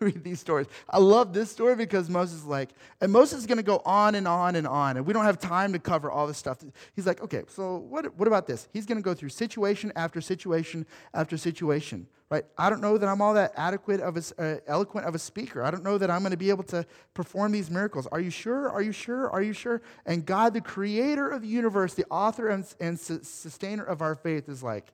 read 0.00 0.24
these 0.24 0.40
stories. 0.40 0.68
I 0.88 0.96
love 0.96 1.34
this 1.34 1.50
story 1.50 1.76
because 1.76 2.08
Moses 2.08 2.38
is 2.38 2.46
like, 2.46 2.70
and 3.02 3.12
Moses 3.12 3.40
is 3.40 3.46
going 3.46 3.58
to 3.58 3.62
go 3.62 3.82
on 3.84 4.14
and 4.14 4.26
on 4.26 4.56
and 4.56 4.66
on, 4.66 4.96
and 4.96 5.04
we 5.04 5.12
don't 5.12 5.26
have 5.26 5.38
time 5.38 5.74
to 5.74 5.78
cover 5.78 6.10
all 6.10 6.26
this 6.26 6.38
stuff. 6.38 6.64
He's 6.96 7.06
like, 7.06 7.22
okay, 7.22 7.42
so 7.46 7.76
what, 7.76 8.16
what 8.16 8.26
about 8.26 8.46
this? 8.46 8.68
He's 8.72 8.86
going 8.86 8.96
to 8.96 9.02
go 9.02 9.12
through 9.12 9.28
situation 9.28 9.92
after 9.96 10.22
situation 10.22 10.86
after 11.12 11.36
situation, 11.36 12.06
right? 12.30 12.46
I 12.56 12.70
don't 12.70 12.80
know 12.80 12.96
that 12.96 13.06
I'm 13.06 13.20
all 13.20 13.34
that 13.34 13.52
adequate 13.54 14.00
of 14.00 14.16
a, 14.16 14.42
uh, 14.42 14.56
eloquent 14.66 15.06
of 15.06 15.14
a 15.14 15.18
speaker. 15.18 15.62
I 15.62 15.70
don't 15.70 15.84
know 15.84 15.98
that 15.98 16.10
I'm 16.10 16.20
going 16.20 16.30
to 16.30 16.38
be 16.38 16.48
able 16.48 16.64
to 16.64 16.86
perform 17.12 17.52
these 17.52 17.70
miracles. 17.70 18.06
Are 18.06 18.20
you 18.20 18.30
sure? 18.30 18.70
Are 18.70 18.80
you 18.80 18.92
sure? 18.92 19.28
Are 19.28 19.42
you 19.42 19.52
sure? 19.52 19.82
And 20.06 20.24
God, 20.24 20.54
the 20.54 20.62
creator 20.62 21.28
of 21.28 21.42
the 21.42 21.48
universe, 21.48 21.92
the 21.92 22.06
author 22.10 22.48
and, 22.48 22.64
and 22.80 22.98
su- 22.98 23.20
sustainer 23.22 23.84
of 23.84 24.00
our 24.00 24.14
faith, 24.14 24.48
is 24.48 24.62
like, 24.62 24.86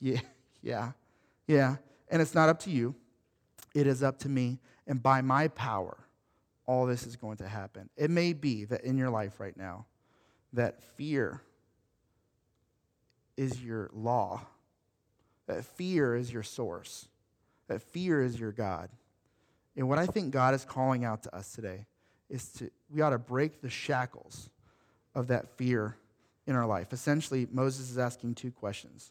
yeah, 0.00 0.18
yeah, 0.60 0.90
yeah. 1.46 1.76
And 2.08 2.20
it's 2.20 2.34
not 2.34 2.48
up 2.48 2.58
to 2.60 2.70
you. 2.70 2.96
It 3.74 3.86
is 3.86 4.02
up 4.02 4.18
to 4.20 4.28
me, 4.28 4.58
and 4.86 5.02
by 5.02 5.22
my 5.22 5.48
power, 5.48 5.96
all 6.66 6.86
this 6.86 7.06
is 7.06 7.16
going 7.16 7.38
to 7.38 7.48
happen. 7.48 7.88
It 7.96 8.10
may 8.10 8.32
be 8.32 8.64
that 8.66 8.82
in 8.84 8.96
your 8.96 9.10
life 9.10 9.40
right 9.40 9.56
now, 9.56 9.86
that 10.52 10.82
fear 10.96 11.42
is 13.36 13.62
your 13.62 13.90
law, 13.92 14.42
that 15.46 15.64
fear 15.64 16.14
is 16.14 16.32
your 16.32 16.42
source, 16.42 17.08
that 17.68 17.82
fear 17.82 18.22
is 18.22 18.38
your 18.38 18.52
God. 18.52 18.90
And 19.76 19.88
what 19.88 19.98
I 19.98 20.06
think 20.06 20.32
God 20.32 20.54
is 20.54 20.64
calling 20.64 21.04
out 21.04 21.22
to 21.22 21.34
us 21.34 21.52
today 21.52 21.86
is 22.28 22.48
to 22.54 22.70
we 22.90 23.00
ought 23.00 23.10
to 23.10 23.18
break 23.18 23.60
the 23.62 23.70
shackles 23.70 24.50
of 25.14 25.28
that 25.28 25.56
fear 25.56 25.96
in 26.46 26.54
our 26.54 26.66
life. 26.66 26.92
Essentially, 26.92 27.46
Moses 27.50 27.90
is 27.90 27.98
asking 27.98 28.34
two 28.34 28.50
questions. 28.50 29.10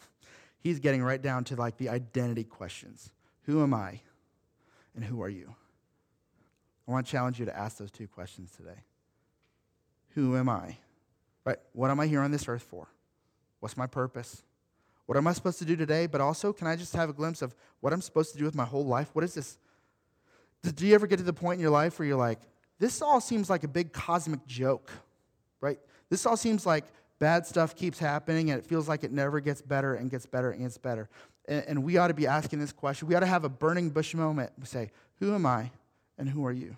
He's 0.60 0.80
getting 0.80 1.02
right 1.02 1.20
down 1.20 1.44
to 1.44 1.56
like 1.56 1.78
the 1.78 1.88
identity 1.88 2.44
questions. 2.44 3.10
Who 3.42 3.62
am 3.62 3.74
I? 3.74 4.00
And 4.94 5.04
who 5.04 5.22
are 5.22 5.28
you? 5.28 5.54
I 6.86 6.90
want 6.90 7.06
to 7.06 7.12
challenge 7.12 7.38
you 7.38 7.46
to 7.46 7.56
ask 7.56 7.78
those 7.78 7.90
two 7.90 8.08
questions 8.08 8.52
today. 8.56 8.84
Who 10.14 10.36
am 10.36 10.48
I? 10.48 10.76
Right? 11.44 11.58
What 11.72 11.90
am 11.90 12.00
I 12.00 12.06
here 12.06 12.20
on 12.20 12.30
this 12.30 12.48
earth 12.48 12.62
for? 12.62 12.88
What's 13.60 13.76
my 13.76 13.86
purpose? 13.86 14.42
What 15.06 15.16
am 15.16 15.26
I 15.26 15.32
supposed 15.32 15.58
to 15.58 15.64
do 15.64 15.76
today? 15.76 16.06
But 16.06 16.20
also, 16.20 16.52
can 16.52 16.66
I 16.66 16.76
just 16.76 16.94
have 16.94 17.08
a 17.08 17.12
glimpse 17.12 17.42
of 17.42 17.54
what 17.80 17.92
I'm 17.92 18.00
supposed 18.00 18.32
to 18.32 18.38
do 18.38 18.44
with 18.44 18.54
my 18.54 18.64
whole 18.64 18.84
life? 18.84 19.10
What 19.12 19.24
is 19.24 19.34
this? 19.34 19.58
Did 20.62 20.80
you 20.80 20.94
ever 20.94 21.06
get 21.06 21.16
to 21.16 21.24
the 21.24 21.32
point 21.32 21.58
in 21.58 21.60
your 21.60 21.70
life 21.70 21.98
where 21.98 22.06
you're 22.06 22.16
like, 22.16 22.40
this 22.78 23.02
all 23.02 23.20
seems 23.20 23.48
like 23.48 23.64
a 23.64 23.68
big 23.68 23.92
cosmic 23.92 24.46
joke, 24.46 24.90
right? 25.60 25.78
This 26.08 26.26
all 26.26 26.36
seems 26.36 26.66
like 26.66 26.84
bad 27.18 27.46
stuff 27.46 27.76
keeps 27.76 27.98
happening 27.98 28.50
and 28.50 28.58
it 28.58 28.66
feels 28.66 28.88
like 28.88 29.04
it 29.04 29.12
never 29.12 29.40
gets 29.40 29.62
better 29.62 29.94
and 29.94 30.10
gets 30.10 30.26
better 30.26 30.50
and 30.50 30.62
gets 30.62 30.78
better. 30.78 31.08
And, 31.46 31.64
and 31.66 31.84
we 31.84 31.96
ought 31.96 32.08
to 32.08 32.14
be 32.14 32.26
asking 32.26 32.58
this 32.58 32.72
question. 32.72 33.08
We 33.08 33.14
ought 33.14 33.20
to 33.20 33.26
have 33.26 33.44
a 33.44 33.48
burning 33.48 33.90
bush 33.90 34.14
moment. 34.14 34.52
We 34.58 34.66
say, 34.66 34.90
Who 35.20 35.34
am 35.34 35.46
I 35.46 35.70
and 36.18 36.28
who 36.28 36.46
are 36.46 36.52
you? 36.52 36.76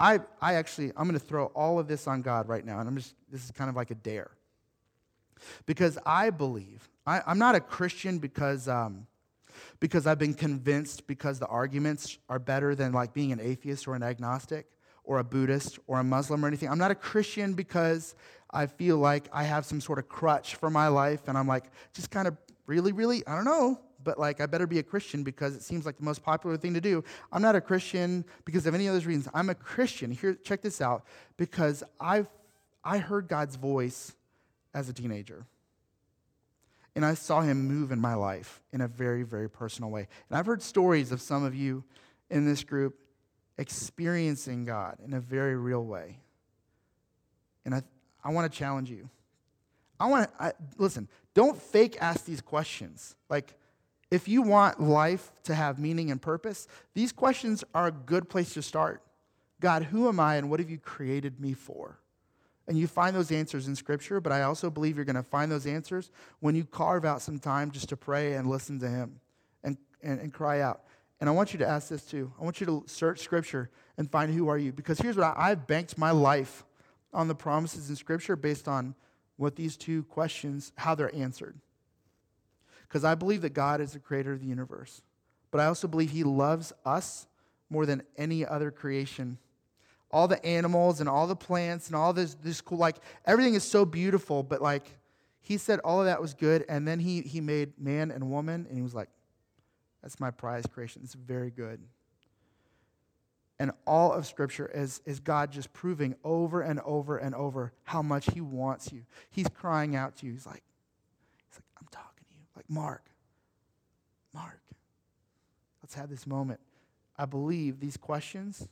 I, 0.00 0.20
I 0.40 0.54
actually, 0.54 0.92
I'm 0.96 1.08
going 1.08 1.18
to 1.18 1.24
throw 1.24 1.46
all 1.46 1.78
of 1.78 1.88
this 1.88 2.06
on 2.06 2.22
God 2.22 2.48
right 2.48 2.64
now. 2.64 2.78
And 2.78 2.88
I'm 2.88 2.96
just, 2.96 3.14
this 3.30 3.44
is 3.44 3.50
kind 3.50 3.68
of 3.68 3.76
like 3.76 3.90
a 3.90 3.96
dare. 3.96 4.30
Because 5.66 5.98
I 6.06 6.30
believe, 6.30 6.88
I, 7.06 7.22
am 7.26 7.38
not 7.38 7.54
a 7.54 7.60
Christian 7.60 8.18
because, 8.18 8.68
um, 8.68 9.06
because 9.80 10.06
I've 10.06 10.18
been 10.18 10.34
convinced 10.34 11.06
because 11.06 11.38
the 11.38 11.46
arguments 11.46 12.18
are 12.28 12.38
better 12.38 12.74
than 12.74 12.92
like 12.92 13.12
being 13.12 13.32
an 13.32 13.40
atheist 13.40 13.88
or 13.88 13.94
an 13.94 14.02
agnostic 14.02 14.66
or 15.04 15.18
a 15.18 15.24
Buddhist 15.24 15.78
or 15.86 15.98
a 15.98 16.04
Muslim 16.04 16.44
or 16.44 16.48
anything. 16.48 16.68
I'm 16.68 16.78
not 16.78 16.90
a 16.90 16.96
Christian 16.96 17.54
because 17.54 18.14
I 18.50 18.66
feel 18.66 18.98
like 18.98 19.28
I 19.32 19.44
have 19.44 19.64
some 19.64 19.80
sort 19.80 19.98
of 19.98 20.08
crutch 20.08 20.54
for 20.56 20.70
my 20.70 20.88
life 20.88 21.28
and 21.28 21.36
I'm 21.36 21.48
like, 21.48 21.64
just 21.92 22.10
kind 22.10 22.28
of 22.28 22.36
really, 22.68 22.92
really, 22.92 23.26
I 23.26 23.34
don't 23.34 23.44
know, 23.44 23.80
but 24.04 24.18
like 24.18 24.40
I 24.40 24.46
better 24.46 24.66
be 24.66 24.78
a 24.78 24.82
Christian 24.82 25.24
because 25.24 25.56
it 25.56 25.62
seems 25.62 25.84
like 25.84 25.96
the 25.96 26.04
most 26.04 26.22
popular 26.22 26.56
thing 26.56 26.74
to 26.74 26.80
do. 26.80 27.02
I'm 27.32 27.42
not 27.42 27.56
a 27.56 27.60
Christian 27.60 28.24
because 28.44 28.66
of 28.66 28.74
any 28.74 28.86
of 28.86 28.94
those 28.94 29.06
reasons. 29.06 29.28
I'm 29.34 29.50
a 29.50 29.54
Christian. 29.54 30.12
Here, 30.12 30.34
check 30.34 30.62
this 30.62 30.80
out, 30.80 31.04
because 31.36 31.82
I 31.98 32.26
I 32.84 32.98
heard 32.98 33.26
God's 33.26 33.56
voice 33.56 34.12
as 34.72 34.88
a 34.88 34.92
teenager. 34.92 35.46
And 36.94 37.04
I 37.04 37.14
saw 37.14 37.40
him 37.42 37.66
move 37.68 37.92
in 37.92 38.00
my 38.00 38.14
life 38.14 38.60
in 38.72 38.80
a 38.80 38.88
very, 38.88 39.22
very 39.22 39.48
personal 39.48 39.90
way. 39.90 40.08
And 40.28 40.38
I've 40.38 40.46
heard 40.46 40.62
stories 40.62 41.12
of 41.12 41.20
some 41.20 41.44
of 41.44 41.54
you 41.54 41.84
in 42.30 42.44
this 42.44 42.64
group 42.64 42.98
experiencing 43.56 44.64
God 44.64 44.98
in 45.04 45.12
a 45.12 45.20
very 45.20 45.56
real 45.56 45.84
way. 45.84 46.18
And 47.64 47.74
I, 47.74 47.82
I 48.24 48.32
want 48.32 48.50
to 48.50 48.58
challenge 48.58 48.90
you. 48.90 49.10
I 50.00 50.06
want 50.06 50.30
to, 50.38 50.54
listen, 50.76 51.08
don't 51.38 51.62
fake 51.62 51.96
ask 52.00 52.24
these 52.24 52.40
questions. 52.40 53.14
Like, 53.30 53.54
if 54.10 54.26
you 54.26 54.42
want 54.42 54.80
life 54.80 55.30
to 55.44 55.54
have 55.54 55.78
meaning 55.78 56.10
and 56.10 56.20
purpose, 56.20 56.66
these 56.94 57.12
questions 57.12 57.62
are 57.76 57.86
a 57.86 57.92
good 57.92 58.28
place 58.28 58.54
to 58.54 58.60
start. 58.62 59.04
God, 59.60 59.84
who 59.84 60.08
am 60.08 60.18
I 60.18 60.34
and 60.34 60.50
what 60.50 60.58
have 60.58 60.68
you 60.68 60.78
created 60.78 61.38
me 61.38 61.52
for? 61.52 62.00
And 62.66 62.76
you 62.76 62.88
find 62.88 63.14
those 63.14 63.30
answers 63.30 63.68
in 63.68 63.76
Scripture, 63.76 64.20
but 64.20 64.32
I 64.32 64.42
also 64.42 64.68
believe 64.68 64.96
you're 64.96 65.04
going 65.04 65.14
to 65.14 65.22
find 65.22 65.48
those 65.48 65.64
answers 65.64 66.10
when 66.40 66.56
you 66.56 66.64
carve 66.64 67.04
out 67.04 67.22
some 67.22 67.38
time 67.38 67.70
just 67.70 67.88
to 67.90 67.96
pray 67.96 68.32
and 68.32 68.50
listen 68.50 68.80
to 68.80 68.88
Him 68.88 69.20
and, 69.62 69.78
and, 70.02 70.18
and 70.18 70.32
cry 70.32 70.60
out. 70.60 70.80
And 71.20 71.30
I 71.30 71.32
want 71.32 71.52
you 71.52 71.60
to 71.60 71.68
ask 71.68 71.88
this 71.88 72.02
too. 72.02 72.32
I 72.40 72.42
want 72.42 72.60
you 72.60 72.66
to 72.66 72.82
search 72.86 73.20
Scripture 73.20 73.70
and 73.96 74.10
find 74.10 74.34
who 74.34 74.48
are 74.48 74.58
you. 74.58 74.72
Because 74.72 74.98
here's 74.98 75.16
what 75.16 75.26
I, 75.26 75.50
I've 75.50 75.68
banked 75.68 75.98
my 75.98 76.10
life 76.10 76.64
on 77.14 77.28
the 77.28 77.36
promises 77.36 77.90
in 77.90 77.94
Scripture 77.94 78.34
based 78.34 78.66
on 78.66 78.96
what 79.38 79.56
these 79.56 79.76
two 79.76 80.02
questions, 80.04 80.72
how 80.76 80.94
they're 80.94 81.14
answered. 81.14 81.56
Because 82.82 83.04
I 83.04 83.14
believe 83.14 83.42
that 83.42 83.54
God 83.54 83.80
is 83.80 83.92
the 83.92 83.98
creator 83.98 84.32
of 84.32 84.40
the 84.40 84.46
universe. 84.46 85.00
But 85.50 85.60
I 85.60 85.66
also 85.66 85.88
believe 85.88 86.10
He 86.10 86.24
loves 86.24 86.72
us 86.84 87.26
more 87.70 87.86
than 87.86 88.02
any 88.18 88.44
other 88.44 88.70
creation. 88.70 89.38
All 90.10 90.28
the 90.28 90.44
animals 90.44 91.00
and 91.00 91.08
all 91.08 91.26
the 91.26 91.36
plants 91.36 91.86
and 91.86 91.96
all 91.96 92.12
this, 92.12 92.34
this 92.34 92.60
cool, 92.60 92.78
like 92.78 92.96
everything 93.24 93.54
is 93.54 93.64
so 93.64 93.84
beautiful, 93.84 94.42
but 94.42 94.60
like 94.60 94.84
He 95.40 95.56
said 95.56 95.80
all 95.80 96.00
of 96.00 96.06
that 96.06 96.20
was 96.20 96.34
good, 96.34 96.64
and 96.68 96.86
then 96.86 96.98
He, 96.98 97.22
he 97.22 97.40
made 97.40 97.78
man 97.78 98.10
and 98.10 98.30
woman, 98.30 98.66
and 98.68 98.76
He 98.76 98.82
was 98.82 98.94
like, 98.94 99.08
that's 100.02 100.18
my 100.18 100.30
prize 100.30 100.66
creation. 100.66 101.02
It's 101.04 101.14
very 101.14 101.50
good 101.50 101.80
and 103.58 103.72
all 103.86 104.12
of 104.12 104.26
Scripture 104.26 104.70
is, 104.72 105.00
is 105.04 105.20
God 105.20 105.50
just 105.50 105.72
proving 105.72 106.14
over 106.24 106.60
and 106.62 106.80
over 106.80 107.18
and 107.18 107.34
over 107.34 107.72
how 107.84 108.02
much 108.02 108.26
He 108.32 108.40
wants 108.40 108.92
you. 108.92 109.02
He's 109.30 109.48
crying 109.48 109.96
out 109.96 110.16
to 110.16 110.26
you. 110.26 110.32
He's 110.32 110.46
like, 110.46 110.62
He's 111.48 111.56
like, 111.56 111.64
I'm 111.80 111.88
talking 111.90 112.24
to 112.28 112.34
you. 112.34 112.44
Like, 112.54 112.70
Mark, 112.70 113.02
Mark, 114.32 114.60
Let's 115.88 115.94
have 115.94 116.10
this 116.10 116.26
moment. 116.26 116.60
I 117.16 117.24
believe 117.24 117.80
these 117.80 117.96
questions, 117.96 118.68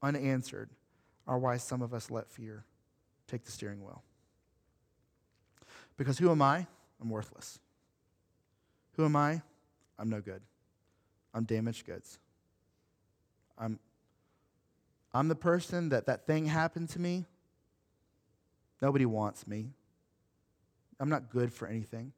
unanswered, 0.00 0.70
are 1.26 1.40
why 1.40 1.56
some 1.56 1.82
of 1.82 1.92
us 1.92 2.08
let 2.08 2.30
fear 2.30 2.64
take 3.26 3.42
the 3.42 3.50
steering 3.50 3.80
wheel. 3.80 4.04
Because 5.96 6.18
who 6.18 6.30
am 6.30 6.40
I? 6.40 6.68
I'm 7.02 7.10
worthless. 7.10 7.58
Who 8.92 9.04
am 9.04 9.16
I? 9.16 9.42
I'm 9.98 10.08
no 10.08 10.20
good. 10.20 10.40
I'm 11.34 11.42
damaged 11.42 11.84
goods. 11.84 12.20
I'm, 13.58 13.80
I'm 15.12 15.28
the 15.28 15.34
person 15.34 15.88
that 15.90 16.06
that 16.06 16.26
thing 16.26 16.46
happened 16.46 16.88
to 16.90 17.00
me. 17.00 17.26
Nobody 18.80 19.06
wants 19.06 19.46
me. 19.46 19.72
I'm 20.98 21.08
not 21.08 21.30
good 21.30 21.52
for 21.52 21.66
anything. 21.66 22.12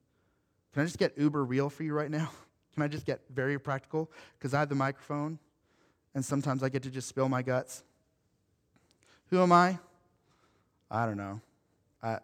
Can 0.72 0.82
I 0.82 0.84
just 0.84 0.98
get 0.98 1.16
uber 1.16 1.44
real 1.44 1.70
for 1.70 1.82
you 1.82 1.94
right 1.94 2.10
now? 2.10 2.30
Can 2.74 2.82
I 2.82 2.88
just 2.88 3.04
get 3.04 3.20
very 3.32 3.58
practical? 3.58 4.10
Because 4.38 4.54
I 4.54 4.60
have 4.60 4.68
the 4.68 4.74
microphone, 4.74 5.38
and 6.14 6.24
sometimes 6.24 6.62
I 6.62 6.68
get 6.68 6.82
to 6.84 6.90
just 6.90 7.08
spill 7.08 7.28
my 7.28 7.42
guts. 7.42 7.84
Who 9.28 9.42
am 9.42 9.52
I? 9.52 9.78
I 10.90 11.06
don't 11.06 11.16
know. 11.16 11.40
I, 12.02 12.18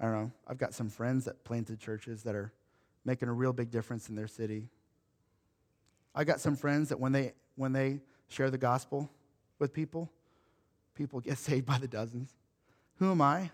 I 0.00 0.04
don't 0.04 0.12
know. 0.12 0.32
I've 0.46 0.58
got 0.58 0.74
some 0.74 0.88
friends 0.88 1.24
that 1.24 1.44
planted 1.44 1.80
churches 1.80 2.22
that 2.22 2.34
are 2.34 2.52
making 3.04 3.28
a 3.28 3.32
real 3.32 3.52
big 3.52 3.70
difference 3.70 4.08
in 4.08 4.14
their 4.14 4.28
city. 4.28 4.68
I 6.14 6.24
got 6.24 6.40
some 6.40 6.56
friends 6.56 6.88
that 6.88 6.98
when 6.98 7.12
they 7.12 7.34
when 7.56 7.72
they 7.72 8.00
share 8.28 8.50
the 8.50 8.58
gospel 8.58 9.10
with 9.58 9.72
people, 9.72 10.10
people 10.94 11.20
get 11.20 11.38
saved 11.48 11.66
by 11.66 11.78
the 11.78 11.88
dozens. 11.88 12.32
Who 12.98 13.10
am 13.10 13.20
I? 13.20 13.50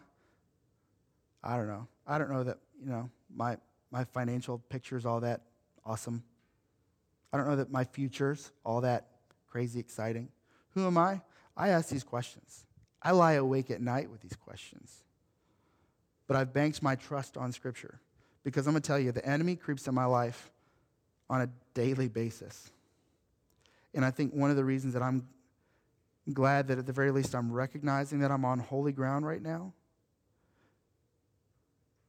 I 1.42 1.56
don't 1.56 1.66
know. 1.66 1.88
I 2.06 2.18
don't 2.18 2.30
know 2.30 2.44
that, 2.44 2.58
you 2.80 2.90
know, 2.90 3.10
my 3.34 3.56
my 3.90 4.04
financial 4.04 4.58
picture 4.58 4.96
is 4.96 5.04
all 5.04 5.20
that 5.20 5.42
awesome. 5.84 6.22
I 7.32 7.36
don't 7.36 7.46
know 7.46 7.56
that 7.56 7.70
my 7.70 7.84
future's 7.84 8.50
all 8.64 8.80
that 8.80 9.08
crazy 9.48 9.78
exciting. 9.78 10.28
Who 10.70 10.86
am 10.86 10.96
I? 10.96 11.20
I 11.56 11.68
ask 11.68 11.90
these 11.90 12.02
questions. 12.02 12.64
I 13.02 13.10
lie 13.10 13.34
awake 13.34 13.70
at 13.70 13.80
night 13.80 14.10
with 14.10 14.22
these 14.22 14.36
questions. 14.36 15.02
But 16.26 16.36
I've 16.36 16.52
banked 16.52 16.82
my 16.82 16.94
trust 16.94 17.36
on 17.36 17.52
Scripture 17.52 18.00
because 18.44 18.66
I'm 18.66 18.72
going 18.72 18.82
to 18.82 18.86
tell 18.86 18.98
you, 18.98 19.12
the 19.12 19.26
enemy 19.26 19.56
creeps 19.56 19.86
in 19.86 19.94
my 19.94 20.06
life 20.06 20.50
on 21.28 21.42
a 21.42 21.48
daily 21.74 22.08
basis. 22.08 22.70
And 23.94 24.04
I 24.04 24.10
think 24.10 24.32
one 24.32 24.50
of 24.50 24.56
the 24.56 24.64
reasons 24.64 24.94
that 24.94 25.02
I'm 25.02 25.28
glad 26.30 26.68
that 26.68 26.78
at 26.78 26.86
the 26.86 26.92
very 26.92 27.10
least 27.10 27.34
I'm 27.34 27.50
recognizing 27.50 28.20
that 28.20 28.30
I'm 28.30 28.44
on 28.44 28.58
holy 28.60 28.92
ground 28.92 29.26
right 29.26 29.42
now 29.42 29.72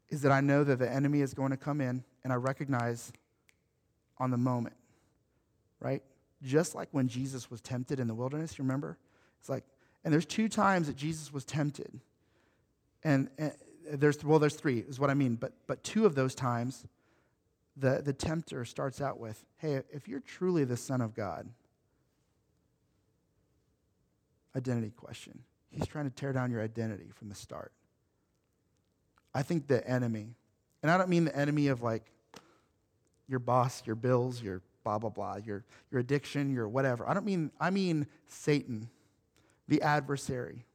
is 0.10 0.22
that 0.22 0.32
I 0.32 0.42
know 0.42 0.64
that 0.64 0.78
the 0.78 0.92
enemy 0.92 1.22
is 1.22 1.34
going 1.34 1.50
to 1.50 1.58
come 1.58 1.82
in 1.82 2.04
and 2.24 2.32
I 2.32 2.36
recognize 2.36 3.12
on 4.20 4.30
the 4.30 4.38
moment, 4.38 4.76
right? 5.80 6.04
Just 6.44 6.76
like 6.76 6.90
when 6.92 7.08
Jesus 7.08 7.50
was 7.50 7.62
tempted 7.62 8.00
in 8.00 8.08
the 8.08 8.14
wilderness, 8.14 8.58
you 8.58 8.64
remember? 8.64 8.98
It's 9.40 9.50
like, 9.50 9.64
and 10.04 10.14
there's 10.14 10.26
two 10.26 10.50
times 10.50 10.88
that 10.88 10.96
Jesus 10.96 11.34
was 11.34 11.46
tempted. 11.46 12.00
And, 13.04 13.30
and 13.38 13.54
there's, 13.92 14.24
well, 14.24 14.38
there's 14.38 14.56
three, 14.56 14.80
is 14.80 15.00
what 15.00 15.10
I 15.10 15.14
mean. 15.14 15.36
But, 15.36 15.54
but 15.66 15.84
two 15.84 16.06
of 16.06 16.14
those 16.14 16.36
times, 16.36 16.86
the, 17.76 18.02
the 18.04 18.14
tempter 18.14 18.66
starts 18.66 19.02
out 19.02 19.20
with, 19.20 19.44
hey, 19.58 19.82
if 19.92 20.08
you're 20.08 20.20
truly 20.20 20.64
the 20.64 20.78
Son 20.78 21.02
of 21.02 21.16
God, 21.16 21.50
identity 24.56 24.92
question. 24.92 25.40
He's 25.70 25.88
trying 25.88 26.06
to 26.06 26.16
tear 26.16 26.34
down 26.34 26.52
your 26.52 26.62
identity 26.62 27.10
from 27.16 27.30
the 27.30 27.36
start. 27.36 27.72
I 29.34 29.42
think 29.42 29.68
the 29.68 29.88
enemy, 29.88 30.36
and 30.82 30.92
I 30.92 30.98
don't 30.98 31.10
mean 31.10 31.26
the 31.26 31.36
enemy 31.36 31.68
of 31.68 31.82
like 31.82 32.04
your 33.28 33.40
boss, 33.40 33.82
your 33.86 33.96
bills, 33.96 34.42
your 34.42 34.62
blah, 34.84 35.00
blah, 35.00 35.10
blah, 35.10 35.38
your, 35.38 35.64
your 35.92 36.02
addiction, 36.02 36.54
your 36.54 36.68
whatever. 36.68 37.08
I 37.08 37.14
don't 37.14 37.26
mean, 37.26 37.52
I 37.60 37.70
mean 37.70 38.08
Satan, 38.28 38.90
the 39.68 39.82
adversary, 39.82 40.66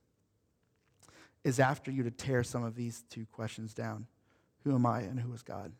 is 1.44 1.60
after 1.60 1.90
you 1.90 2.02
to 2.02 2.10
tear 2.10 2.42
some 2.42 2.64
of 2.64 2.74
these 2.74 3.04
two 3.10 3.26
questions 3.26 3.74
down 3.74 4.06
Who 4.64 4.74
am 4.74 4.86
I 4.86 5.00
and 5.00 5.20
who 5.20 5.32
is 5.32 5.42
God? 5.42 5.72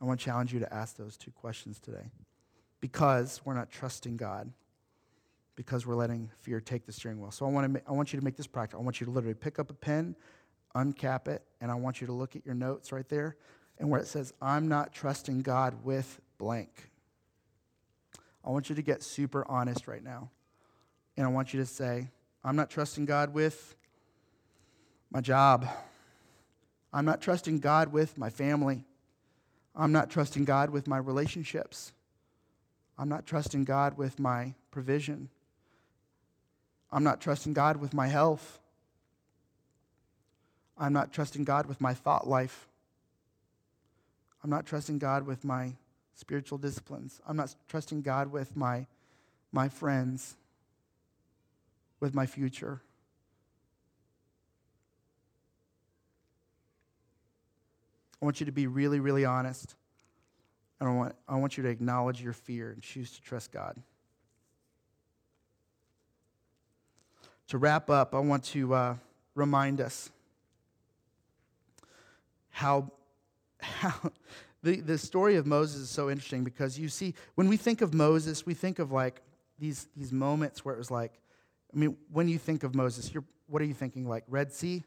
I 0.00 0.04
want 0.04 0.20
to 0.20 0.24
challenge 0.24 0.52
you 0.52 0.60
to 0.60 0.72
ask 0.72 0.96
those 0.96 1.16
two 1.16 1.30
questions 1.32 1.78
today 1.78 2.10
because 2.80 3.40
we're 3.44 3.54
not 3.54 3.70
trusting 3.70 4.16
God, 4.16 4.50
because 5.58 5.84
we're 5.84 5.96
letting 5.96 6.30
fear 6.40 6.60
take 6.60 6.86
the 6.86 6.92
steering 6.92 7.20
wheel. 7.20 7.32
So 7.32 7.44
I 7.44 7.48
want, 7.48 7.64
to 7.64 7.68
ma- 7.68 7.80
I 7.88 7.90
want 7.90 8.12
you 8.12 8.18
to 8.20 8.24
make 8.24 8.36
this 8.36 8.46
practical. 8.46 8.80
I 8.80 8.84
want 8.84 9.00
you 9.00 9.06
to 9.06 9.10
literally 9.10 9.34
pick 9.34 9.58
up 9.58 9.70
a 9.70 9.74
pen, 9.74 10.14
uncap 10.76 11.26
it, 11.26 11.42
and 11.60 11.68
I 11.68 11.74
want 11.74 12.00
you 12.00 12.06
to 12.06 12.12
look 12.12 12.36
at 12.36 12.46
your 12.46 12.54
notes 12.54 12.92
right 12.92 13.08
there 13.08 13.36
and 13.76 13.90
where 13.90 14.00
it 14.00 14.06
says, 14.06 14.32
I'm 14.40 14.68
not 14.68 14.92
trusting 14.92 15.42
God 15.42 15.82
with 15.82 16.20
blank. 16.38 16.90
I 18.44 18.50
want 18.50 18.68
you 18.68 18.76
to 18.76 18.82
get 18.82 19.02
super 19.02 19.44
honest 19.48 19.88
right 19.88 20.02
now. 20.02 20.30
And 21.16 21.26
I 21.26 21.28
want 21.28 21.52
you 21.52 21.58
to 21.58 21.66
say, 21.66 22.08
I'm 22.44 22.54
not 22.54 22.70
trusting 22.70 23.06
God 23.06 23.34
with 23.34 23.74
my 25.10 25.20
job. 25.20 25.66
I'm 26.92 27.04
not 27.04 27.20
trusting 27.20 27.58
God 27.58 27.92
with 27.92 28.16
my 28.16 28.30
family. 28.30 28.84
I'm 29.74 29.90
not 29.90 30.08
trusting 30.08 30.44
God 30.44 30.70
with 30.70 30.86
my 30.86 30.98
relationships. 30.98 31.92
I'm 32.96 33.08
not 33.08 33.26
trusting 33.26 33.64
God 33.64 33.98
with 33.98 34.20
my 34.20 34.54
provision. 34.70 35.30
I'm 36.90 37.04
not 37.04 37.20
trusting 37.20 37.52
God 37.52 37.76
with 37.76 37.92
my 37.92 38.06
health. 38.06 38.60
I'm 40.78 40.92
not 40.92 41.12
trusting 41.12 41.44
God 41.44 41.66
with 41.66 41.80
my 41.80 41.94
thought 41.94 42.26
life. 42.26 42.68
I'm 44.42 44.50
not 44.50 44.66
trusting 44.66 44.98
God 44.98 45.26
with 45.26 45.44
my 45.44 45.72
spiritual 46.14 46.58
disciplines. 46.58 47.20
I'm 47.26 47.36
not 47.36 47.54
trusting 47.68 48.02
God 48.02 48.32
with 48.32 48.56
my, 48.56 48.86
my 49.52 49.68
friends, 49.68 50.36
with 52.00 52.14
my 52.14 52.26
future. 52.26 52.80
I 58.20 58.24
want 58.24 58.40
you 58.40 58.46
to 58.46 58.52
be 58.52 58.66
really, 58.66 59.00
really 59.00 59.24
honest. 59.24 59.74
And 60.80 60.88
I 60.88 60.92
want, 60.92 61.14
I 61.28 61.36
want 61.36 61.56
you 61.56 61.62
to 61.64 61.68
acknowledge 61.68 62.22
your 62.22 62.32
fear 62.32 62.70
and 62.70 62.82
choose 62.82 63.12
to 63.12 63.22
trust 63.22 63.52
God. 63.52 63.80
To 67.48 67.58
wrap 67.58 67.88
up, 67.88 68.14
I 68.14 68.18
want 68.18 68.44
to 68.44 68.74
uh, 68.74 68.94
remind 69.34 69.80
us 69.80 70.10
how, 72.50 72.90
how 73.60 73.94
the, 74.62 74.80
the 74.80 74.98
story 74.98 75.36
of 75.36 75.46
Moses 75.46 75.82
is 75.82 75.90
so 75.90 76.10
interesting 76.10 76.44
because 76.44 76.78
you 76.78 76.88
see, 76.88 77.14
when 77.36 77.48
we 77.48 77.56
think 77.56 77.80
of 77.80 77.94
Moses, 77.94 78.44
we 78.44 78.52
think 78.52 78.78
of 78.78 78.92
like 78.92 79.22
these, 79.58 79.88
these 79.96 80.12
moments 80.12 80.64
where 80.64 80.74
it 80.74 80.78
was 80.78 80.90
like, 80.90 81.20
I 81.72 81.78
mean, 81.78 81.96
when 82.12 82.28
you 82.28 82.38
think 82.38 82.64
of 82.64 82.74
Moses, 82.74 83.12
you're, 83.14 83.24
what 83.46 83.62
are 83.62 83.66
you 83.66 83.74
thinking? 83.74 84.06
Like 84.06 84.24
Red 84.28 84.52
Sea? 84.52 84.84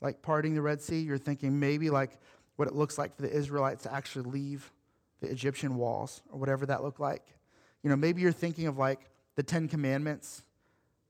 Like 0.00 0.22
parting 0.22 0.54
the 0.54 0.62
Red 0.62 0.80
Sea? 0.80 1.00
You're 1.00 1.18
thinking 1.18 1.60
maybe 1.60 1.88
like 1.90 2.18
what 2.56 2.66
it 2.66 2.74
looks 2.74 2.98
like 2.98 3.14
for 3.14 3.22
the 3.22 3.30
Israelites 3.30 3.84
to 3.84 3.92
actually 3.94 4.28
leave 4.28 4.72
the 5.20 5.30
Egyptian 5.30 5.76
walls 5.76 6.20
or 6.30 6.38
whatever 6.40 6.66
that 6.66 6.82
looked 6.82 7.00
like. 7.00 7.22
You 7.82 7.90
know, 7.90 7.96
maybe 7.96 8.22
you're 8.22 8.32
thinking 8.32 8.66
of 8.66 8.76
like 8.76 9.08
the 9.36 9.42
Ten 9.42 9.68
Commandments, 9.68 10.42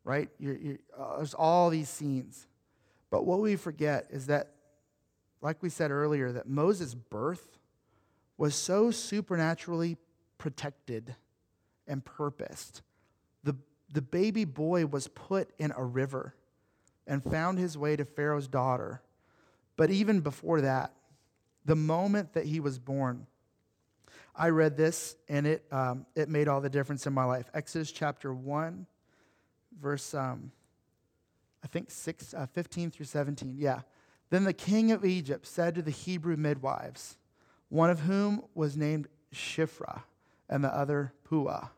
right? 0.05 0.29
You're, 0.39 0.57
you're, 0.57 0.79
uh, 0.99 1.17
there's 1.17 1.35
all 1.35 1.71
these 1.71 1.89
scenes. 1.89 2.47
But 3.11 3.25
what 3.25 3.41
we 3.41 3.57
forget 3.57 4.07
is 4.11 4.27
that, 4.27 4.55
like 5.41 5.63
we 5.63 5.69
said 5.69 5.91
earlier, 5.91 6.33
that 6.33 6.49
Moses' 6.49 6.95
birth 6.95 7.59
was 8.37 8.55
so 8.55 8.91
supernaturally 8.91 9.97
protected 10.39 11.15
and 11.87 12.05
purposed. 12.05 12.83
The, 13.45 13.57
the 13.93 14.03
baby 14.03 14.45
boy 14.45 14.87
was 14.87 15.09
put 15.09 15.51
in 15.59 15.73
a 15.77 15.85
river 15.85 16.35
and 17.07 17.23
found 17.23 17.59
his 17.59 17.77
way 17.77 17.97
to 17.97 18.05
Pharaoh's 18.05 18.49
daughter. 18.49 19.03
But 19.77 19.91
even 19.91 20.21
before 20.21 20.61
that, 20.63 20.93
the 21.65 21.77
moment 21.77 22.33
that 22.33 22.47
he 22.47 22.61
was 22.61 22.79
born, 22.79 23.27
I 24.35 24.49
read 24.49 24.77
this 24.77 25.17
and 25.29 25.47
it, 25.47 25.65
um, 25.71 26.07
it 26.15 26.29
made 26.29 26.49
all 26.49 26.61
the 26.61 26.71
difference 26.71 27.07
in 27.07 27.13
my 27.13 27.25
life. 27.25 27.51
Exodus 27.55 27.93
chapter 27.93 28.33
1, 28.33 28.87
verse, 29.81 30.15
um, 30.15 30.53
I 31.63 31.67
think 31.67 31.91
six, 31.91 32.35
uh, 32.35 32.47
15 32.47 32.91
through 32.91 33.07
17. 33.07 33.57
Yeah. 33.59 33.81
Then 34.31 34.45
the 34.45 34.53
king 34.53 34.93
of 34.93 35.05
Egypt 35.05 35.47
said 35.47 35.75
to 35.75 35.83
the 35.83 35.91
Hebrew 35.91 36.37
midwives, 36.37 37.17
one 37.69 37.91
of 37.91 38.01
whom 38.01 38.43
was 38.55 38.77
named 38.77 39.09
Shiphrah 39.35 40.03
and 40.49 40.63
the 40.63 40.75
other 40.75 41.13
Puah. 41.25 41.69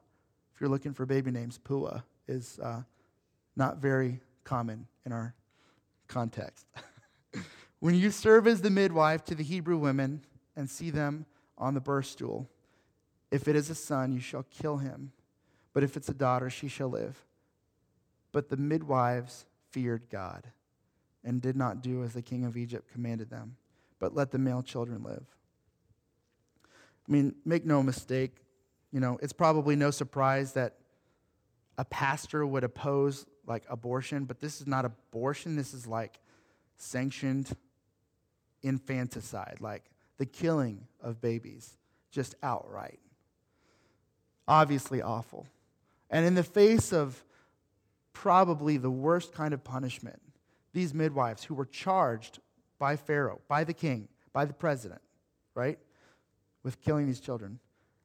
If 0.54 0.60
you're 0.60 0.70
looking 0.70 0.94
for 0.94 1.06
baby 1.06 1.30
names, 1.30 1.58
Puah 1.58 2.02
is 2.26 2.58
uh, 2.62 2.82
not 3.56 3.78
very 3.78 4.20
common 4.44 4.86
in 5.04 5.12
our 5.12 5.34
context. 6.08 6.66
when 7.80 7.94
you 7.94 8.10
serve 8.10 8.46
as 8.46 8.62
the 8.62 8.70
midwife 8.70 9.24
to 9.24 9.34
the 9.34 9.44
Hebrew 9.44 9.76
women 9.76 10.22
and 10.56 10.68
see 10.68 10.90
them 10.90 11.26
on 11.58 11.74
the 11.74 11.80
birth 11.80 12.06
stool. 12.06 12.48
If 13.30 13.48
it 13.48 13.56
is 13.56 13.70
a 13.70 13.74
son, 13.74 14.12
you 14.12 14.20
shall 14.20 14.44
kill 14.44 14.78
him. 14.78 15.12
But 15.72 15.82
if 15.82 15.96
it's 15.96 16.08
a 16.08 16.14
daughter, 16.14 16.50
she 16.50 16.68
shall 16.68 16.88
live. 16.88 17.24
But 18.34 18.48
the 18.48 18.56
midwives 18.56 19.46
feared 19.70 20.10
God 20.10 20.48
and 21.22 21.40
did 21.40 21.54
not 21.54 21.82
do 21.82 22.02
as 22.02 22.14
the 22.14 22.20
king 22.20 22.44
of 22.44 22.56
Egypt 22.56 22.90
commanded 22.92 23.30
them, 23.30 23.54
but 24.00 24.12
let 24.12 24.32
the 24.32 24.38
male 24.38 24.60
children 24.60 25.04
live. 25.04 25.24
I 27.08 27.12
mean, 27.12 27.36
make 27.44 27.64
no 27.64 27.80
mistake, 27.80 28.34
you 28.90 28.98
know, 28.98 29.20
it's 29.22 29.32
probably 29.32 29.76
no 29.76 29.92
surprise 29.92 30.52
that 30.54 30.74
a 31.78 31.84
pastor 31.84 32.44
would 32.44 32.64
oppose 32.64 33.24
like 33.46 33.62
abortion, 33.70 34.24
but 34.24 34.40
this 34.40 34.60
is 34.60 34.66
not 34.66 34.84
abortion. 34.84 35.54
This 35.54 35.72
is 35.72 35.86
like 35.86 36.18
sanctioned 36.76 37.56
infanticide, 38.64 39.58
like 39.60 39.84
the 40.18 40.26
killing 40.26 40.88
of 41.00 41.20
babies, 41.20 41.76
just 42.10 42.34
outright. 42.42 42.98
Obviously 44.48 45.00
awful. 45.00 45.46
And 46.10 46.26
in 46.26 46.34
the 46.34 46.42
face 46.42 46.92
of 46.92 47.22
probably 48.14 48.78
the 48.78 48.90
worst 48.90 49.34
kind 49.34 49.52
of 49.52 49.62
punishment, 49.62 50.20
these 50.72 50.94
midwives 50.94 51.44
who 51.44 51.54
were 51.54 51.66
charged 51.66 52.40
by 52.78 52.96
Pharaoh, 52.96 53.40
by 53.48 53.64
the 53.64 53.74
king, 53.74 54.08
by 54.32 54.46
the 54.46 54.54
president, 54.54 55.02
right, 55.54 55.78
with 56.62 56.80
killing 56.80 57.06
these 57.06 57.20
children, 57.20 57.58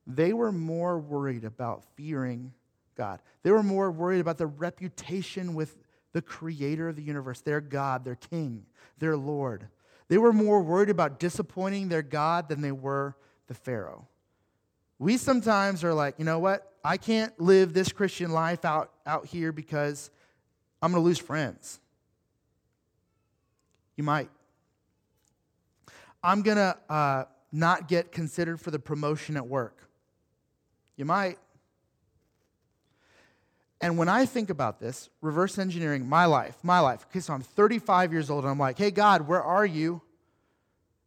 they 0.06 0.34
were 0.34 0.52
more 0.52 1.00
worried 1.00 1.46
about 1.46 1.86
fearing 1.96 2.54
God. 2.96 3.22
They 3.44 3.52
were 3.52 3.64
more 3.64 3.92
worried 3.92 4.20
about 4.20 4.38
their 4.38 4.48
reputation 4.48 5.54
with 5.54 5.78
the 6.12 6.22
creator 6.22 6.90
of 6.90 6.96
the 6.96 7.04
universe, 7.04 7.42
their 7.42 7.62
God, 7.62 8.04
their 8.04 8.16
king, 8.16 8.66
their 8.98 9.16
Lord. 9.16 9.70
They 10.08 10.18
were 10.18 10.34
more 10.34 10.62
worried 10.62 10.90
about 10.90 11.20
disappointing 11.20 11.88
their 11.88 12.02
God 12.02 12.50
than 12.50 12.62
they 12.62 12.72
were 12.72 13.16
the 13.48 13.54
Pharaoh. 13.54 14.08
We 15.00 15.16
sometimes 15.16 15.84
are 15.86 15.94
like, 15.94 16.16
you 16.20 16.26
know 16.26 16.40
what? 16.40 16.74
I 16.84 16.98
can't 16.98 17.38
live 17.40 17.74
this 17.74 17.92
Christian 17.92 18.32
life 18.32 18.66
out, 18.66 18.92
out 19.06 19.26
here 19.26 19.54
because 19.54 20.12
I'm 20.82 20.92
going 20.92 21.02
to 21.02 21.06
lose 21.06 21.18
friends. 21.18 21.80
You 23.96 24.04
might. 24.04 24.30
I'm 26.22 26.42
going 26.42 26.58
to 26.58 26.78
uh, 26.90 27.26
not 27.52 27.88
get 27.88 28.12
considered 28.12 28.60
for 28.60 28.72
the 28.72 28.80
promotion 28.80 29.38
at 29.38 29.48
work. 29.48 29.90
You 30.98 31.06
might. 31.06 31.38
And 33.82 33.98
when 33.98 34.10
I 34.10 34.26
think 34.26 34.50
about 34.50 34.82
this, 34.82 35.10
reverse 35.22 35.58
engineering 35.58 36.08
my 36.08 36.26
life, 36.26 36.58
my 36.62 36.82
life, 36.82 37.06
okay, 37.10 37.22
so 37.22 37.34
I'm 37.34 37.42
35 37.42 38.12
years 38.12 38.30
old 38.30 38.44
and 38.44 38.52
I'm 38.52 38.60
like, 38.60 38.78
hey, 38.78 38.92
God, 38.92 39.28
where 39.28 39.42
are 39.42 39.66
you? 39.66 40.02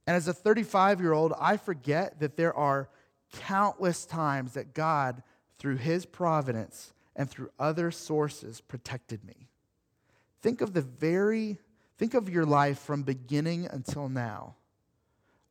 And 0.06 0.16
as 0.16 0.28
a 0.28 0.32
35 0.32 1.00
year 1.00 1.12
old, 1.12 1.34
I 1.38 1.58
forget 1.58 2.20
that 2.20 2.38
there 2.38 2.54
are 2.54 2.88
countless 3.32 4.04
times 4.04 4.54
that 4.54 4.74
God, 4.74 5.22
through 5.58 5.76
his 5.76 6.06
providence 6.06 6.92
and 7.16 7.28
through 7.30 7.50
other 7.58 7.90
sources, 7.90 8.60
protected 8.60 9.24
me. 9.24 9.48
Think 10.40 10.60
of 10.60 10.72
the 10.72 10.82
very, 10.82 11.58
think 11.98 12.14
of 12.14 12.28
your 12.28 12.44
life 12.44 12.78
from 12.78 13.02
beginning 13.02 13.66
until 13.70 14.08
now. 14.08 14.56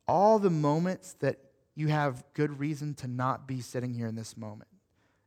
All 0.07 0.39
the 0.39 0.49
moments 0.49 1.13
that 1.19 1.37
you 1.75 1.87
have 1.87 2.23
good 2.33 2.59
reason 2.59 2.93
to 2.95 3.07
not 3.07 3.47
be 3.47 3.61
sitting 3.61 3.93
here 3.93 4.07
in 4.07 4.15
this 4.15 4.35
moment. 4.35 4.69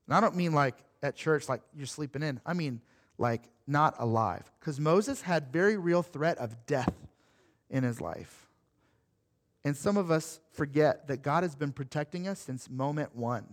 And 0.07 0.15
I 0.15 0.21
don't 0.21 0.37
mean 0.37 0.53
like 0.53 0.77
at 1.03 1.17
church, 1.17 1.49
like 1.49 1.63
you're 1.75 1.87
sleeping 1.87 2.23
in. 2.23 2.41
I 2.45 2.53
mean, 2.53 2.81
like 3.19 3.43
not 3.67 3.95
alive. 3.99 4.51
Because 4.61 4.79
Moses 4.79 5.23
had 5.23 5.53
very 5.53 5.77
real 5.77 6.03
threat 6.03 6.39
of 6.39 6.67
death 6.67 6.93
in 7.71 7.85
his 7.85 8.01
life. 8.01 8.44
And 9.65 9.77
some 9.77 9.97
of 9.97 10.11
us 10.11 10.41
forget 10.53 11.09
that 11.09 11.23
God 11.23 11.43
has 11.43 11.55
been 11.55 11.73
protecting 11.73 12.29
us 12.29 12.39
since 12.39 12.69
moment 12.69 13.15
one. 13.17 13.47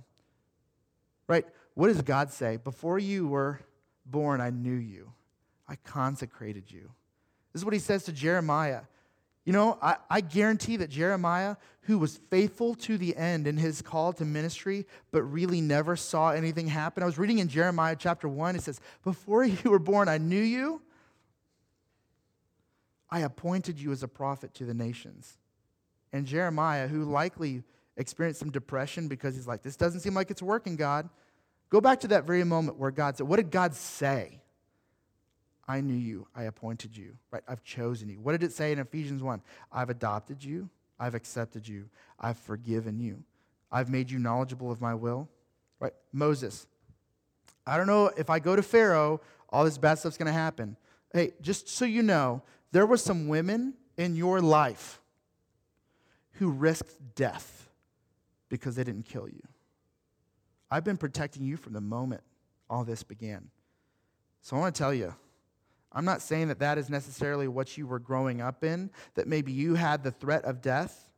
Right? 1.27 1.45
What 1.73 1.87
does 1.87 2.01
God 2.01 2.31
say? 2.31 2.57
Before 2.57 2.99
you 2.99 3.27
were 3.27 3.61
born, 4.05 4.41
I 4.41 4.49
knew 4.49 4.75
you, 4.75 5.13
I 5.67 5.75
consecrated 5.75 6.69
you. 6.69 6.91
This 7.53 7.61
is 7.61 7.65
what 7.65 7.73
he 7.73 7.79
says 7.79 8.03
to 8.05 8.11
Jeremiah. 8.11 8.81
You 9.45 9.53
know, 9.53 9.79
I, 9.81 9.95
I, 10.09 10.21
guarantee 10.21 10.77
that 10.77 10.89
Jeremiah, 10.89 11.55
who 11.81 11.97
was 11.97 12.19
faithful 12.29 12.75
to 12.75 12.97
the 12.97 13.15
end 13.15 13.47
in 13.47 13.57
his 13.57 13.81
call 13.81 14.13
to 14.13 14.25
ministry, 14.25 14.85
but 15.09 15.23
really 15.23 15.61
never 15.61 15.95
saw 15.95 16.29
anything 16.29 16.67
happen. 16.67 17.01
I 17.01 17.07
was 17.07 17.17
reading 17.17 17.39
in 17.39 17.47
Jeremiah 17.47 17.95
chapter 17.97 18.29
1, 18.29 18.55
it 18.55 18.61
says, 18.61 18.79
Before 19.03 19.43
you 19.45 19.71
were 19.71 19.79
born, 19.79 20.09
I 20.09 20.19
knew 20.19 20.41
you. 20.41 20.81
I 23.09 23.21
appointed 23.21 23.79
you 23.79 23.91
as 23.91 24.03
a 24.03 24.07
prophet 24.07 24.53
to 24.55 24.65
the 24.65 24.75
nations. 24.75 25.37
And 26.13 26.25
Jeremiah, 26.25 26.87
who 26.87 27.03
likely 27.03 27.63
experienced 27.97 28.39
some 28.39 28.51
depression 28.51 29.07
because 29.07 29.35
he's 29.35 29.47
like, 29.47 29.61
This 29.61 29.75
doesn't 29.75 30.01
seem 30.01 30.13
like 30.13 30.31
it's 30.31 30.41
working, 30.41 30.75
God. 30.75 31.09
Go 31.69 31.79
back 31.79 32.01
to 32.01 32.09
that 32.09 32.25
very 32.25 32.43
moment 32.43 32.77
where 32.77 32.91
God 32.91 33.17
said, 33.17 33.27
What 33.27 33.37
did 33.37 33.51
God 33.51 33.73
say? 33.73 34.41
I 35.67 35.79
knew 35.79 35.95
you, 35.95 36.27
I 36.35 36.43
appointed 36.43 36.97
you, 36.97 37.15
right? 37.31 37.43
I've 37.47 37.63
chosen 37.63 38.09
you. 38.09 38.19
What 38.19 38.33
did 38.33 38.43
it 38.43 38.51
say 38.51 38.71
in 38.71 38.79
Ephesians 38.79 39.23
1? 39.23 39.41
I've 39.71 39.89
adopted 39.89 40.43
you, 40.43 40.69
I've 40.99 41.15
accepted 41.15 41.67
you, 41.67 41.87
I've 42.19 42.37
forgiven 42.37 42.99
you, 42.99 43.23
I've 43.71 43.89
made 43.89 44.11
you 44.11 44.19
knowledgeable 44.19 44.71
of 44.71 44.81
my 44.81 44.93
will, 44.93 45.29
right? 45.79 45.93
Moses, 46.11 46.67
I 47.65 47.77
don't 47.77 47.87
know 47.87 48.11
if 48.17 48.29
I 48.29 48.39
go 48.39 48.55
to 48.55 48.63
Pharaoh, 48.63 49.21
all 49.49 49.63
this 49.63 49.77
bad 49.77 49.99
stuff's 49.99 50.17
gonna 50.17 50.33
happen. 50.33 50.75
Hey, 51.13 51.33
just 51.41 51.69
so 51.69 51.85
you 51.85 52.01
know, 52.01 52.41
there 52.71 52.85
were 52.85 52.97
some 52.97 53.27
women 53.27 53.75
in 53.97 54.15
your 54.15 54.41
life 54.41 55.00
who 56.33 56.49
risked 56.49 57.15
death 57.15 57.69
because 58.49 58.75
they 58.75 58.83
didn't 58.83 59.05
kill 59.05 59.27
you. 59.27 59.41
I've 60.69 60.83
been 60.83 60.97
protecting 60.97 61.43
you 61.43 61.57
from 61.57 61.73
the 61.73 61.81
moment 61.81 62.21
all 62.69 62.83
this 62.83 63.03
began. 63.03 63.49
So 64.41 64.55
I 64.55 64.59
want 64.59 64.73
to 64.73 64.79
tell 64.79 64.93
you, 64.93 65.13
I'm 65.91 66.05
not 66.05 66.21
saying 66.21 66.47
that 66.47 66.59
that 66.59 66.77
is 66.77 66.89
necessarily 66.89 67.47
what 67.47 67.77
you 67.77 67.85
were 67.85 67.99
growing 67.99 68.41
up 68.41 68.63
in, 68.63 68.89
that 69.15 69.27
maybe 69.27 69.51
you 69.51 69.75
had 69.75 70.03
the 70.03 70.11
threat 70.11 70.45
of 70.45 70.61
death. 70.61 71.09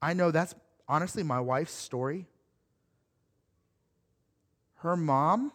I 0.00 0.14
know 0.14 0.30
that's 0.30 0.54
honestly 0.88 1.24
my 1.24 1.40
wife's 1.40 1.72
story. 1.72 2.26
Her 4.76 4.96
mom 4.96 5.52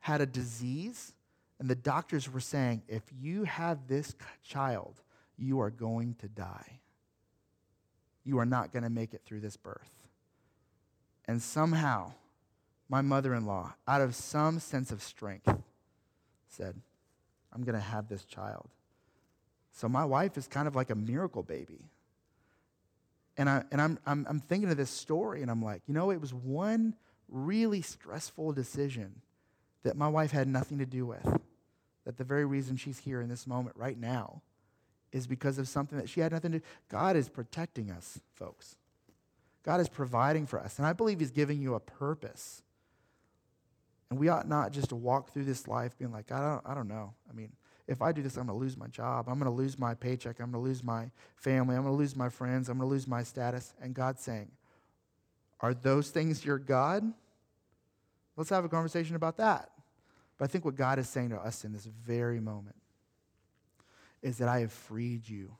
had 0.00 0.20
a 0.20 0.26
disease, 0.26 1.12
and 1.58 1.68
the 1.68 1.74
doctors 1.74 2.30
were 2.30 2.40
saying, 2.40 2.82
if 2.88 3.02
you 3.18 3.44
have 3.44 3.86
this 3.88 4.14
child, 4.42 5.00
you 5.36 5.60
are 5.60 5.70
going 5.70 6.14
to 6.20 6.28
die. 6.28 6.80
You 8.24 8.38
are 8.38 8.46
not 8.46 8.72
going 8.72 8.82
to 8.82 8.90
make 8.90 9.14
it 9.14 9.22
through 9.24 9.40
this 9.40 9.56
birth. 9.56 9.90
And 11.26 11.42
somehow, 11.42 12.12
my 12.88 13.02
mother 13.02 13.34
in 13.34 13.46
law, 13.46 13.74
out 13.86 14.00
of 14.00 14.14
some 14.14 14.60
sense 14.60 14.90
of 14.90 15.02
strength, 15.02 15.52
said, 16.48 16.80
I'm 17.52 17.62
going 17.62 17.74
to 17.74 17.80
have 17.80 18.08
this 18.08 18.24
child. 18.24 18.68
So 19.72 19.88
my 19.88 20.04
wife 20.04 20.36
is 20.38 20.46
kind 20.46 20.68
of 20.68 20.76
like 20.76 20.90
a 20.90 20.94
miracle 20.94 21.42
baby. 21.42 21.90
And, 23.36 23.48
I, 23.48 23.64
and 23.72 23.80
I'm, 23.80 23.98
I'm, 24.06 24.26
I'm 24.28 24.40
thinking 24.40 24.70
of 24.70 24.76
this 24.76 24.90
story, 24.90 25.42
and 25.42 25.50
I'm 25.50 25.62
like, 25.62 25.82
you 25.86 25.94
know, 25.94 26.10
it 26.10 26.20
was 26.20 26.32
one 26.32 26.94
really 27.28 27.82
stressful 27.82 28.52
decision 28.52 29.20
that 29.82 29.96
my 29.96 30.08
wife 30.08 30.30
had 30.30 30.46
nothing 30.46 30.78
to 30.78 30.86
do 30.86 31.06
with. 31.06 31.40
That 32.04 32.18
the 32.18 32.24
very 32.24 32.44
reason 32.44 32.76
she's 32.76 32.98
here 32.98 33.20
in 33.20 33.28
this 33.28 33.46
moment 33.46 33.76
right 33.76 33.98
now 33.98 34.42
is 35.14 35.28
because 35.28 35.58
of 35.58 35.68
something 35.68 35.96
that 35.96 36.08
she 36.08 36.20
had 36.20 36.32
nothing 36.32 36.52
to 36.52 36.58
do. 36.58 36.64
God 36.90 37.16
is 37.16 37.28
protecting 37.28 37.90
us, 37.90 38.20
folks. 38.34 38.76
God 39.62 39.80
is 39.80 39.88
providing 39.88 40.44
for 40.44 40.58
us. 40.58 40.78
And 40.78 40.86
I 40.86 40.92
believe 40.92 41.20
He's 41.20 41.30
giving 41.30 41.62
you 41.62 41.74
a 41.74 41.80
purpose. 41.80 42.62
And 44.10 44.18
we 44.18 44.28
ought 44.28 44.48
not 44.48 44.72
just 44.72 44.88
to 44.88 44.96
walk 44.96 45.32
through 45.32 45.44
this 45.44 45.68
life 45.68 45.96
being 45.96 46.12
like, 46.12 46.32
I 46.32 46.40
don't, 46.40 46.62
I 46.66 46.74
don't 46.74 46.88
know. 46.88 47.14
I 47.30 47.32
mean, 47.32 47.52
if 47.86 48.02
I 48.02 48.10
do 48.10 48.22
this, 48.22 48.36
I'm 48.36 48.46
going 48.46 48.58
to 48.58 48.62
lose 48.62 48.76
my 48.76 48.88
job. 48.88 49.26
I'm 49.28 49.38
going 49.38 49.50
to 49.50 49.56
lose 49.56 49.78
my 49.78 49.94
paycheck. 49.94 50.40
I'm 50.40 50.50
going 50.50 50.64
to 50.64 50.68
lose 50.68 50.82
my 50.82 51.10
family. 51.36 51.76
I'm 51.76 51.82
going 51.82 51.94
to 51.94 51.98
lose 51.98 52.16
my 52.16 52.28
friends. 52.28 52.68
I'm 52.68 52.78
going 52.78 52.88
to 52.88 52.92
lose 52.92 53.06
my 53.06 53.22
status. 53.22 53.72
And 53.80 53.94
God's 53.94 54.20
saying, 54.20 54.50
Are 55.60 55.74
those 55.74 56.10
things 56.10 56.44
your 56.44 56.58
God? 56.58 57.04
Let's 58.36 58.50
have 58.50 58.64
a 58.64 58.68
conversation 58.68 59.14
about 59.14 59.36
that. 59.36 59.70
But 60.38 60.46
I 60.46 60.48
think 60.48 60.64
what 60.64 60.74
God 60.74 60.98
is 60.98 61.08
saying 61.08 61.30
to 61.30 61.36
us 61.36 61.64
in 61.64 61.72
this 61.72 61.84
very 61.84 62.40
moment 62.40 62.74
is 64.24 64.38
that 64.38 64.48
I 64.48 64.58
have 64.60 64.72
freed 64.72 65.28
you 65.28 65.52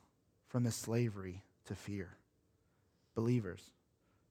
from 0.49 0.65
the 0.65 0.71
slavery 0.71 1.43
to 1.67 1.75
fear. 1.75 2.17
Believers, 3.13 3.61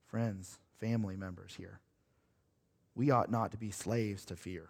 friends, 0.07 0.59
family 0.79 1.17
members 1.17 1.55
here 1.57 1.81
we 2.95 3.11
ought 3.11 3.31
not 3.31 3.51
to 3.53 3.57
be 3.57 3.71
slaves 3.71 4.25
to 4.27 4.37
fear. 4.37 4.69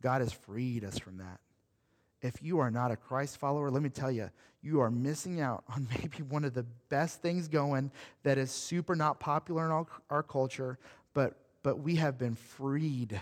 God 0.00 0.20
has 0.20 0.32
freed 0.32 0.84
us 0.84 0.98
from 0.98 1.18
that. 1.18 1.40
If 2.20 2.42
you 2.42 2.60
are 2.60 2.70
not 2.70 2.90
a 2.90 2.96
Christ 2.96 3.38
follower, 3.38 3.70
let 3.70 3.82
me 3.82 3.88
tell 3.88 4.10
you, 4.10 4.30
you 4.62 4.80
are 4.80 4.90
missing 4.90 5.40
out 5.40 5.64
on 5.74 5.88
maybe 5.98 6.22
one 6.22 6.44
of 6.44 6.54
the 6.54 6.66
best 6.88 7.20
things 7.22 7.48
going 7.48 7.90
that 8.22 8.38
is 8.38 8.50
super 8.50 8.94
not 8.94 9.20
popular 9.20 9.64
in 9.66 9.72
our, 9.72 9.86
our 10.10 10.22
culture, 10.22 10.78
but, 11.14 11.36
but 11.62 11.80
we 11.80 11.96
have 11.96 12.18
been 12.18 12.34
freed. 12.34 13.20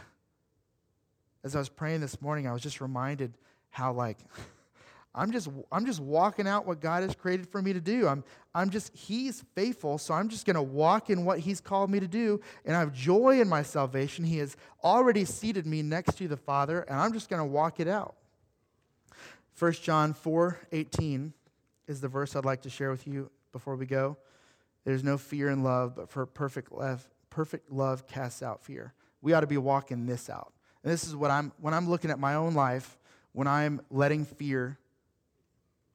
As 1.44 1.54
I 1.56 1.58
was 1.58 1.68
praying 1.68 2.00
this 2.00 2.20
morning, 2.20 2.46
I 2.46 2.52
was 2.52 2.62
just 2.62 2.80
reminded 2.80 3.32
how, 3.76 3.92
like, 3.92 4.18
I'm 5.14 5.32
just, 5.32 5.48
I'm 5.72 5.86
just 5.86 6.00
walking 6.00 6.46
out 6.46 6.66
what 6.66 6.80
God 6.80 7.02
has 7.02 7.14
created 7.14 7.48
for 7.48 7.62
me 7.62 7.72
to 7.72 7.80
do. 7.80 8.06
I'm, 8.06 8.22
I'm 8.54 8.68
just, 8.70 8.94
He's 8.94 9.44
faithful, 9.54 9.98
so 9.98 10.12
I'm 10.12 10.28
just 10.28 10.44
going 10.44 10.56
to 10.56 10.62
walk 10.62 11.08
in 11.08 11.24
what 11.24 11.38
He's 11.38 11.60
called 11.60 11.90
me 11.90 12.00
to 12.00 12.08
do. 12.08 12.40
And 12.64 12.76
I 12.76 12.80
have 12.80 12.92
joy 12.92 13.40
in 13.40 13.48
my 13.48 13.62
salvation. 13.62 14.24
He 14.24 14.38
has 14.38 14.56
already 14.84 15.24
seated 15.24 15.66
me 15.66 15.82
next 15.82 16.18
to 16.18 16.28
the 16.28 16.36
Father, 16.36 16.80
and 16.82 16.98
I'm 16.98 17.12
just 17.12 17.30
going 17.30 17.40
to 17.40 17.46
walk 17.46 17.80
it 17.80 17.88
out. 17.88 18.16
1 19.58 19.72
John 19.72 20.12
4 20.12 20.58
18 20.72 21.32
is 21.88 22.00
the 22.00 22.08
verse 22.08 22.36
I'd 22.36 22.44
like 22.44 22.62
to 22.62 22.70
share 22.70 22.90
with 22.90 23.06
you 23.06 23.30
before 23.52 23.76
we 23.76 23.86
go. 23.86 24.18
There's 24.84 25.02
no 25.02 25.16
fear 25.16 25.48
in 25.48 25.62
love, 25.62 25.96
but 25.96 26.10
for 26.10 26.26
perfect 26.26 26.72
love, 26.72 27.08
perfect 27.30 27.72
love 27.72 28.06
casts 28.06 28.42
out 28.42 28.62
fear. 28.62 28.92
We 29.22 29.32
ought 29.32 29.40
to 29.40 29.46
be 29.46 29.56
walking 29.56 30.06
this 30.06 30.28
out. 30.28 30.52
And 30.82 30.92
this 30.92 31.04
is 31.04 31.16
what 31.16 31.30
I'm 31.30 31.52
when 31.58 31.74
I'm 31.74 31.88
looking 31.88 32.10
at 32.10 32.18
my 32.18 32.34
own 32.34 32.54
life, 32.54 32.98
when 33.36 33.46
I'm 33.46 33.82
letting 33.90 34.24
fear 34.24 34.78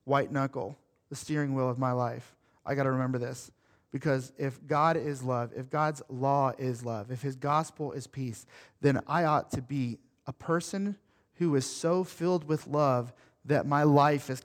white 0.03 0.31
knuckle 0.31 0.77
the 1.09 1.15
steering 1.15 1.55
wheel 1.55 1.67
of 1.67 1.79
my 1.79 1.91
life. 1.91 2.35
I 2.63 2.75
got 2.75 2.83
to 2.83 2.91
remember 2.91 3.17
this. 3.17 3.49
Because 3.91 4.31
if 4.37 4.59
God 4.67 4.95
is 4.95 5.23
love, 5.23 5.51
if 5.55 5.67
God's 5.67 6.03
law 6.07 6.53
is 6.59 6.85
love, 6.85 7.09
if 7.09 7.23
his 7.23 7.35
gospel 7.35 7.93
is 7.93 8.05
peace, 8.05 8.45
then 8.81 9.01
I 9.07 9.23
ought 9.23 9.49
to 9.53 9.61
be 9.63 9.97
a 10.27 10.33
person 10.33 10.97
who 11.39 11.55
is 11.55 11.65
so 11.65 12.03
filled 12.03 12.47
with 12.47 12.67
love 12.67 13.11
that 13.45 13.65
my 13.65 13.81
life 13.81 14.29
is 14.29 14.43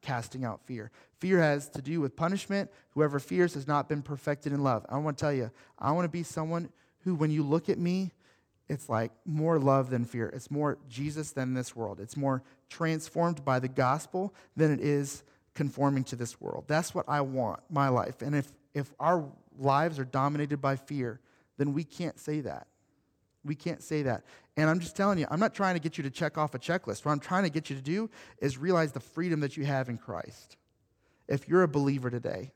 casting 0.00 0.44
out 0.44 0.60
fear. 0.66 0.92
Fear 1.18 1.42
has 1.42 1.68
to 1.70 1.82
do 1.82 2.00
with 2.00 2.14
punishment. 2.14 2.70
Whoever 2.90 3.18
fears 3.18 3.54
has 3.54 3.66
not 3.66 3.88
been 3.88 4.02
perfected 4.02 4.52
in 4.52 4.62
love. 4.62 4.86
I 4.88 4.98
want 4.98 5.18
to 5.18 5.20
tell 5.20 5.32
you, 5.32 5.50
I 5.80 5.90
want 5.90 6.04
to 6.04 6.10
be 6.10 6.22
someone 6.22 6.68
who, 7.00 7.16
when 7.16 7.32
you 7.32 7.42
look 7.42 7.68
at 7.68 7.78
me, 7.78 8.12
it's 8.68 8.88
like 8.88 9.12
more 9.24 9.58
love 9.58 9.90
than 9.90 10.04
fear. 10.04 10.28
It's 10.28 10.50
more 10.50 10.78
Jesus 10.88 11.30
than 11.30 11.54
this 11.54 11.76
world. 11.76 12.00
It's 12.00 12.16
more 12.16 12.42
transformed 12.68 13.44
by 13.44 13.60
the 13.60 13.68
gospel 13.68 14.34
than 14.56 14.72
it 14.72 14.80
is 14.80 15.22
conforming 15.54 16.04
to 16.04 16.16
this 16.16 16.40
world. 16.40 16.64
That's 16.66 16.94
what 16.94 17.04
I 17.08 17.20
want, 17.20 17.60
my 17.70 17.88
life. 17.88 18.22
And 18.22 18.34
if, 18.34 18.52
if 18.74 18.92
our 18.98 19.24
lives 19.58 19.98
are 19.98 20.04
dominated 20.04 20.60
by 20.60 20.76
fear, 20.76 21.20
then 21.58 21.72
we 21.72 21.84
can't 21.84 22.18
say 22.18 22.40
that. 22.40 22.66
We 23.44 23.54
can't 23.54 23.82
say 23.82 24.02
that. 24.02 24.24
And 24.56 24.68
I'm 24.68 24.80
just 24.80 24.96
telling 24.96 25.18
you, 25.18 25.26
I'm 25.30 25.38
not 25.38 25.54
trying 25.54 25.74
to 25.74 25.80
get 25.80 25.96
you 25.96 26.04
to 26.04 26.10
check 26.10 26.36
off 26.36 26.54
a 26.54 26.58
checklist. 26.58 27.04
What 27.04 27.12
I'm 27.12 27.20
trying 27.20 27.44
to 27.44 27.50
get 27.50 27.70
you 27.70 27.76
to 27.76 27.82
do 27.82 28.10
is 28.38 28.58
realize 28.58 28.92
the 28.92 29.00
freedom 29.00 29.40
that 29.40 29.56
you 29.56 29.64
have 29.64 29.88
in 29.88 29.98
Christ. 29.98 30.56
If 31.28 31.48
you're 31.48 31.62
a 31.62 31.68
believer 31.68 32.10
today, 32.10 32.52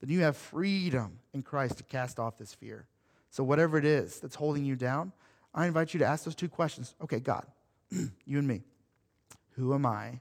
then 0.00 0.10
you 0.10 0.20
have 0.20 0.36
freedom 0.36 1.20
in 1.32 1.42
Christ 1.42 1.78
to 1.78 1.84
cast 1.84 2.18
off 2.18 2.36
this 2.36 2.52
fear. 2.52 2.86
So, 3.36 3.44
whatever 3.44 3.76
it 3.76 3.84
is 3.84 4.18
that's 4.18 4.34
holding 4.34 4.64
you 4.64 4.76
down, 4.76 5.12
I 5.54 5.66
invite 5.66 5.92
you 5.92 5.98
to 5.98 6.06
ask 6.06 6.24
those 6.24 6.34
two 6.34 6.48
questions. 6.48 6.94
Okay, 7.02 7.20
God, 7.20 7.44
you 7.90 8.38
and 8.38 8.48
me, 8.48 8.62
who 9.56 9.74
am 9.74 9.84
I 9.84 10.20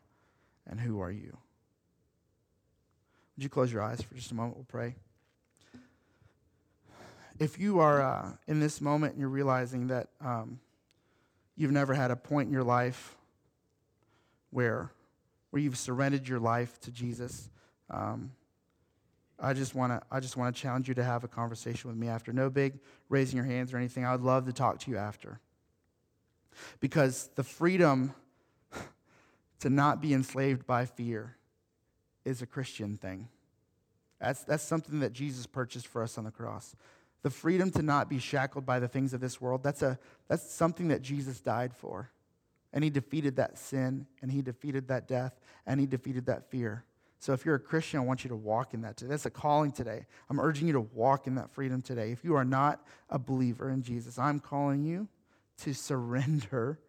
and 0.67 0.77
who 0.77 0.99
are 0.99 1.13
you? 1.13 1.37
Would 3.37 3.43
you 3.43 3.47
close 3.47 3.71
your 3.71 3.81
eyes 3.81 4.01
for 4.01 4.15
just 4.15 4.31
a 4.31 4.35
moment? 4.35 4.57
We'll 4.57 4.65
pray. 4.65 4.95
If 7.39 7.57
you 7.57 7.79
are 7.79 8.01
uh, 8.01 8.31
in 8.47 8.59
this 8.59 8.81
moment 8.81 9.13
and 9.13 9.21
you're 9.21 9.29
realizing 9.29 9.87
that 9.87 10.09
um, 10.19 10.59
you've 11.55 11.71
never 11.71 11.93
had 11.93 12.11
a 12.11 12.17
point 12.17 12.47
in 12.47 12.53
your 12.53 12.65
life 12.65 13.15
where, 14.49 14.91
where 15.51 15.61
you've 15.61 15.77
surrendered 15.77 16.27
your 16.27 16.41
life 16.41 16.81
to 16.81 16.91
Jesus, 16.91 17.49
um, 17.89 18.31
I 19.39 19.53
just 19.53 19.75
want 19.75 19.91
to 19.91 20.01
I 20.11 20.19
just 20.19 20.37
want 20.37 20.55
to 20.55 20.61
challenge 20.61 20.87
you 20.87 20.93
to 20.95 21.03
have 21.03 21.23
a 21.23 21.27
conversation 21.27 21.89
with 21.89 21.97
me 21.97 22.07
after. 22.07 22.31
No 22.31 22.49
big 22.49 22.79
raising 23.09 23.37
your 23.37 23.45
hands 23.45 23.73
or 23.73 23.77
anything. 23.77 24.05
I 24.05 24.11
would 24.11 24.23
love 24.23 24.45
to 24.45 24.53
talk 24.53 24.79
to 24.79 24.91
you 24.91 24.97
after. 24.97 25.39
Because 26.79 27.29
the 27.35 27.43
freedom 27.43 28.13
to 29.59 29.69
not 29.69 30.01
be 30.01 30.13
enslaved 30.13 30.65
by 30.65 30.85
fear 30.85 31.35
is 32.23 32.41
a 32.41 32.45
Christian 32.45 32.97
thing. 32.97 33.27
That's, 34.19 34.43
that's 34.43 34.63
something 34.63 34.99
that 35.01 35.13
Jesus 35.13 35.45
purchased 35.45 35.87
for 35.87 36.01
us 36.01 36.17
on 36.17 36.23
the 36.23 36.31
cross. 36.31 36.75
The 37.21 37.29
freedom 37.29 37.71
to 37.71 37.81
not 37.81 38.09
be 38.09 38.19
shackled 38.19 38.65
by 38.65 38.79
the 38.79 38.87
things 38.87 39.13
of 39.13 39.21
this 39.21 39.41
world, 39.41 39.63
that's, 39.63 39.81
a, 39.81 39.99
that's 40.27 40.49
something 40.51 40.89
that 40.89 41.01
Jesus 41.01 41.39
died 41.39 41.73
for. 41.73 42.09
And 42.71 42.83
he 42.83 42.89
defeated 42.89 43.37
that 43.37 43.57
sin, 43.57 44.05
and 44.21 44.31
he 44.31 44.41
defeated 44.41 44.89
that 44.89 45.07
death, 45.07 45.39
and 45.65 45.79
he 45.79 45.85
defeated 45.85 46.25
that 46.25 46.49
fear. 46.49 46.83
So 47.19 47.33
if 47.33 47.45
you're 47.45 47.55
a 47.55 47.59
Christian, 47.59 47.99
I 47.99 48.03
want 48.03 48.23
you 48.23 48.29
to 48.29 48.35
walk 48.35 48.73
in 48.73 48.81
that 48.81 48.97
today. 48.97 49.09
That's 49.09 49.25
a 49.25 49.31
calling 49.31 49.71
today. 49.71 50.05
I'm 50.29 50.39
urging 50.39 50.67
you 50.67 50.73
to 50.73 50.81
walk 50.81 51.27
in 51.27 51.35
that 51.35 51.49
freedom 51.51 51.81
today. 51.81 52.11
If 52.11 52.23
you 52.23 52.35
are 52.35 52.45
not 52.45 52.85
a 53.09 53.17
believer 53.17 53.69
in 53.69 53.81
Jesus, 53.81 54.19
I'm 54.19 54.39
calling 54.39 54.83
you 54.83 55.07
to 55.59 55.73
surrender, 55.73 56.79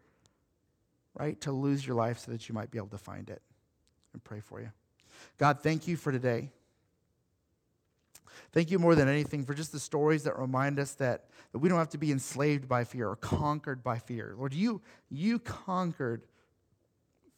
right? 1.15 1.41
To 1.43 1.53
lose 1.53 1.87
your 1.87 1.97
life 1.97 2.19
so 2.19 2.33
that 2.33 2.49
you 2.49 2.55
might 2.55 2.71
be 2.71 2.79
able 2.79 2.89
to 2.89 2.99
find 2.99 3.31
it. 3.31 3.41
And 4.13 4.23
pray 4.25 4.41
for 4.41 4.61
you. 4.61 4.71
God, 5.39 5.61
thank 5.63 5.87
you 5.87 5.97
for 5.97 6.13
today. 6.13 6.51
Thank 8.53 8.71
you 8.71 8.79
more 8.79 8.95
than 8.95 9.09
anything 9.09 9.45
for 9.45 9.55
just 9.55 9.73
the 9.73 9.81
stories 9.81 10.25
that 10.25 10.39
remind 10.39 10.79
us 10.79 10.93
that, 10.95 11.27
that 11.53 11.59
we 11.59 11.69
don't 11.69 11.79
have 11.79 11.91
to 11.91 11.99
be 11.99 12.13
enslaved 12.13 12.69
by 12.69 12.85
fear 12.85 13.09
or 13.09 13.17
conquered 13.17 13.83
by 13.83 13.99
fear. 13.99 14.35
Lord, 14.37 14.53
you, 14.53 14.81
you 15.11 15.39
conquered 15.39 16.23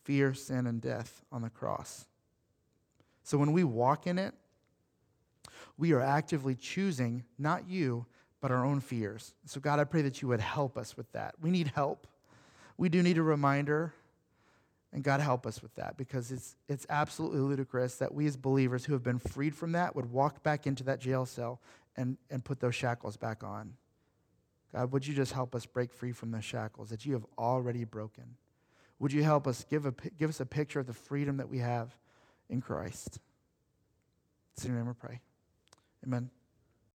fear, 0.05 0.35
sin, 0.35 0.67
and 0.67 0.81
death 0.81 1.23
on 1.31 1.43
the 1.43 1.51
cross. 1.51 2.07
So 3.29 3.37
when 3.37 3.53
we 3.53 3.63
walk 3.63 4.07
in 4.07 4.19
it, 4.19 4.33
we 5.77 5.93
are 5.93 6.01
actively 6.01 6.55
choosing 6.55 7.25
not 7.39 7.69
you, 7.69 8.07
but 8.41 8.51
our 8.51 8.65
own 8.65 8.81
fears. 8.81 9.35
So, 9.45 9.61
God, 9.61 9.79
I 9.79 9.85
pray 9.85 10.01
that 10.01 10.23
you 10.23 10.29
would 10.29 10.41
help 10.41 10.79
us 10.79 10.97
with 10.97 11.13
that. 11.13 11.35
We 11.39 11.51
need 11.51 11.71
help. 11.75 12.07
We 12.79 12.89
do 12.89 13.03
need 13.03 13.19
a 13.19 13.23
reminder. 13.23 13.93
And 14.95 15.05
God, 15.05 15.21
help 15.21 15.47
us 15.47 15.61
with 15.61 15.75
that 15.75 15.99
because 15.99 16.33
it's, 16.33 16.57
it's 16.71 16.87
absolutely 16.89 17.41
ludicrous 17.41 17.97
that 17.97 18.15
we 18.15 18.25
as 18.27 18.39
believers 18.39 18.87
who 18.87 18.95
have 18.95 19.03
been 19.03 19.19
freed 19.19 19.55
from 19.55 19.73
that 19.73 19.95
would 19.95 20.11
walk 20.11 20.43
back 20.43 20.67
into 20.67 20.83
that 20.85 20.99
jail 20.99 21.27
cell 21.27 21.61
and, 21.99 22.17
and 22.31 22.43
put 22.43 22.61
those 22.61 22.75
shackles 22.75 23.19
back 23.19 23.45
on. 23.45 23.75
God, 24.73 24.91
would 24.91 25.07
you 25.07 25.13
just 25.13 25.33
help 25.33 25.55
us 25.55 25.67
break 25.67 25.93
free 25.93 26.13
from 26.13 26.31
the 26.31 26.41
shackles 26.41 26.89
that 26.89 27.05
you 27.05 27.13
have 27.13 27.27
already 27.37 27.85
broken? 27.85 28.37
Would 29.01 29.13
you 29.13 29.23
help 29.23 29.47
us 29.47 29.67
give, 29.69 29.85
a, 29.85 29.93
give 30.19 30.31
us 30.31 30.41
a 30.41 30.47
picture 30.47 30.81
of 30.81 30.87
the 30.87 30.95
freedom 30.95 31.37
that 31.37 31.51
we 31.51 31.59
have 31.59 31.95
in 32.49 32.61
Christ? 32.61 33.19
It's 34.55 34.65
in 34.65 34.73
your 34.73 34.81
name 34.81 34.89
we 34.89 34.95
pray. 34.95 35.21
Amen. 36.05 36.31